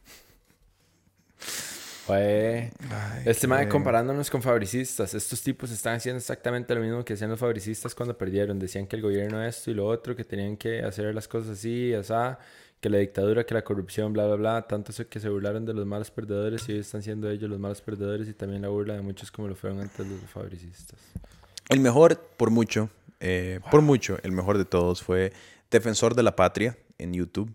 Fue 2.12 2.70
este 3.24 3.46
mae 3.46 3.60
bueno. 3.60 3.72
comparándonos 3.72 4.30
con 4.30 4.42
fabricistas. 4.42 5.14
Estos 5.14 5.42
tipos 5.42 5.70
están 5.70 5.96
haciendo 5.96 6.18
exactamente 6.18 6.74
lo 6.74 6.80
mismo 6.80 7.04
que 7.04 7.14
hacían 7.14 7.30
los 7.30 7.38
fabricistas 7.38 7.94
cuando 7.94 8.16
perdieron. 8.16 8.58
Decían 8.58 8.86
que 8.86 8.96
el 8.96 9.02
gobierno 9.02 9.42
esto 9.42 9.70
y 9.70 9.74
lo 9.74 9.86
otro, 9.86 10.14
que 10.14 10.24
tenían 10.24 10.56
que 10.56 10.82
hacer 10.82 11.14
las 11.14 11.28
cosas 11.28 11.58
así, 11.58 11.94
así, 11.94 12.12
que 12.80 12.90
la 12.90 12.98
dictadura, 12.98 13.44
que 13.44 13.54
la 13.54 13.62
corrupción, 13.62 14.12
bla, 14.12 14.26
bla, 14.26 14.36
bla. 14.36 14.62
Tanto 14.66 14.92
eso 14.92 15.08
que 15.08 15.20
se 15.20 15.28
burlaron 15.28 15.64
de 15.64 15.72
los 15.72 15.86
malos 15.86 16.10
perdedores 16.10 16.68
y 16.68 16.72
hoy 16.72 16.80
están 16.80 17.02
siendo 17.02 17.30
ellos 17.30 17.48
los 17.48 17.58
malos 17.58 17.80
perdedores 17.80 18.28
y 18.28 18.34
también 18.34 18.62
la 18.62 18.68
burla 18.68 18.94
de 18.94 19.02
muchos 19.02 19.30
como 19.30 19.48
lo 19.48 19.54
fueron 19.54 19.80
antes 19.80 20.06
los 20.06 20.20
fabricistas. 20.30 20.98
El 21.68 21.80
mejor, 21.80 22.20
por 22.36 22.50
mucho, 22.50 22.90
eh, 23.20 23.60
por 23.70 23.82
mucho, 23.82 24.18
el 24.24 24.32
mejor 24.32 24.58
de 24.58 24.64
todos 24.64 25.02
fue 25.02 25.32
Defensor 25.70 26.14
de 26.14 26.24
la 26.24 26.36
Patria 26.36 26.76
en 26.98 27.14
YouTube, 27.14 27.54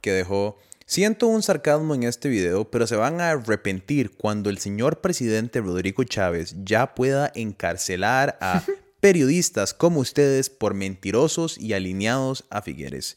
que 0.00 0.12
dejó, 0.12 0.58
siento 0.90 1.28
un 1.28 1.40
sarcasmo 1.40 1.94
en 1.94 2.02
este 2.02 2.28
video, 2.28 2.68
pero 2.68 2.84
se 2.84 2.96
van 2.96 3.20
a 3.20 3.30
arrepentir 3.30 4.10
cuando 4.10 4.50
el 4.50 4.58
señor 4.58 5.00
presidente 5.00 5.60
Rodrigo 5.60 6.02
Chávez 6.02 6.56
ya 6.64 6.96
pueda 6.96 7.30
encarcelar 7.36 8.36
a 8.40 8.64
periodistas 9.00 9.72
como 9.72 10.00
ustedes 10.00 10.50
por 10.50 10.74
mentirosos 10.74 11.58
y 11.58 11.74
alineados 11.74 12.44
a 12.50 12.60
Figueres. 12.60 13.16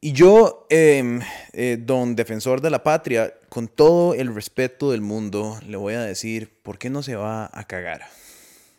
Y 0.00 0.12
yo, 0.12 0.68
eh, 0.70 1.18
eh, 1.54 1.76
don 1.80 2.14
defensor 2.14 2.60
de 2.60 2.70
la 2.70 2.84
patria, 2.84 3.34
con 3.48 3.66
todo 3.66 4.14
el 4.14 4.32
respeto 4.32 4.92
del 4.92 5.00
mundo, 5.00 5.58
le 5.66 5.76
voy 5.76 5.94
a 5.94 6.02
decir, 6.02 6.56
¿por 6.62 6.78
qué 6.78 6.88
no 6.88 7.02
se 7.02 7.16
va 7.16 7.50
a 7.52 7.66
cagar? 7.66 8.02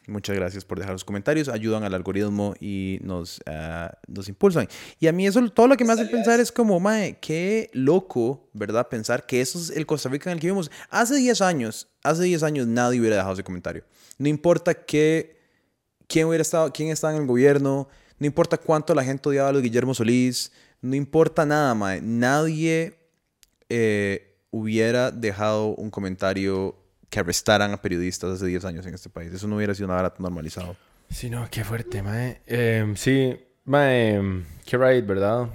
Muchas 0.08 0.36
gracias 0.36 0.64
por 0.64 0.78
dejar 0.78 0.94
los 0.94 1.04
comentarios, 1.04 1.48
ayudan 1.48 1.84
al 1.84 1.94
algoritmo 1.96 2.54
y 2.60 3.00
nos, 3.02 3.42
ah, 3.48 3.98
nos 4.08 4.30
impulsan. 4.30 4.68
Y 5.00 5.08
a 5.08 5.12
mí 5.12 5.26
eso, 5.26 5.48
todo 5.50 5.68
lo 5.68 5.78
que 5.78 5.84
me 5.84 5.94
hace 5.94 6.06
pensar 6.06 6.40
es 6.40 6.52
como, 6.52 6.80
mae, 6.80 7.18
qué 7.20 7.72
loco, 7.74 8.48
¿verdad? 8.54 8.88
Pensar 8.88 9.26
que 9.26 9.42
eso 9.42 9.58
es 9.58 9.72
el 9.72 9.88
Costa 9.88 10.10
Rica 10.10 10.30
en 10.30 10.36
el 10.36 10.40
que 10.40 10.48
vivimos. 10.48 10.70
Hace 10.90 11.16
10 11.16 11.42
años, 11.42 11.88
hace 12.04 12.24
10 12.24 12.44
años 12.44 12.68
nadie 12.68 13.00
hubiera 13.00 13.16
dejado 13.16 13.34
ese 13.34 13.44
comentario. 13.44 13.84
No 14.20 14.30
importa 14.30 14.74
qué, 14.76 15.40
quién 16.08 16.28
hubiera 16.28 16.44
estado, 16.44 16.72
quién 16.72 16.90
estaba 16.90 17.16
en 17.16 17.22
el 17.22 17.28
gobierno, 17.28 17.88
no 18.20 18.28
importa 18.28 18.58
cuánto 18.58 18.94
la 18.94 19.04
gente 19.04 19.28
odiaba 19.28 19.50
a 19.50 19.54
los 19.54 19.64
Guillermo 19.64 19.94
Solís, 19.96 20.52
no 20.82 20.96
importa 20.96 21.48
nada, 21.48 21.74
mae. 21.74 22.00
Nadie 22.02 23.00
eh, 23.70 24.38
hubiera 24.52 25.10
dejado 25.10 25.70
un 25.70 25.90
comentario 25.90 26.76
que 27.10 27.20
arrestaran 27.20 27.72
a 27.74 27.82
periodistas 27.82 28.32
hace 28.32 28.46
10 28.48 28.66
años 28.66 28.86
en 28.86 28.94
este 28.94 29.10
país. 29.10 29.32
Eso 29.34 29.48
no 29.48 29.56
hubiera 29.58 29.74
sido 29.76 29.88
nada 29.88 30.14
normalizado. 30.20 30.76
Sí, 31.10 31.30
no, 31.30 31.48
qué 31.50 31.64
fuerte, 31.64 32.02
mae. 32.02 32.42
Em, 32.48 32.96
sí, 32.96 33.38
mae, 33.66 34.16
em, 34.16 34.44
qué 34.66 34.78
right, 34.78 35.06
¿verdad? 35.06 35.48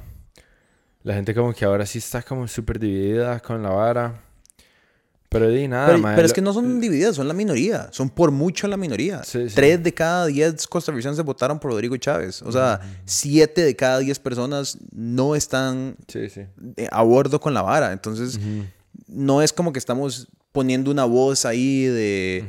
La 1.02 1.14
gente 1.14 1.34
como 1.34 1.52
que 1.52 1.64
ahora 1.64 1.86
sí 1.86 1.98
está 1.98 2.22
como 2.22 2.46
súper 2.46 2.78
dividida 2.78 3.40
con 3.40 3.62
la 3.62 3.70
vara. 3.70 4.22
Pero 5.28 5.48
di 5.48 5.68
nada, 5.68 5.86
pero, 5.86 5.98
mae, 6.00 6.16
pero 6.16 6.26
es 6.26 6.32
lo- 6.32 6.34
que 6.34 6.40
no 6.42 6.52
son 6.52 6.80
divididas, 6.80 7.14
son 7.14 7.28
la 7.28 7.34
minoría. 7.34 7.88
Son 7.92 8.10
por 8.10 8.32
mucho 8.32 8.66
la 8.66 8.76
minoría. 8.76 9.22
Sí, 9.22 9.48
sí. 9.48 9.54
Tres 9.54 9.80
de 9.82 9.94
cada 9.94 10.26
diez 10.26 10.66
costarricenses 10.66 11.24
votaron 11.24 11.60
por 11.60 11.70
Rodrigo 11.70 11.96
Chávez. 11.98 12.42
O 12.42 12.50
sea, 12.50 12.80
siete 13.04 13.62
de 13.62 13.76
cada 13.76 14.00
diez 14.00 14.18
personas 14.18 14.76
no 14.92 15.36
están 15.36 15.94
Sí, 16.08 16.28
sí. 16.28 16.42
eh, 16.76 16.88
a 16.90 17.02
bordo 17.02 17.38
con 17.40 17.54
la 17.54 17.62
vara. 17.62 17.92
Entonces, 17.92 18.40
no 19.06 19.40
es 19.40 19.52
como 19.52 19.72
que 19.72 19.78
estamos 19.78 20.26
poniendo 20.52 20.90
una 20.90 21.04
voz 21.04 21.44
ahí 21.44 21.84
de, 21.84 22.44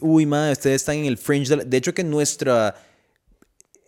uy, 0.00 0.26
madre, 0.26 0.52
ustedes 0.52 0.76
están 0.82 0.96
en 0.96 1.06
el 1.06 1.16
fringe. 1.18 1.48
De, 1.50 1.56
la-". 1.56 1.64
de 1.64 1.76
hecho, 1.76 1.94
que 1.94 2.04
nuestra 2.04 2.74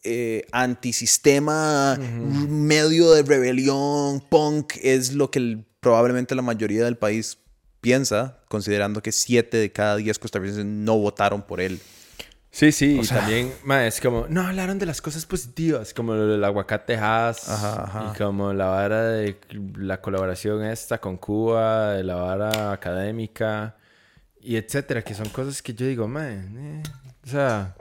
eh, 0.02 0.44
antisistema, 0.52 1.98
medio 1.98 3.10
de 3.12 3.22
rebelión, 3.22 4.20
punk, 4.28 4.74
es 4.82 5.12
lo 5.14 5.30
que 5.30 5.38
el- 5.38 5.64
probablemente 5.80 6.34
la 6.34 6.42
mayoría 6.42 6.84
del 6.84 6.96
país 6.96 7.38
piensa, 7.80 8.38
considerando 8.48 9.02
que 9.02 9.12
siete 9.12 9.56
de 9.58 9.70
cada 9.72 9.96
diez 9.96 10.18
costarricenses 10.18 10.64
no 10.64 10.96
votaron 10.98 11.42
por 11.42 11.60
él. 11.60 11.80
Sí, 12.56 12.70
sí, 12.70 13.00
y 13.02 13.06
también, 13.08 13.52
mae, 13.64 13.88
es 13.88 14.00
como, 14.00 14.26
no 14.28 14.42
hablaron 14.46 14.78
de 14.78 14.86
las 14.86 15.02
cosas 15.02 15.26
positivas, 15.26 15.92
como 15.92 16.14
del 16.14 16.44
aguacate 16.44 16.94
Haas, 16.96 17.48
Ajá, 17.48 17.82
ajá. 17.82 18.12
y 18.14 18.16
como 18.16 18.52
la 18.52 18.66
vara 18.66 19.02
de 19.08 19.36
la 19.76 20.00
colaboración 20.00 20.62
esta 20.64 21.00
con 21.00 21.16
Cuba, 21.16 21.94
de 21.94 22.04
la 22.04 22.14
vara 22.14 22.70
académica, 22.70 23.74
y 24.40 24.54
etcétera, 24.54 25.02
que 25.02 25.14
son 25.14 25.28
cosas 25.30 25.60
que 25.62 25.74
yo 25.74 25.84
digo, 25.84 26.06
mae, 26.06 26.34
eh", 26.56 26.82
o 27.24 27.28
sea, 27.28 27.74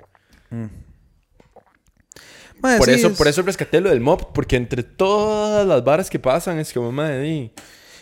Mae, 2.60 2.78
por 2.80 2.88
sí, 2.88 2.94
eso, 2.96 3.10
es- 3.10 3.18
por 3.18 3.28
eso 3.28 3.42
rescaté 3.44 3.80
lo 3.80 3.90
del 3.92 4.00
MOP, 4.00 4.34
porque 4.34 4.56
entre 4.56 4.82
todas 4.82 5.68
las 5.68 5.84
varas 5.84 6.10
que 6.10 6.18
pasan 6.18 6.58
es 6.58 6.74
como, 6.74 6.92
di, 7.04 7.52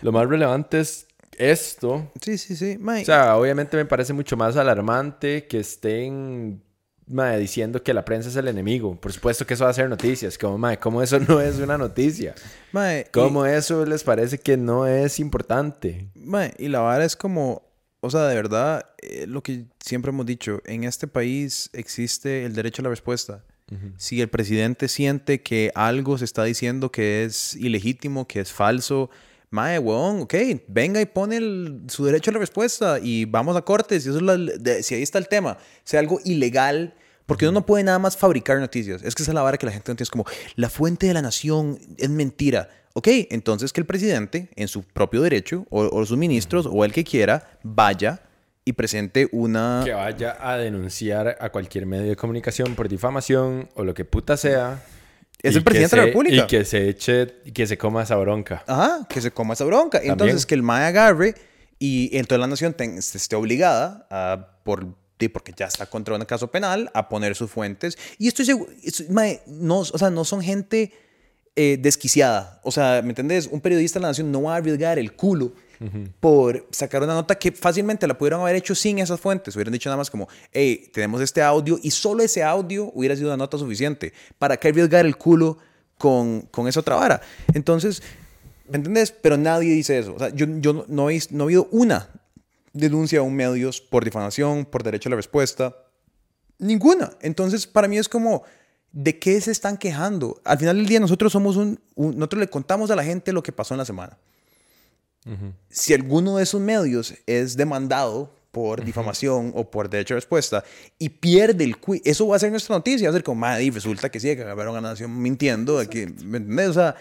lo 0.02 0.12
más 0.14 0.26
relevante 0.28 0.80
es 0.80 1.06
esto, 1.38 2.12
Sí, 2.22 2.38
sí, 2.38 2.56
sí. 2.56 2.78
O 2.82 3.06
sea, 3.06 3.38
obviamente 3.38 3.78
me 3.78 3.86
parece 3.86 4.14
mucho 4.14 4.36
más 4.38 4.58
alarmante 4.58 5.48
que 5.48 5.60
estén 5.60 6.62
mae, 7.08 7.38
diciendo 7.40 7.84
que 7.84 7.94
la 7.94 8.06
prensa 8.06 8.30
es 8.30 8.36
el 8.38 8.48
enemigo. 8.48 8.96
Por 9.00 9.12
supuesto 9.12 9.46
que 9.46 9.56
eso 9.56 9.66
va 9.66 9.70
a 9.72 9.74
ser 9.74 9.90
noticias. 9.90 10.38
Como, 10.38 10.58
mae, 10.58 10.78
¿cómo 10.80 11.02
eso 11.02 11.20
no 11.20 11.42
es 11.42 11.58
una 11.58 11.78
noticia? 11.78 12.34
Mae, 12.72 13.02
y- 13.08 13.12
¿Cómo 13.12 13.46
eso 13.46 13.86
les 13.86 14.04
parece 14.04 14.38
que 14.38 14.56
no 14.56 14.88
es 14.88 15.20
importante? 15.20 16.08
Mae, 16.16 16.54
y 16.58 16.68
la 16.70 16.80
vara 16.80 17.04
es 17.04 17.16
como, 17.18 17.64
o 18.00 18.10
sea, 18.10 18.28
de 18.28 18.36
verdad, 18.36 18.86
eh, 19.02 19.26
lo 19.28 19.42
que 19.44 19.66
siempre 19.84 20.10
hemos 20.12 20.26
dicho, 20.26 20.62
en 20.66 20.86
este 20.86 21.08
país 21.08 21.70
existe 21.74 22.46
el 22.46 22.54
derecho 22.54 22.82
a 22.82 22.84
la 22.84 22.90
respuesta. 22.90 23.44
Si 23.96 24.20
el 24.20 24.28
presidente 24.28 24.90
siente 24.90 25.42
que 25.42 25.72
algo 25.76 26.18
se 26.18 26.26
está 26.26 26.44
diciendo 26.44 26.92
que 26.92 27.24
es 27.24 27.56
ilegítimo, 27.56 28.28
que 28.28 28.42
es 28.42 28.52
falso, 28.52 29.10
mae, 29.52 29.78
weón, 29.80 30.22
ok, 30.22 30.34
venga 30.68 31.00
y 31.02 31.06
pone 31.06 31.38
el- 31.38 31.82
su 31.88 32.06
derecho 32.06 32.32
a 32.32 32.34
la 32.34 32.40
respuesta 32.40 33.00
y 33.02 33.26
vamos 33.26 33.56
a 33.56 33.62
cortes. 33.62 34.06
Y 34.06 34.10
eso 34.10 34.18
es 34.18 34.24
la- 34.24 34.38
de- 34.38 34.82
si 34.82 34.96
ahí 34.96 35.04
está 35.04 35.18
el 35.20 35.28
tema, 35.28 35.58
sea 35.84 36.00
algo 36.00 36.20
ilegal, 36.24 36.96
porque 37.26 37.46
uno 37.46 37.60
no 37.60 37.66
puede 37.66 37.84
nada 37.84 38.00
más 38.00 38.18
fabricar 38.18 38.58
noticias. 38.60 39.04
Es 39.04 39.14
que 39.14 39.24
esa 39.24 39.32
es 39.32 39.36
la 39.36 39.42
vara 39.42 39.58
que 39.58 39.66
la 39.66 39.72
gente 39.72 39.90
no 39.90 39.92
entiende. 39.92 40.04
Es 40.04 40.10
como, 40.10 40.26
la 40.56 40.70
fuente 40.70 41.08
de 41.08 41.14
la 41.14 41.22
nación 41.22 41.78
es 41.98 42.10
mentira. 42.10 42.70
Ok, 42.94 43.08
entonces 43.30 43.72
que 43.72 43.80
el 43.82 43.86
presidente, 43.88 44.50
en 44.56 44.68
su 44.68 44.84
propio 44.84 45.22
derecho, 45.22 45.66
o, 45.70 45.82
o 45.84 46.06
sus 46.06 46.18
ministros, 46.18 46.68
o 46.70 46.84
el 46.84 46.92
que 46.92 47.04
quiera, 47.06 47.58
vaya 47.64 48.22
y 48.66 48.74
presente 48.74 49.28
una... 49.32 49.82
Que 49.86 49.94
vaya 49.94 50.38
a 50.40 50.58
denunciar 50.58 51.38
a 51.40 51.50
cualquier 51.52 51.86
medio 51.86 52.08
de 52.10 52.16
comunicación 52.16 52.76
por 52.76 52.90
difamación 52.90 53.70
o 53.76 53.84
lo 53.84 53.94
que 53.94 54.04
puta 54.06 54.36
sea. 54.38 54.84
Es 55.44 55.56
el 55.56 55.64
presidente 55.64 55.90
que 55.92 55.96
de 55.96 56.02
la 56.02 56.04
se- 56.04 56.08
República. 56.08 56.44
Y 56.44 56.48
que 56.48 56.66
se 56.66 56.90
eche, 56.90 57.28
que 57.54 57.66
se 57.68 57.78
coma 57.78 58.04
esa 58.04 58.16
bronca. 58.18 58.64
Ajá, 58.68 59.08
que 59.10 59.22
se 59.22 59.32
coma 59.32 59.54
esa 59.56 59.66
bronca. 59.66 60.00
Entonces, 60.04 60.46
que 60.46 60.56
el 60.56 60.64
MAE 60.64 60.86
agarre 60.86 61.36
y 61.80 62.16
entonces 62.16 62.40
la 62.40 62.48
nación 62.48 62.76
esté 62.78 63.36
obligada 63.36 64.08
a, 64.12 64.60
por, 64.64 64.86
porque 65.34 65.54
ya 65.56 65.66
está 65.68 65.86
contra 65.88 66.16
un 66.16 66.26
caso 66.26 66.50
penal, 66.50 66.90
a 66.94 67.08
poner 67.10 67.36
sus 67.36 67.50
fuentes. 67.52 67.98
Y 68.18 68.28
estoy 68.28 68.46
seguro, 68.46 68.72
es- 68.84 69.10
mae, 69.10 69.42
no, 69.48 69.80
o 69.80 69.86
sea, 69.98 70.10
no 70.10 70.24
son 70.26 70.42
gente 70.42 70.94
eh, 71.56 71.78
desquiciada. 71.80 72.60
O 72.64 72.72
sea, 72.72 73.02
¿me 73.04 73.10
entendés? 73.10 73.48
Un 73.52 73.62
periodista 73.62 74.00
de 74.00 74.04
la 74.04 74.08
nación 74.10 74.32
no 74.32 74.44
va 74.44 74.54
a 74.54 74.58
arriesgar 74.58 74.98
el 75.00 75.14
culo 75.14 75.54
por 76.20 76.68
sacar 76.72 77.02
una 77.04 77.14
nota 77.16 77.36
que 77.36 77.52
fácilmente 77.52 78.06
la 78.08 78.18
pudieron 78.18 78.42
haber 78.42 78.56
hecho 78.56 78.76
sin 78.76 79.00
esas 79.00 79.20
fuentes. 79.20 79.56
Hubieran 79.56 79.74
dicho 79.74 79.90
nada 79.90 79.98
más 79.98 80.12
como, 80.12 80.28
hey, 80.52 80.90
tenemos 80.94 81.22
este 81.22 81.42
audio 81.42 81.80
y 81.82 81.92
solo 81.92 82.22
ese 82.24 82.44
audio 82.44 82.92
hubiera 82.94 83.16
sido 83.16 83.30
una 83.30 83.38
nota 83.38 83.58
suficiente. 83.58 84.14
¿Para 84.38 84.58
qué 84.58 84.68
arriesgar 84.70 85.06
el 85.06 85.18
culo 85.18 85.58
con, 85.98 86.42
con 86.52 86.68
esa 86.68 86.82
otra 86.82 86.96
vara? 86.96 87.22
Entonces, 87.54 88.04
¿me 88.70 88.78
entendés? 88.78 89.12
Pero 89.12 89.38
nadie 89.38 89.74
dice 89.74 89.98
eso. 89.98 90.14
O 90.16 90.20
sea, 90.20 90.30
yo, 90.30 90.46
yo 90.60 90.74
no, 90.74 90.86
no, 90.88 91.10
he, 91.10 91.20
no 91.32 91.46
he 91.46 91.48
oído 91.48 91.68
una 91.72 92.10
denuncia 92.74 93.20
a 93.20 93.24
un 93.24 93.36
medios 93.36 93.82
por 93.82 94.06
difamación, 94.06 94.66
por 94.66 94.84
derecho 94.84 95.10
a 95.10 95.12
la 95.12 95.16
respuesta? 95.16 95.76
Ninguna. 96.60 97.12
Entonces, 97.22 97.66
para 97.66 97.88
mí 97.88 97.98
es 97.98 98.08
como, 98.08 98.44
¿de 98.92 99.18
qué 99.18 99.42
se 99.42 99.52
están 99.52 99.78
quejando? 99.78 100.40
Al 100.44 100.60
final 100.60 100.78
del 100.78 100.86
día, 100.86 101.00
nosotros 101.00 101.32
somos 101.32 101.56
un, 101.58 101.80
un- 101.96 102.16
nosotros 102.16 102.40
le 102.40 102.48
contamos 102.50 102.92
a 102.92 102.96
la 102.96 103.04
gente 103.04 103.34
lo 103.34 103.42
que 103.42 103.52
pasó 103.52 103.74
en 103.74 103.80
la 103.80 103.86
semana. 103.86 104.18
Si 105.70 105.94
alguno 105.94 106.38
de 106.38 106.44
esos 106.44 106.60
medios 106.62 107.14
es 107.28 107.56
demandado 107.56 108.34
por 108.52 108.84
difamación 108.84 109.54
o 109.56 109.70
por 109.70 109.90
derecho 109.90 110.14
a 110.14 110.18
respuesta 110.18 110.64
y 111.00 111.10
pierde 111.10 111.64
el 111.64 111.78
quiz, 111.78 112.02
eso 112.04 112.28
va 112.28 112.36
a 112.36 112.40
ser 112.40 112.52
nuestra 112.52 112.76
noticia, 112.76 113.08
va 113.08 113.12
a 113.12 113.14
ser 113.14 113.24
como, 113.24 113.40
madre, 113.42 113.64
y 113.64 113.70
resulta 113.70 114.10
que 114.10 114.20
sí, 114.20 114.36
que 114.36 114.42
acabaron 114.42 114.76
a 114.76 114.82
Nación 114.82 115.22
mintiendo, 115.22 115.80
de 115.80 115.88
que, 115.88 116.08
¿me 116.26 116.38
entendés? 116.40 116.70
O 116.70 116.74
sea, 116.74 116.96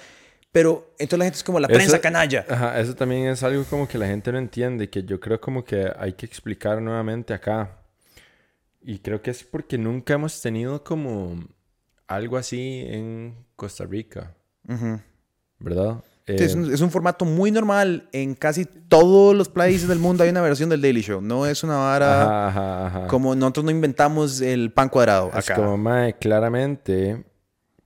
pero 0.53 0.93
entonces 0.99 1.19
la 1.19 1.25
gente 1.25 1.37
es 1.39 1.45
como 1.45 1.59
la 1.59 1.67
prensa 1.69 1.95
Eso- 1.97 2.01
canalla. 2.03 2.45
Ajá, 2.49 2.79
eso 2.81 2.95
también 2.95 3.27
es 3.27 3.43
algo 3.43 3.65
como 3.65 3.89
que 3.89 3.99
la 3.99 4.07
gente 4.07 4.31
no 4.31 4.39
entiende, 4.39 4.91
que 4.91 5.03
yo 5.03 5.19
creo 5.19 5.41
como 5.41 5.65
que 5.65 5.91
hay 5.99 6.13
que 6.13 6.27
explicar 6.27 6.81
nuevamente 6.83 7.33
acá. 7.35 7.79
Y 8.83 8.99
creo 9.01 9.21
que 9.23 9.31
es 9.31 9.43
porque 9.45 9.77
nunca 9.77 10.15
hemos 10.15 10.41
tenido 10.41 10.83
como 10.85 11.43
algo 12.07 12.37
así 12.37 12.85
en 12.87 13.35
Costa 13.57 13.85
Rica, 13.87 14.35
Ujú. 14.69 15.01
¿verdad? 15.59 16.03
Sí, 16.37 16.43
Eh, 16.43 16.47
es, 16.47 16.55
un, 16.55 16.73
es 16.73 16.81
un 16.81 16.91
formato 16.91 17.25
muy 17.25 17.51
normal. 17.51 18.09
En 18.13 18.35
casi 18.35 18.65
todos 18.65 19.35
los 19.35 19.49
países 19.49 19.89
del 19.89 19.99
mundo 19.99 20.23
hay 20.25 20.31
una 20.31 20.41
versión 20.43 20.69
del 20.69 20.81
Daily 20.83 21.03
Show. 21.03 21.21
No 21.21 21.47
es 21.47 21.63
una 21.63 21.77
vara 21.77 22.23
ajá, 22.23 22.49
ajá, 22.49 22.87
ajá. 22.87 23.07
como 23.07 23.35
nosotros 23.35 23.65
no 23.65 23.71
inventamos 23.71 24.41
el 24.41 24.73
pan 24.73 24.89
cuadrado 24.89 25.29
Es 25.37 25.51
acá. 25.51 25.55
como, 25.57 25.77
mae, 25.77 26.15
claramente, 26.19 27.25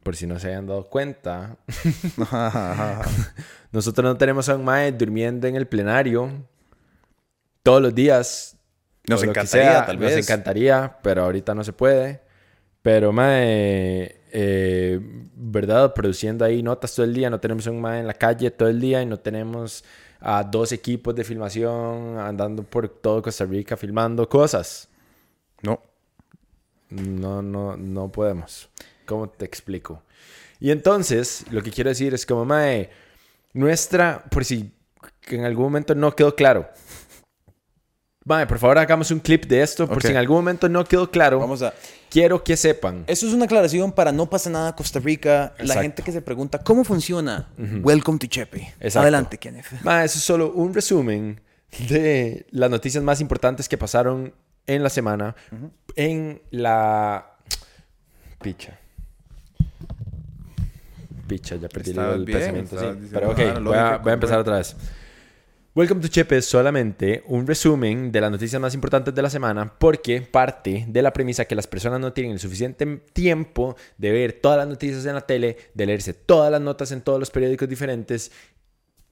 por 0.02 0.16
si 0.16 0.26
no 0.26 0.38
se 0.38 0.48
hayan 0.48 0.66
dado 0.66 0.88
cuenta, 0.88 1.56
nosotros 3.72 4.04
no 4.04 4.16
tenemos 4.16 4.48
a 4.48 4.56
un 4.56 4.64
mae 4.64 4.92
durmiendo 4.92 5.46
en 5.46 5.56
el 5.56 5.66
plenario 5.66 6.30
todos 7.62 7.82
los 7.82 7.94
días. 7.94 8.56
Nos 9.06 9.22
encantaría, 9.22 9.70
sea, 9.72 9.86
tal 9.86 10.00
Nos 10.00 10.10
vez. 10.14 10.24
encantaría, 10.26 10.98
pero 11.02 11.24
ahorita 11.24 11.54
no 11.54 11.62
se 11.64 11.72
puede. 11.72 12.22
Pero, 12.82 13.12
mae, 13.12 14.20
eh, 14.36 14.98
¿verdad? 15.36 15.94
Produciendo 15.94 16.44
ahí 16.44 16.60
notas 16.60 16.92
todo 16.92 17.06
el 17.06 17.14
día. 17.14 17.30
No 17.30 17.38
tenemos 17.38 17.68
un 17.68 17.80
mae 17.80 18.00
en 18.00 18.06
la 18.08 18.14
calle 18.14 18.50
todo 18.50 18.68
el 18.68 18.80
día 18.80 19.00
y 19.00 19.06
no 19.06 19.16
tenemos 19.16 19.84
a 20.20 20.42
dos 20.42 20.72
equipos 20.72 21.14
de 21.14 21.22
filmación 21.22 22.18
andando 22.18 22.64
por 22.64 22.88
todo 22.88 23.22
Costa 23.22 23.44
Rica 23.44 23.76
filmando 23.76 24.28
cosas. 24.28 24.88
No. 25.62 25.80
No, 26.90 27.42
no, 27.42 27.76
no 27.76 28.10
podemos. 28.10 28.68
¿Cómo 29.06 29.28
te 29.28 29.44
explico? 29.44 30.02
Y 30.58 30.72
entonces, 30.72 31.44
lo 31.50 31.62
que 31.62 31.70
quiero 31.70 31.90
decir 31.90 32.12
es 32.12 32.26
como, 32.26 32.44
mae, 32.44 32.90
nuestra, 33.52 34.24
por 34.30 34.44
si 34.44 34.72
en 35.28 35.44
algún 35.44 35.66
momento 35.66 35.94
no 35.94 36.16
quedó 36.16 36.34
claro. 36.34 36.68
Mae, 38.26 38.46
por 38.46 38.58
favor, 38.58 38.78
hagamos 38.78 39.10
un 39.10 39.20
clip 39.20 39.44
de 39.44 39.62
esto, 39.62 39.86
por 39.86 39.98
Ok. 39.98 40.02
si 40.04 40.08
en 40.08 40.16
algún 40.16 40.38
momento 40.38 40.66
no 40.68 40.84
quedó 40.84 41.10
claro. 41.10 41.38
Vamos 41.38 41.60
a. 41.62 41.74
Quiero 42.08 42.42
que 42.42 42.56
sepan. 42.56 43.04
Eso 43.06 43.26
es 43.26 43.34
una 43.34 43.44
aclaración 43.44 43.92
para 43.92 44.12
no 44.12 44.30
pasa 44.30 44.48
nada 44.48 44.74
Costa 44.74 44.98
Rica. 45.00 45.52
La 45.58 45.64
Exacto. 45.64 45.82
gente 45.82 46.02
que 46.02 46.12
se 46.12 46.22
pregunta 46.22 46.58
cómo 46.62 46.84
funciona. 46.84 47.48
Welcome 47.58 48.18
to 48.20 48.26
Chepe. 48.26 48.62
Exacto. 48.80 49.00
Adelante, 49.00 49.36
Kenneth. 49.36 49.66
Mae, 49.82 50.06
eso 50.06 50.18
es 50.18 50.24
solo 50.24 50.52
un 50.52 50.72
resumen 50.72 51.40
de 51.88 52.46
las 52.50 52.70
noticias 52.70 53.02
más 53.04 53.20
importantes 53.20 53.68
que 53.68 53.76
pasaron 53.76 54.32
en 54.66 54.82
la 54.82 54.88
semana 54.90 55.34
en 55.96 56.40
la... 56.50 57.26
Picha. 58.40 58.78
Picha, 61.26 61.56
ya 61.56 61.68
perdí 61.68 61.90
el 61.90 62.24
bien, 62.24 62.38
pensamiento. 62.38 62.78
sí. 62.78 63.08
Pero 63.12 63.30
ok, 63.32 63.38
nada 63.38 63.60
voy 63.60 63.76
a, 63.76 63.96
voy 63.98 64.10
a 64.10 64.14
empezar 64.14 64.38
otra 64.38 64.58
vez. 64.58 64.76
Welcome 65.76 66.02
to 66.02 66.06
Chepe 66.06 66.36
es 66.36 66.44
solamente 66.44 67.24
un 67.26 67.48
resumen 67.48 68.12
de 68.12 68.20
las 68.20 68.30
noticias 68.30 68.62
más 68.62 68.74
importantes 68.74 69.12
de 69.12 69.22
la 69.22 69.28
semana 69.28 69.76
porque 69.76 70.20
parte 70.20 70.84
de 70.86 71.02
la 71.02 71.12
premisa 71.12 71.46
que 71.46 71.56
las 71.56 71.66
personas 71.66 71.98
no 71.98 72.12
tienen 72.12 72.30
el 72.30 72.38
suficiente 72.38 72.86
tiempo 73.12 73.74
de 73.98 74.12
ver 74.12 74.34
todas 74.34 74.58
las 74.58 74.68
noticias 74.68 75.04
en 75.04 75.14
la 75.14 75.22
tele, 75.22 75.56
de 75.74 75.86
leerse 75.86 76.14
todas 76.14 76.52
las 76.52 76.60
notas 76.60 76.92
en 76.92 77.00
todos 77.00 77.18
los 77.18 77.32
periódicos 77.32 77.68
diferentes 77.68 78.30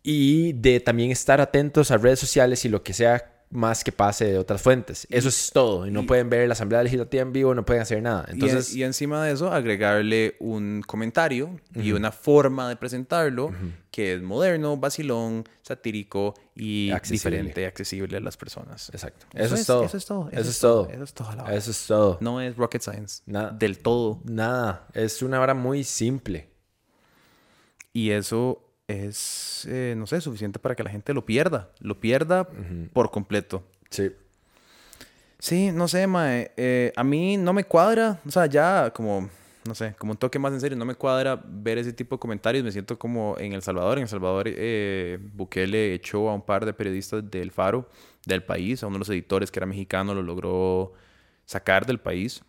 y 0.05 0.53
de 0.53 0.79
también 0.79 1.11
estar 1.11 1.41
atentos 1.41 1.91
a 1.91 1.97
redes 1.97 2.21
sociales 2.21 2.65
y 2.65 2.69
lo 2.69 2.85
que 2.85 2.93
sea 2.93 3.32
más 3.53 3.85
que 3.85 3.93
pase 3.93 4.25
de 4.25 4.39
otras 4.39 4.61
fuentes. 4.63 5.07
Eso 5.11 5.29
es 5.29 5.51
todo. 5.53 5.87
Y 5.87 5.91
no 5.91 6.07
pueden 6.07 6.31
ver 6.31 6.49
la 6.49 6.55
Asamblea 6.55 6.83
Legislativa 6.83 7.23
en 7.23 7.33
vivo, 7.33 7.55
no 7.55 7.65
pueden 7.65 7.83
hacer 7.83 8.03
nada. 8.03 8.25
Entonces, 8.29 8.75
y, 8.75 8.79
y 8.81 8.83
encima 8.83 9.23
de 9.25 9.33
eso, 9.35 9.53
agregarle 9.53 10.37
un 10.41 10.83
comentario 10.87 11.61
y 11.75 11.93
una 11.93 12.11
forma 12.13 12.69
de 12.69 12.77
presentarlo 12.77 13.53
que 13.91 14.15
es 14.15 14.23
moderno, 14.23 14.79
vacilón, 14.79 15.45
satírico 15.61 16.33
y 16.57 16.91
Accesible. 16.93 17.37
diferente, 17.37 17.67
accesible 17.67 18.17
a 18.17 18.21
las 18.21 18.37
personas. 18.39 18.89
exacto. 18.93 19.27
Eso 19.35 19.45
Eso, 19.45 19.55
es, 19.55 19.61
es- 19.61 19.67
todo. 19.67 19.85
eso 19.85 19.97
es 19.99 20.07
todo, 20.07 20.29
Eso 20.33 20.51
es 20.51 20.59
todo. 20.59 20.89
Eso 20.91 21.05
es 21.05 21.13
todo, 21.15 21.33
la. 21.37 21.55
Eso 21.55 21.71
es 21.71 21.87
todo. 21.87 22.19
No 22.23 22.41
es 22.41 22.57
rocket 22.57 22.81
science. 22.81 23.23
Nada. 23.27 23.51
Del 23.51 23.79
todo. 23.79 24.21
Nada. 24.25 24.87
Es 24.95 25.21
una 25.23 25.41
hora 25.41 25.53
muy 25.53 25.85
simple. 25.85 26.49
Y 27.93 28.11
eso 28.11 28.65
es, 28.93 29.67
eh, 29.69 29.95
no 29.97 30.07
sé, 30.07 30.21
suficiente 30.21 30.59
para 30.59 30.75
que 30.75 30.83
la 30.83 30.91
gente 30.91 31.13
lo 31.15 31.25
pierda. 31.27 31.71
Lo 31.81 31.99
pierda 32.01 32.49
por 32.93 33.11
completo. 33.11 33.63
Sí. 33.91 34.11
Sí, 35.39 35.73
no 35.73 35.89
sé, 35.89 36.07
mae. 36.07 36.53
eh, 36.57 36.93
a 36.97 37.03
mí 37.05 37.37
no 37.37 37.53
me 37.53 37.65
cuadra. 37.65 38.21
O 38.27 38.31
sea, 38.31 38.47
ya 38.47 38.93
como, 38.95 39.29
no 39.65 39.75
sé, 39.75 39.95
como 39.99 40.13
un 40.13 40.19
toque 40.19 40.39
más 40.39 40.53
en 40.53 40.61
serio, 40.61 40.77
no 40.79 40.85
me 40.85 40.95
cuadra 40.95 41.41
ver 41.45 41.79
ese 41.79 41.93
tipo 41.93 42.15
de 42.17 42.21
comentarios. 42.21 42.63
Me 42.65 42.71
siento 42.73 42.97
como 42.99 43.37
en 43.39 43.53
El 43.53 43.63
Salvador. 43.63 43.99
En 43.99 44.03
El 44.03 44.09
Salvador, 44.09 44.45
eh, 44.49 45.19
Bukele 45.35 45.95
echó 45.95 46.29
a 46.31 46.35
un 46.35 46.43
par 46.43 46.65
de 46.65 46.73
periodistas 46.73 47.29
del 47.29 47.51
Faro, 47.51 47.89
del 48.25 48.45
país. 48.45 48.83
A 48.83 48.87
uno 48.87 48.95
de 48.95 48.99
los 49.01 49.09
editores 49.11 49.51
que 49.51 49.59
era 49.59 49.67
mexicano 49.67 50.15
lo 50.15 50.23
logró 50.23 50.93
sacar 51.45 51.87
del 51.87 51.99
país. 51.99 52.43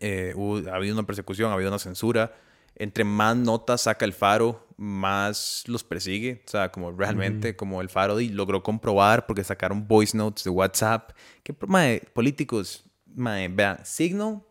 Eh, 0.00 0.34
hubo- 0.36 0.68
ha 0.70 0.76
habido 0.76 0.94
una 0.94 1.06
persecución, 1.06 1.50
ha 1.50 1.54
habido 1.54 1.70
una 1.70 1.78
censura. 1.78 2.34
Entre 2.78 3.04
más 3.04 3.36
notas 3.36 3.82
saca 3.82 4.04
el 4.04 4.12
Faro, 4.12 4.66
más 4.76 5.64
los 5.66 5.82
persigue. 5.84 6.42
O 6.46 6.50
sea, 6.50 6.70
como 6.70 6.92
realmente, 6.92 7.56
como 7.56 7.80
el 7.80 7.88
Faro 7.88 8.16
di- 8.16 8.28
logró 8.28 8.62
comprobar 8.62 9.26
porque 9.26 9.42
sacaron 9.44 9.86
voice 9.88 10.16
notes 10.16 10.44
de 10.44 10.50
WhatsApp. 10.50 11.10
Que, 11.42 11.54
mae, 11.66 12.00
políticos, 12.12 12.84
mae, 13.14 13.48
vean, 13.48 13.78
Signal 13.84 14.42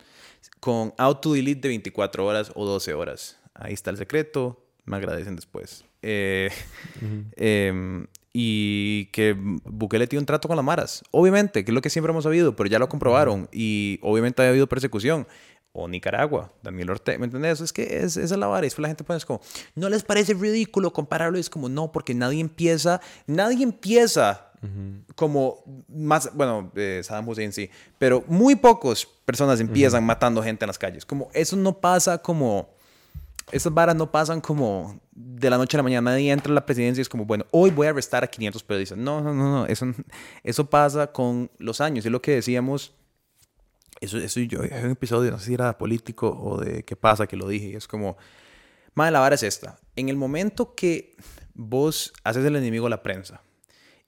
con 0.59 0.93
auto 0.97 1.33
delete 1.33 1.61
de 1.61 1.67
24 1.69 2.25
horas 2.25 2.51
o 2.55 2.65
12 2.65 2.93
horas. 2.93 3.39
Ahí 3.53 3.73
está 3.73 3.89
el 3.91 3.97
secreto. 3.97 4.63
Me 4.85 4.97
agradecen 4.97 5.35
después. 5.35 5.85
Eh, 6.01 6.49
em, 7.35 8.07
y 8.33 9.05
que 9.07 9.35
Bukele 9.37 10.07
tiene 10.07 10.21
un 10.21 10.25
trato 10.25 10.47
con 10.47 10.57
las 10.57 10.65
maras. 10.65 11.03
Obviamente, 11.11 11.63
que 11.65 11.71
es 11.71 11.75
lo 11.75 11.81
que 11.81 11.89
siempre 11.89 12.11
hemos 12.11 12.23
sabido, 12.23 12.55
pero 12.55 12.69
ya 12.69 12.79
lo 12.79 12.87
comprobaron. 12.89 13.49
Y 13.51 13.99
obviamente 14.01 14.43
ha 14.43 14.49
habido 14.49 14.67
persecución. 14.67 15.27
O 15.79 15.87
Nicaragua, 15.87 16.51
Daniel 16.63 16.89
Ortega, 16.89 17.19
¿me 17.19 17.25
entiendes? 17.25 17.61
Es 17.61 17.71
que 17.71 17.99
es, 17.99 18.17
esa 18.17 18.21
es 18.21 18.31
la 18.31 18.47
vara. 18.47 18.65
Y 18.65 18.67
después 18.67 18.81
la 18.81 18.87
gente 18.87 19.03
pone 19.03 19.17
es 19.17 19.25
como, 19.25 19.41
¿no 19.75 19.89
les 19.89 20.03
parece 20.03 20.33
ridículo 20.33 20.91
compararlo? 20.91 21.37
Y 21.37 21.41
es 21.41 21.51
como, 21.51 21.69
no, 21.69 21.91
porque 21.91 22.15
nadie 22.15 22.41
empieza, 22.41 22.99
nadie 23.27 23.63
empieza 23.63 24.47
como 25.15 25.63
más, 25.87 26.31
bueno, 26.33 26.71
eh, 26.75 27.01
Saddam 27.03 27.27
Hussein 27.27 27.53
sí, 27.53 27.69
pero 27.99 28.23
muy 28.27 28.55
pocas 28.55 29.07
personas 29.23 29.59
empiezan 29.59 30.03
matando 30.03 30.41
gente 30.41 30.65
en 30.65 30.67
las 30.67 30.79
calles. 30.79 31.05
Como 31.05 31.29
eso 31.33 31.55
no 31.55 31.77
pasa 31.77 32.17
como, 32.17 32.69
esas 33.51 33.71
varas 33.71 33.95
no 33.95 34.11
pasan 34.11 34.41
como 34.41 34.99
de 35.11 35.49
la 35.51 35.57
noche 35.57 35.77
a 35.77 35.79
la 35.79 35.83
mañana. 35.83 36.09
Nadie 36.09 36.31
entra 36.31 36.51
a 36.51 36.55
la 36.55 36.65
presidencia 36.65 37.01
y 37.01 37.03
es 37.03 37.09
como, 37.09 37.25
bueno, 37.25 37.45
hoy 37.51 37.69
voy 37.69 37.85
a 37.85 37.91
arrestar 37.91 38.23
a 38.23 38.27
500 38.27 38.63
periodistas. 38.63 38.97
No, 38.97 39.21
no, 39.21 39.31
no, 39.31 39.51
no. 39.51 39.65
Eso, 39.67 39.85
eso 40.43 40.69
pasa 40.69 41.07
con 41.07 41.51
los 41.59 41.79
años. 41.79 42.03
Es 42.03 42.11
lo 42.11 42.21
que 42.21 42.31
decíamos. 42.31 42.93
Eso, 43.99 44.17
eso 44.17 44.39
yo, 44.41 44.61
hay 44.61 44.83
un 44.83 44.91
episodio, 44.91 45.31
no 45.31 45.39
sé 45.39 45.45
si 45.45 45.53
era 45.53 45.77
político 45.77 46.29
o 46.29 46.59
de 46.59 46.83
qué 46.83 46.95
pasa 46.95 47.27
que 47.27 47.35
lo 47.35 47.47
dije. 47.47 47.75
Es 47.75 47.87
como, 47.87 48.17
madre, 48.93 49.11
la 49.11 49.19
vara 49.19 49.35
es 49.35 49.43
esta. 49.43 49.79
En 49.95 50.09
el 50.09 50.15
momento 50.15 50.75
que 50.75 51.15
vos 51.53 52.13
haces 52.23 52.45
el 52.45 52.55
enemigo 52.55 52.87
a 52.87 52.89
la 52.89 53.01
prensa 53.01 53.41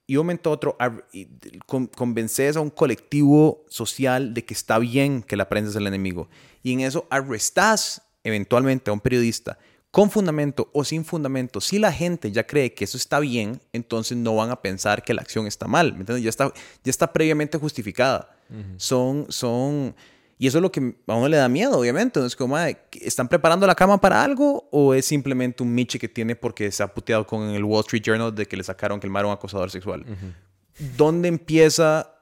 y 0.06 0.16
un 0.16 0.26
momento 0.26 0.50
a 0.50 0.52
otro 0.52 0.76
y 1.12 1.26
con- 1.66 1.88
convences 1.88 2.56
a 2.56 2.60
un 2.60 2.70
colectivo 2.70 3.64
social 3.68 4.34
de 4.34 4.44
que 4.44 4.54
está 4.54 4.78
bien 4.78 5.22
que 5.22 5.36
la 5.36 5.48
prensa 5.48 5.70
es 5.70 5.76
el 5.76 5.86
enemigo 5.86 6.28
y 6.62 6.72
en 6.72 6.80
eso 6.80 7.06
arrestás 7.10 8.02
eventualmente 8.22 8.90
a 8.90 8.92
un 8.92 9.00
periodista 9.00 9.58
con 9.90 10.10
fundamento 10.10 10.70
o 10.72 10.84
sin 10.84 11.04
fundamento, 11.04 11.60
si 11.60 11.80
la 11.80 11.92
gente 11.92 12.30
ya 12.30 12.46
cree 12.46 12.74
que 12.74 12.84
eso 12.84 12.96
está 12.96 13.18
bien, 13.18 13.60
entonces 13.72 14.16
no 14.16 14.36
van 14.36 14.50
a 14.50 14.62
pensar 14.62 15.02
que 15.02 15.14
la 15.14 15.22
acción 15.22 15.48
está 15.48 15.66
mal, 15.66 15.94
¿me 15.94 16.00
entiendes? 16.00 16.22
Ya 16.22 16.30
está, 16.30 16.52
ya 16.84 16.90
está 16.90 17.12
previamente 17.12 17.58
justificada. 17.58 18.36
Son, 18.76 19.26
son, 19.28 19.94
y 20.38 20.46
eso 20.46 20.58
es 20.58 20.62
lo 20.62 20.72
que 20.72 20.94
a 21.06 21.14
uno 21.14 21.28
le 21.28 21.36
da 21.36 21.48
miedo, 21.48 21.78
obviamente. 21.78 22.18
Entonces, 22.18 22.34
como, 22.36 22.54
"Mae, 22.54 22.76
¿están 23.00 23.28
preparando 23.28 23.66
la 23.66 23.74
cama 23.74 24.00
para 24.00 24.22
algo 24.22 24.68
o 24.70 24.94
es 24.94 25.04
simplemente 25.04 25.62
un 25.62 25.74
miche 25.74 25.98
que 25.98 26.08
tiene 26.08 26.34
porque 26.34 26.70
se 26.72 26.82
ha 26.82 26.88
puteado 26.88 27.26
con 27.26 27.50
el 27.50 27.64
Wall 27.64 27.80
Street 27.80 28.02
Journal 28.02 28.34
de 28.34 28.46
que 28.46 28.56
le 28.56 28.64
sacaron 28.64 28.98
que 29.00 29.06
el 29.06 29.12
mar 29.12 29.26
un 29.26 29.32
acosador 29.32 29.70
sexual? 29.70 30.04
¿Dónde 30.96 31.28
empieza? 31.28 32.14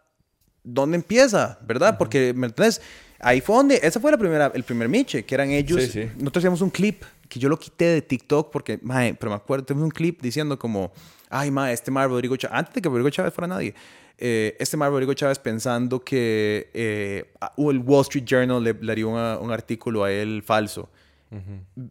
¿Dónde 0.65 0.97
empieza? 0.97 1.59
¿Verdad? 1.65 1.97
Porque, 1.97 2.35
¿me 2.35 2.49
entiendes? 2.49 2.81
Ahí 3.21 3.41
fue 3.41 3.57
donde, 3.57 3.81
esa 3.83 3.99
fue 4.01 4.11
la 4.11 4.19
primera, 4.19 4.51
el 4.55 4.63
primer 4.63 4.89
miche, 4.89 5.25
que 5.25 5.35
eran 5.35 5.51
ellos. 5.51 5.83
Sí, 5.83 5.91
sí. 5.91 6.01
Nosotros 6.17 6.39
hacíamos 6.43 6.61
un 6.61 6.71
clip 6.71 7.03
que 7.29 7.39
yo 7.41 7.49
lo 7.49 7.59
quité 7.59 7.85
de 7.87 8.03
TikTok 8.03 8.51
porque, 8.51 8.79
mae, 8.83 9.15
pero 9.15 9.31
me 9.31 9.37
acuerdo, 9.37 9.65
tenemos 9.65 9.85
un 9.85 9.91
clip 9.91 10.21
diciendo 10.23 10.59
como, 10.59 10.93
ay, 11.29 11.51
mae, 11.51 11.73
este 11.73 11.91
mae 11.91 12.07
Rodrigo 12.07 12.37
Chávez, 12.37 12.57
antes 12.59 12.75
de 12.75 12.83
que 12.83 12.89
Rodrigo 12.89 13.11
Chávez 13.11 13.35
fuera 13.35 13.49
nadie, 13.49 13.75
eh, 14.19 14.57
este 14.59 14.77
mal 14.77 14.91
Rodrigo 14.91 15.15
Chávez 15.15 15.39
pensando 15.39 16.01
que 16.01 16.71
eh, 16.75 17.33
el 17.57 17.79
Wall 17.79 18.03
Street 18.03 18.25
Journal 18.25 18.63
le, 18.63 18.75
le 18.75 18.93
haría 18.93 19.07
una- 19.07 19.39
un 19.39 19.51
artículo 19.53 20.05
a 20.05 20.13
él 20.13 20.43
falso. 20.45 20.91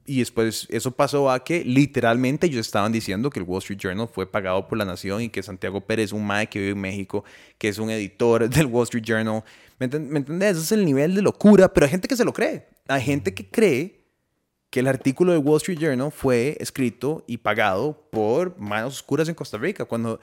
Y 0.07 0.17
después 0.17 0.65
eso 0.71 0.89
pasó 0.89 1.29
a 1.29 1.43
que 1.43 1.63
literalmente 1.63 2.47
ellos 2.47 2.65
estaban 2.65 2.91
diciendo 2.91 3.29
que 3.29 3.39
el 3.39 3.45
Wall 3.45 3.59
Street 3.59 3.77
Journal 3.79 4.07
fue 4.11 4.25
pagado 4.29 4.67
por 4.67 4.79
la 4.79 4.83
nación 4.85 5.21
y 5.21 5.29
que 5.29 5.43
Santiago 5.43 5.79
Pérez, 5.81 6.11
un 6.11 6.25
mae 6.25 6.47
que 6.47 6.57
vive 6.57 6.71
en 6.71 6.81
México, 6.81 7.23
que 7.59 7.67
es 7.69 7.77
un 7.77 7.91
editor 7.91 8.49
del 8.49 8.65
Wall 8.65 8.83
Street 8.85 9.03
Journal. 9.05 9.43
¿Me, 9.77 9.87
enten- 9.87 10.07
me 10.07 10.17
entendés? 10.17 10.53
Ese 10.57 10.61
es 10.63 10.71
el 10.71 10.83
nivel 10.85 11.13
de 11.13 11.21
locura, 11.21 11.71
pero 11.71 11.85
hay 11.85 11.91
gente 11.91 12.07
que 12.07 12.15
se 12.15 12.25
lo 12.25 12.33
cree. 12.33 12.65
Hay 12.87 13.03
gente 13.03 13.35
que 13.35 13.47
cree 13.47 14.07
que 14.71 14.79
el 14.79 14.87
artículo 14.87 15.33
del 15.33 15.43
Wall 15.43 15.57
Street 15.57 15.77
Journal 15.79 16.11
fue 16.11 16.57
escrito 16.59 17.23
y 17.27 17.37
pagado 17.37 18.09
por 18.11 18.57
manos 18.57 18.95
oscuras 18.95 19.29
en 19.29 19.35
Costa 19.35 19.59
Rica, 19.59 19.85
cuando 19.85 20.19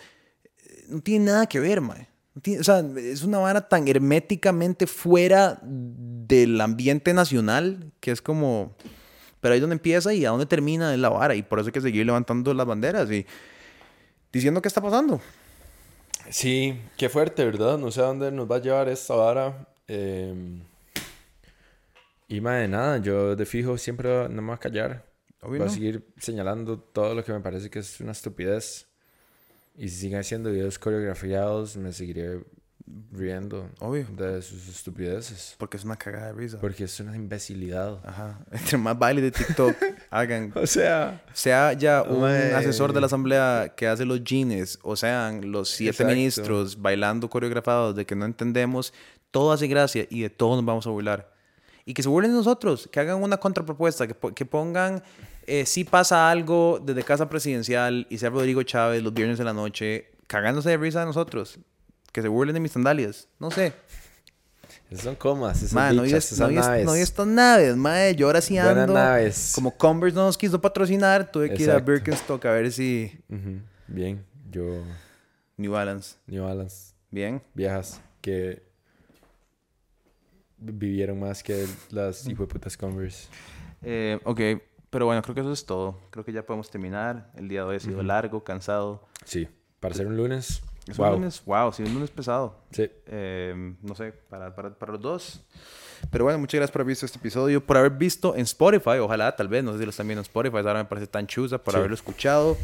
no 0.88 1.00
tiene 1.00 1.26
nada 1.26 1.46
que 1.46 1.60
ver, 1.60 1.80
mae. 1.80 2.08
No 2.34 2.42
tiene- 2.42 2.60
o 2.60 2.64
sea, 2.64 2.80
es 2.96 3.22
una 3.22 3.38
vara 3.38 3.68
tan 3.68 3.86
herméticamente 3.88 4.86
fuera 4.86 5.58
del 5.62 6.60
ambiente 6.60 7.14
nacional 7.14 7.92
que 8.00 8.10
es 8.10 8.20
como... 8.20 8.76
Pero 9.40 9.52
ahí 9.52 9.58
es 9.58 9.60
donde 9.62 9.74
empieza 9.74 10.12
y 10.14 10.24
a 10.24 10.30
dónde 10.30 10.46
termina 10.46 10.92
es 10.94 10.98
la 10.98 11.10
vara. 11.10 11.34
Y 11.34 11.42
por 11.42 11.58
eso 11.60 11.68
hay 11.68 11.72
que 11.72 11.80
seguir 11.80 12.06
levantando 12.06 12.52
las 12.54 12.66
banderas 12.66 13.10
y 13.10 13.26
diciendo 14.32 14.62
qué 14.62 14.68
está 14.68 14.80
pasando. 14.80 15.20
Sí, 16.30 16.80
qué 16.96 17.08
fuerte, 17.10 17.44
¿verdad? 17.44 17.76
No 17.76 17.90
sé 17.90 18.00
a 18.00 18.04
dónde 18.04 18.32
nos 18.32 18.50
va 18.50 18.56
a 18.56 18.60
llevar 18.62 18.88
esta 18.88 19.14
vara. 19.14 19.68
Eh, 19.86 20.62
y 22.28 22.40
más 22.40 22.60
de 22.60 22.68
nada, 22.68 22.98
yo 22.98 23.36
de 23.36 23.44
fijo 23.46 23.76
siempre 23.76 24.28
no 24.30 24.40
me 24.40 24.48
voy 24.48 24.54
a 24.54 24.58
callar. 24.58 25.04
Obvio 25.42 25.58
voy 25.60 25.68
a 25.68 25.70
seguir 25.70 26.06
señalando 26.16 26.78
todo 26.78 27.14
lo 27.14 27.22
que 27.22 27.32
me 27.32 27.40
parece 27.40 27.68
que 27.68 27.80
es 27.80 28.00
una 28.00 28.12
estupidez. 28.12 28.86
Y 29.76 29.88
si 29.88 29.96
siguen 29.96 30.20
haciendo 30.20 30.50
videos 30.50 30.78
coreografiados, 30.78 31.76
me 31.76 31.92
seguiré 31.92 32.44
riendo 33.12 33.70
Obvio. 33.80 34.06
de 34.16 34.42
sus 34.42 34.68
estupideces. 34.68 35.54
Porque 35.58 35.76
es 35.78 35.84
una 35.84 35.96
cagada 35.96 36.26
de 36.28 36.32
risa. 36.34 36.60
Porque 36.60 36.84
es 36.84 37.00
una 37.00 37.16
imbecilidad. 37.16 37.98
Ajá. 38.06 38.38
Entre 38.52 38.76
más 38.78 38.98
baile 38.98 39.20
de 39.22 39.30
TikTok 39.30 39.74
hagan. 40.10 40.52
O 40.54 40.66
sea, 40.66 41.24
Sea 41.32 41.72
ya 41.72 42.02
un 42.02 42.20
Mae. 42.20 42.54
asesor 42.54 42.92
de 42.92 43.00
la 43.00 43.06
asamblea 43.06 43.72
que 43.76 43.88
hace 43.88 44.04
los 44.04 44.22
jeans, 44.22 44.78
o 44.82 44.96
sean 44.96 45.50
los 45.50 45.70
siete 45.70 45.90
Exacto. 45.92 46.12
ministros 46.14 46.80
bailando 46.80 47.28
coreografados 47.30 47.96
de 47.96 48.04
que 48.06 48.14
no 48.14 48.26
entendemos, 48.26 48.92
todo 49.30 49.50
hace 49.52 49.66
gracia 49.66 50.06
y 50.10 50.22
de 50.22 50.30
todo 50.30 50.54
nos 50.56 50.64
vamos 50.64 50.86
a 50.86 50.90
burlar. 50.90 51.32
Y 51.86 51.92
que 51.94 52.02
se 52.02 52.08
burlen 52.08 52.30
de 52.30 52.36
nosotros, 52.38 52.88
que 52.90 53.00
hagan 53.00 53.22
una 53.22 53.36
contrapropuesta, 53.38 54.06
que, 54.06 54.14
po- 54.14 54.32
que 54.34 54.46
pongan 54.46 55.02
eh, 55.46 55.66
si 55.66 55.84
pasa 55.84 56.30
algo 56.30 56.80
desde 56.82 57.02
casa 57.02 57.28
presidencial 57.28 58.06
y 58.10 58.18
sea 58.18 58.30
Rodrigo 58.30 58.62
Chávez 58.62 59.02
los 59.02 59.12
viernes 59.12 59.38
de 59.38 59.44
la 59.44 59.52
noche, 59.52 60.10
cagándose 60.26 60.70
de 60.70 60.76
risa 60.76 61.00
de 61.00 61.06
nosotros. 61.06 61.58
Que 62.12 62.22
se 62.22 62.28
burlen 62.28 62.54
de 62.54 62.60
mis 62.60 62.72
sandalias. 62.72 63.28
No 63.40 63.50
sé. 63.50 63.72
esas 64.90 65.04
son 65.04 65.16
comas, 65.16 65.58
esas 65.58 65.72
Man, 65.72 65.96
no 65.96 66.02
bichas, 66.02 66.30
esas 66.30 66.50
no 66.50 66.60
naves. 66.60 66.86
no 66.86 66.94
estas 66.94 67.26
naves, 67.26 67.76
mae. 67.76 68.14
Yo 68.14 68.26
ahora 68.26 68.40
sí 68.40 68.56
ando. 68.56 68.94
naves. 68.94 69.52
Como 69.54 69.76
Converse 69.76 70.14
no 70.14 70.26
nos 70.26 70.38
quiso 70.38 70.60
patrocinar, 70.60 71.30
tuve 71.30 71.52
que 71.52 71.62
ir 71.62 71.70
a. 71.70 71.78
Birkenstock 71.80 72.44
a 72.44 72.52
ver 72.52 72.70
si. 72.72 73.12
Bien, 73.86 74.24
yo... 74.50 74.82
New 75.56 75.72
Balance. 75.72 76.16
New 76.26 76.44
Balance. 76.44 76.94
Bien. 77.10 77.40
viejas 77.54 78.00
que 78.20 78.62
vivieron 80.58 81.20
más 81.20 81.42
que 81.42 81.66
las 81.90 82.26
hijueputas 82.26 82.76
Converse. 82.76 83.28
Eh, 83.82 84.18
ok, 84.24 84.40
pero 84.94 85.06
bueno, 85.06 85.22
creo 85.22 85.34
que 85.34 85.40
eso 85.40 85.50
es 85.52 85.66
todo. 85.66 85.98
Creo 86.10 86.24
que 86.24 86.32
ya 86.32 86.46
podemos 86.46 86.70
terminar. 86.70 87.32
El 87.34 87.48
día 87.48 87.62
de 87.62 87.66
hoy 87.66 87.76
ha 87.76 87.80
sido 87.80 88.00
largo, 88.04 88.44
cansado. 88.44 89.08
Sí, 89.24 89.48
para 89.80 89.92
ser 89.92 90.06
un 90.06 90.16
lunes. 90.16 90.62
Es 90.86 90.96
wow. 90.96 91.08
un 91.08 91.12
lunes, 91.14 91.42
wow, 91.44 91.72
sí, 91.72 91.82
un 91.82 91.94
lunes 91.94 92.10
pesado. 92.12 92.60
Sí, 92.70 92.88
Eh, 93.06 93.74
no 93.82 93.94
sé, 93.96 94.12
para, 94.12 94.54
para, 94.54 94.70
para 94.78 94.92
los 94.92 95.00
dos. 95.00 95.42
Pero 96.12 96.22
bueno, 96.24 96.38
muchas 96.38 96.58
gracias 96.58 96.70
por 96.70 96.82
haber 96.82 96.90
visto 96.92 97.06
este 97.06 97.18
episodio, 97.18 97.64
por 97.66 97.76
haber 97.76 97.90
visto 97.90 98.36
en 98.36 98.42
Spotify, 98.42 98.98
ojalá, 99.00 99.34
tal 99.34 99.48
vez, 99.48 99.64
no 99.64 99.72
sé 99.72 99.78
si 99.78 99.84
lo 99.84 99.90
están 99.90 100.06
viendo 100.06 100.20
en 100.20 100.26
Spotify, 100.26 100.58
ahora 100.58 100.74
me 100.74 100.84
parece 100.84 101.08
tan 101.08 101.26
chusa 101.26 101.58
por 101.58 101.72
Sí. 101.72 101.78
haberlo 101.78 101.94
escuchado. 101.94 102.56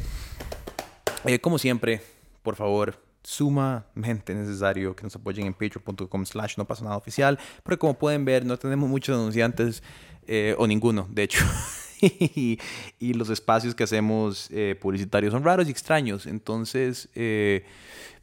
Eh, 1.25 1.41
como 1.41 1.59
siempre, 1.59 2.01
por 2.45 2.55
favor, 2.55 2.95
sumamente 3.25 4.35
necesario 4.35 4.95
que 4.95 5.03
nos 5.03 5.17
apoyen 5.17 5.47
en 5.47 5.55
patreon.com 5.55 6.25
slash 6.27 6.57
no 6.59 6.65
pasa 6.67 6.85
nada 6.85 6.97
oficial, 6.97 7.39
porque 7.65 7.79
como 7.79 7.95
pueden 7.99 8.25
ver, 8.25 8.45
no 8.47 8.57
tenemos 8.57 8.89
muchos 8.89 9.17
anunciantes, 9.19 9.83
eh, 10.27 10.55
o 10.59 10.67
ninguno, 10.69 11.09
de 11.11 11.23
hecho. 11.25 11.43
y, 12.99 13.15
los 13.15 13.31
espacios 13.31 13.75
que 13.75 13.85
hacemos 13.85 14.49
eh, 14.51 14.77
publicitarios 14.81 15.33
son 15.33 15.45
raros 15.45 15.69
y 15.69 15.71
extraños. 15.71 16.27
Entonces, 16.27 17.09
eh, 17.15 17.65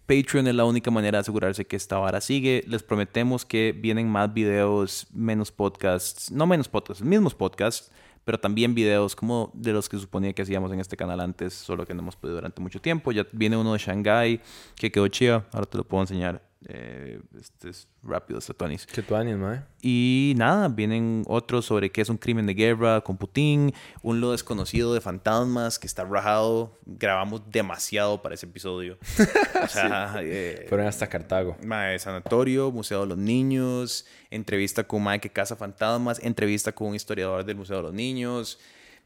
Patreon 0.07 0.47
es 0.47 0.55
la 0.55 0.65
única 0.65 0.89
manera 0.89 1.17
de 1.17 1.21
asegurarse 1.21 1.65
que 1.65 1.75
esta 1.75 1.97
vara 1.97 2.21
sigue. 2.21 2.63
Les 2.67 2.81
prometemos 2.81 3.45
que 3.45 3.75
vienen 3.77 4.09
más 4.09 4.33
videos, 4.33 5.07
menos 5.13 5.51
podcasts, 5.51 6.31
no 6.31 6.47
menos 6.47 6.69
podcasts, 6.69 7.03
mismos 7.03 7.35
podcasts, 7.35 7.91
pero 8.23 8.39
también 8.39 8.73
videos 8.73 9.15
como 9.15 9.51
de 9.53 9.73
los 9.73 9.87
que 9.89 9.97
suponía 9.97 10.33
que 10.33 10.41
hacíamos 10.41 10.71
en 10.71 10.79
este 10.79 10.97
canal 10.97 11.19
antes, 11.19 11.53
solo 11.53 11.85
que 11.85 11.93
no 11.93 12.01
hemos 12.01 12.15
podido 12.15 12.35
durante 12.35 12.61
mucho 12.61 12.81
tiempo. 12.81 13.11
Ya 13.11 13.25
viene 13.31 13.57
uno 13.57 13.73
de 13.73 13.79
Shanghai 13.79 14.41
que 14.75 14.91
quedó 14.91 15.07
chido, 15.07 15.45
ahora 15.51 15.65
te 15.65 15.77
lo 15.77 15.83
puedo 15.83 16.03
enseñar. 16.03 16.41
Eh, 16.69 17.21
este 17.39 17.69
es 17.69 17.87
rápido, 18.03 18.39
este 18.39 18.53
Tonis. 18.53 18.85
que 18.85 19.01
tu 19.01 19.15
ánimo, 19.15 19.53
¿eh? 19.53 19.63
Y 19.81 20.33
nada, 20.35 20.67
vienen 20.67 21.23
otros 21.25 21.65
sobre 21.65 21.91
qué 21.93 22.01
es 22.01 22.09
un 22.09 22.17
crimen 22.17 22.45
de 22.45 22.53
guerra 22.53 22.99
con 22.99 23.15
Putin, 23.15 23.73
un 24.01 24.19
lo 24.19 24.33
desconocido 24.33 24.93
de 24.93 24.99
fantasmas 24.99 25.79
que 25.79 25.87
está 25.87 26.03
rajado. 26.03 26.77
Grabamos 26.85 27.49
demasiado 27.49 28.21
para 28.21 28.35
ese 28.35 28.45
episodio. 28.47 28.97
O 29.63 29.67
sea, 29.69 30.15
eh, 30.21 30.65
Fueron 30.69 30.87
hasta 30.87 31.07
Cartago. 31.07 31.57
Mae, 31.65 31.97
sanatorio, 31.99 32.71
Museo 32.71 33.01
de 33.01 33.07
los 33.07 33.17
Niños, 33.17 34.05
entrevista 34.29 34.83
con 34.83 35.03
Mae 35.03 35.19
que 35.19 35.29
caza 35.31 35.55
fantasmas, 35.55 36.19
entrevista 36.23 36.71
con 36.71 36.89
un 36.89 36.95
historiador 36.95 37.43
del 37.43 37.55
Museo 37.57 37.77
de 37.77 37.83
los 37.83 37.93
Niños. 37.93 38.59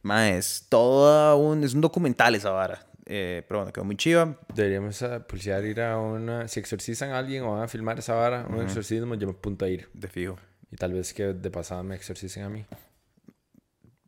Mae, 0.04 0.38
es 0.38 0.66
todo 0.68 1.38
un, 1.38 1.64
es 1.64 1.74
un 1.74 1.82
documental 1.82 2.36
esa 2.36 2.52
vara. 2.52 2.86
Eh, 3.14 3.44
pero 3.46 3.60
bueno, 3.60 3.74
quedó 3.74 3.84
muy 3.84 3.98
chiva. 3.98 4.38
Deberíamos 4.56 5.02
a 5.02 5.28
pulsear 5.28 5.66
ir 5.66 5.82
a 5.82 6.00
una... 6.00 6.48
Si 6.48 6.62
exorcizan 6.62 7.10
a 7.12 7.18
alguien 7.18 7.44
o 7.44 7.52
van 7.52 7.64
a 7.64 7.68
filmar 7.68 8.00
esa 8.00 8.14
vara, 8.16 8.48
un 8.50 8.62
exorcismo, 8.62 9.16
yo 9.16 9.28
me 9.28 9.34
apunto 9.34 9.66
a 9.66 9.68
ir. 9.68 9.90
De 9.94 10.08
fijo. 10.08 10.38
Y 10.72 10.78
tal 10.78 10.94
vez 10.94 11.14
que 11.14 11.34
de 11.34 11.52
pasada 11.52 11.84
me 11.84 11.96
exorcicen 11.96 12.44
a 12.44 12.50
mí. 12.50 12.66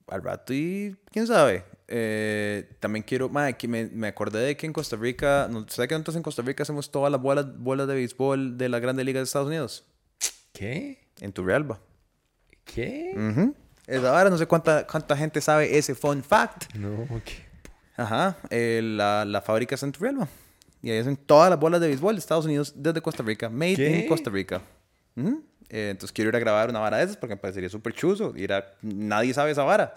al 0.07 0.23
rato 0.23 0.53
y 0.53 0.95
quién 1.11 1.27
sabe. 1.27 1.65
Eh, 1.89 2.77
también 2.79 3.03
quiero, 3.03 3.27
mae, 3.27 3.57
que 3.57 3.67
me, 3.67 3.87
me 3.87 4.07
acordé 4.07 4.39
de 4.39 4.55
que 4.55 4.65
en 4.65 4.71
Costa 4.71 4.95
Rica, 4.95 5.49
no, 5.51 5.65
¿sabes 5.67 5.89
que 5.89 5.95
nosotros 5.95 6.15
en 6.15 6.23
Costa 6.23 6.41
Rica 6.41 6.63
hacemos 6.63 6.89
todas 6.89 7.11
las 7.11 7.21
bolas, 7.21 7.45
bolas 7.57 7.87
de 7.87 7.95
béisbol 7.95 8.57
de 8.57 8.69
la 8.69 8.79
Grande 8.79 9.03
Liga 9.03 9.19
de 9.19 9.25
Estados 9.25 9.49
Unidos? 9.49 9.83
¿Qué? 10.53 11.09
En 11.19 11.33
Turrialba. 11.33 11.81
¿Qué? 12.63 13.13
Ujú. 13.17 13.53
Esa 13.85 14.17
Ahora 14.17 14.29
no 14.29 14.37
sé 14.37 14.45
cuánta, 14.45 14.87
cuánta 14.87 15.17
gente 15.17 15.41
sabe 15.41 15.77
ese 15.77 15.93
fun 15.93 16.23
fact. 16.23 16.73
No, 16.75 17.05
¿qué? 17.25 17.51
Ajá, 17.95 18.37
eh, 18.49 18.81
la, 18.83 19.25
la 19.25 19.41
fábrica 19.41 19.75
en 19.81 19.91
Turrialba. 19.91 20.27
Y 20.81 20.89
ahí 20.91 20.97
hacen 20.97 21.15
todas 21.15 21.49
las 21.49 21.59
bolas 21.59 21.79
de 21.79 21.87
béisbol 21.87 22.15
de 22.15 22.19
Estados 22.19 22.45
Unidos 22.45 22.73
desde 22.75 23.01
Costa 23.01 23.23
Rica. 23.23 23.49
Made 23.49 23.75
¿Qué? 23.75 23.99
in 24.01 24.07
Costa 24.07 24.29
Rica. 24.29 24.61
Ujú. 25.15 25.43
Eh, 25.69 25.89
entonces 25.91 26.11
quiero 26.11 26.29
ir 26.29 26.35
a 26.35 26.39
grabar 26.39 26.69
una 26.69 26.79
vara 26.79 26.97
de 26.97 27.05
esas 27.05 27.17
porque 27.17 27.35
me 27.35 27.41
parecería 27.41 27.69
súper 27.69 27.93
chuzo. 27.93 28.33
Ir 28.35 28.51
a... 28.51 28.65
Nadie 28.81 29.33
sabe 29.33 29.51
esa 29.51 29.63
vara. 29.63 29.95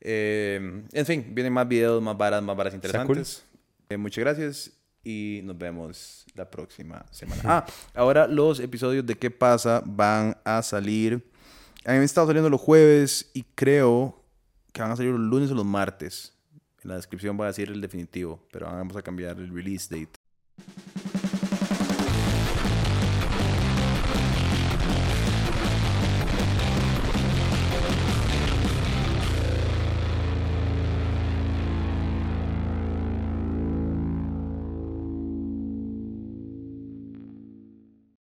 Eh, 0.00 0.84
en 0.92 1.06
fin, 1.06 1.26
vienen 1.30 1.52
más 1.52 1.66
videos, 1.66 2.00
más 2.02 2.16
varas, 2.16 2.42
más 2.42 2.56
varas 2.56 2.74
interesantes. 2.74 3.42
Eh, 3.88 3.96
muchas 3.96 4.22
gracias 4.22 4.72
y 5.04 5.40
nos 5.44 5.58
vemos 5.58 6.24
la 6.34 6.48
próxima 6.48 7.04
semana. 7.10 7.42
Ah, 7.44 7.66
ahora 7.94 8.26
los 8.26 8.60
episodios 8.60 9.04
de 9.04 9.16
¿Qué 9.16 9.30
pasa? 9.30 9.82
van 9.84 10.36
a 10.44 10.62
salir. 10.62 11.28
A 11.84 11.92
mí 11.92 11.98
me 11.98 12.04
estado 12.04 12.28
saliendo 12.28 12.48
los 12.48 12.60
jueves 12.60 13.30
y 13.34 13.42
creo 13.54 14.24
que 14.72 14.82
van 14.82 14.92
a 14.92 14.96
salir 14.96 15.10
los 15.10 15.20
lunes 15.20 15.50
o 15.50 15.54
los 15.54 15.64
martes. 15.64 16.32
En 16.82 16.90
la 16.90 16.96
descripción 16.96 17.38
va 17.38 17.44
a 17.44 17.48
decir 17.48 17.70
el 17.70 17.80
definitivo, 17.80 18.40
pero 18.50 18.66
vamos 18.66 18.96
a 18.96 19.02
cambiar 19.02 19.38
el 19.38 19.54
release 19.54 19.88
date. 19.94 20.21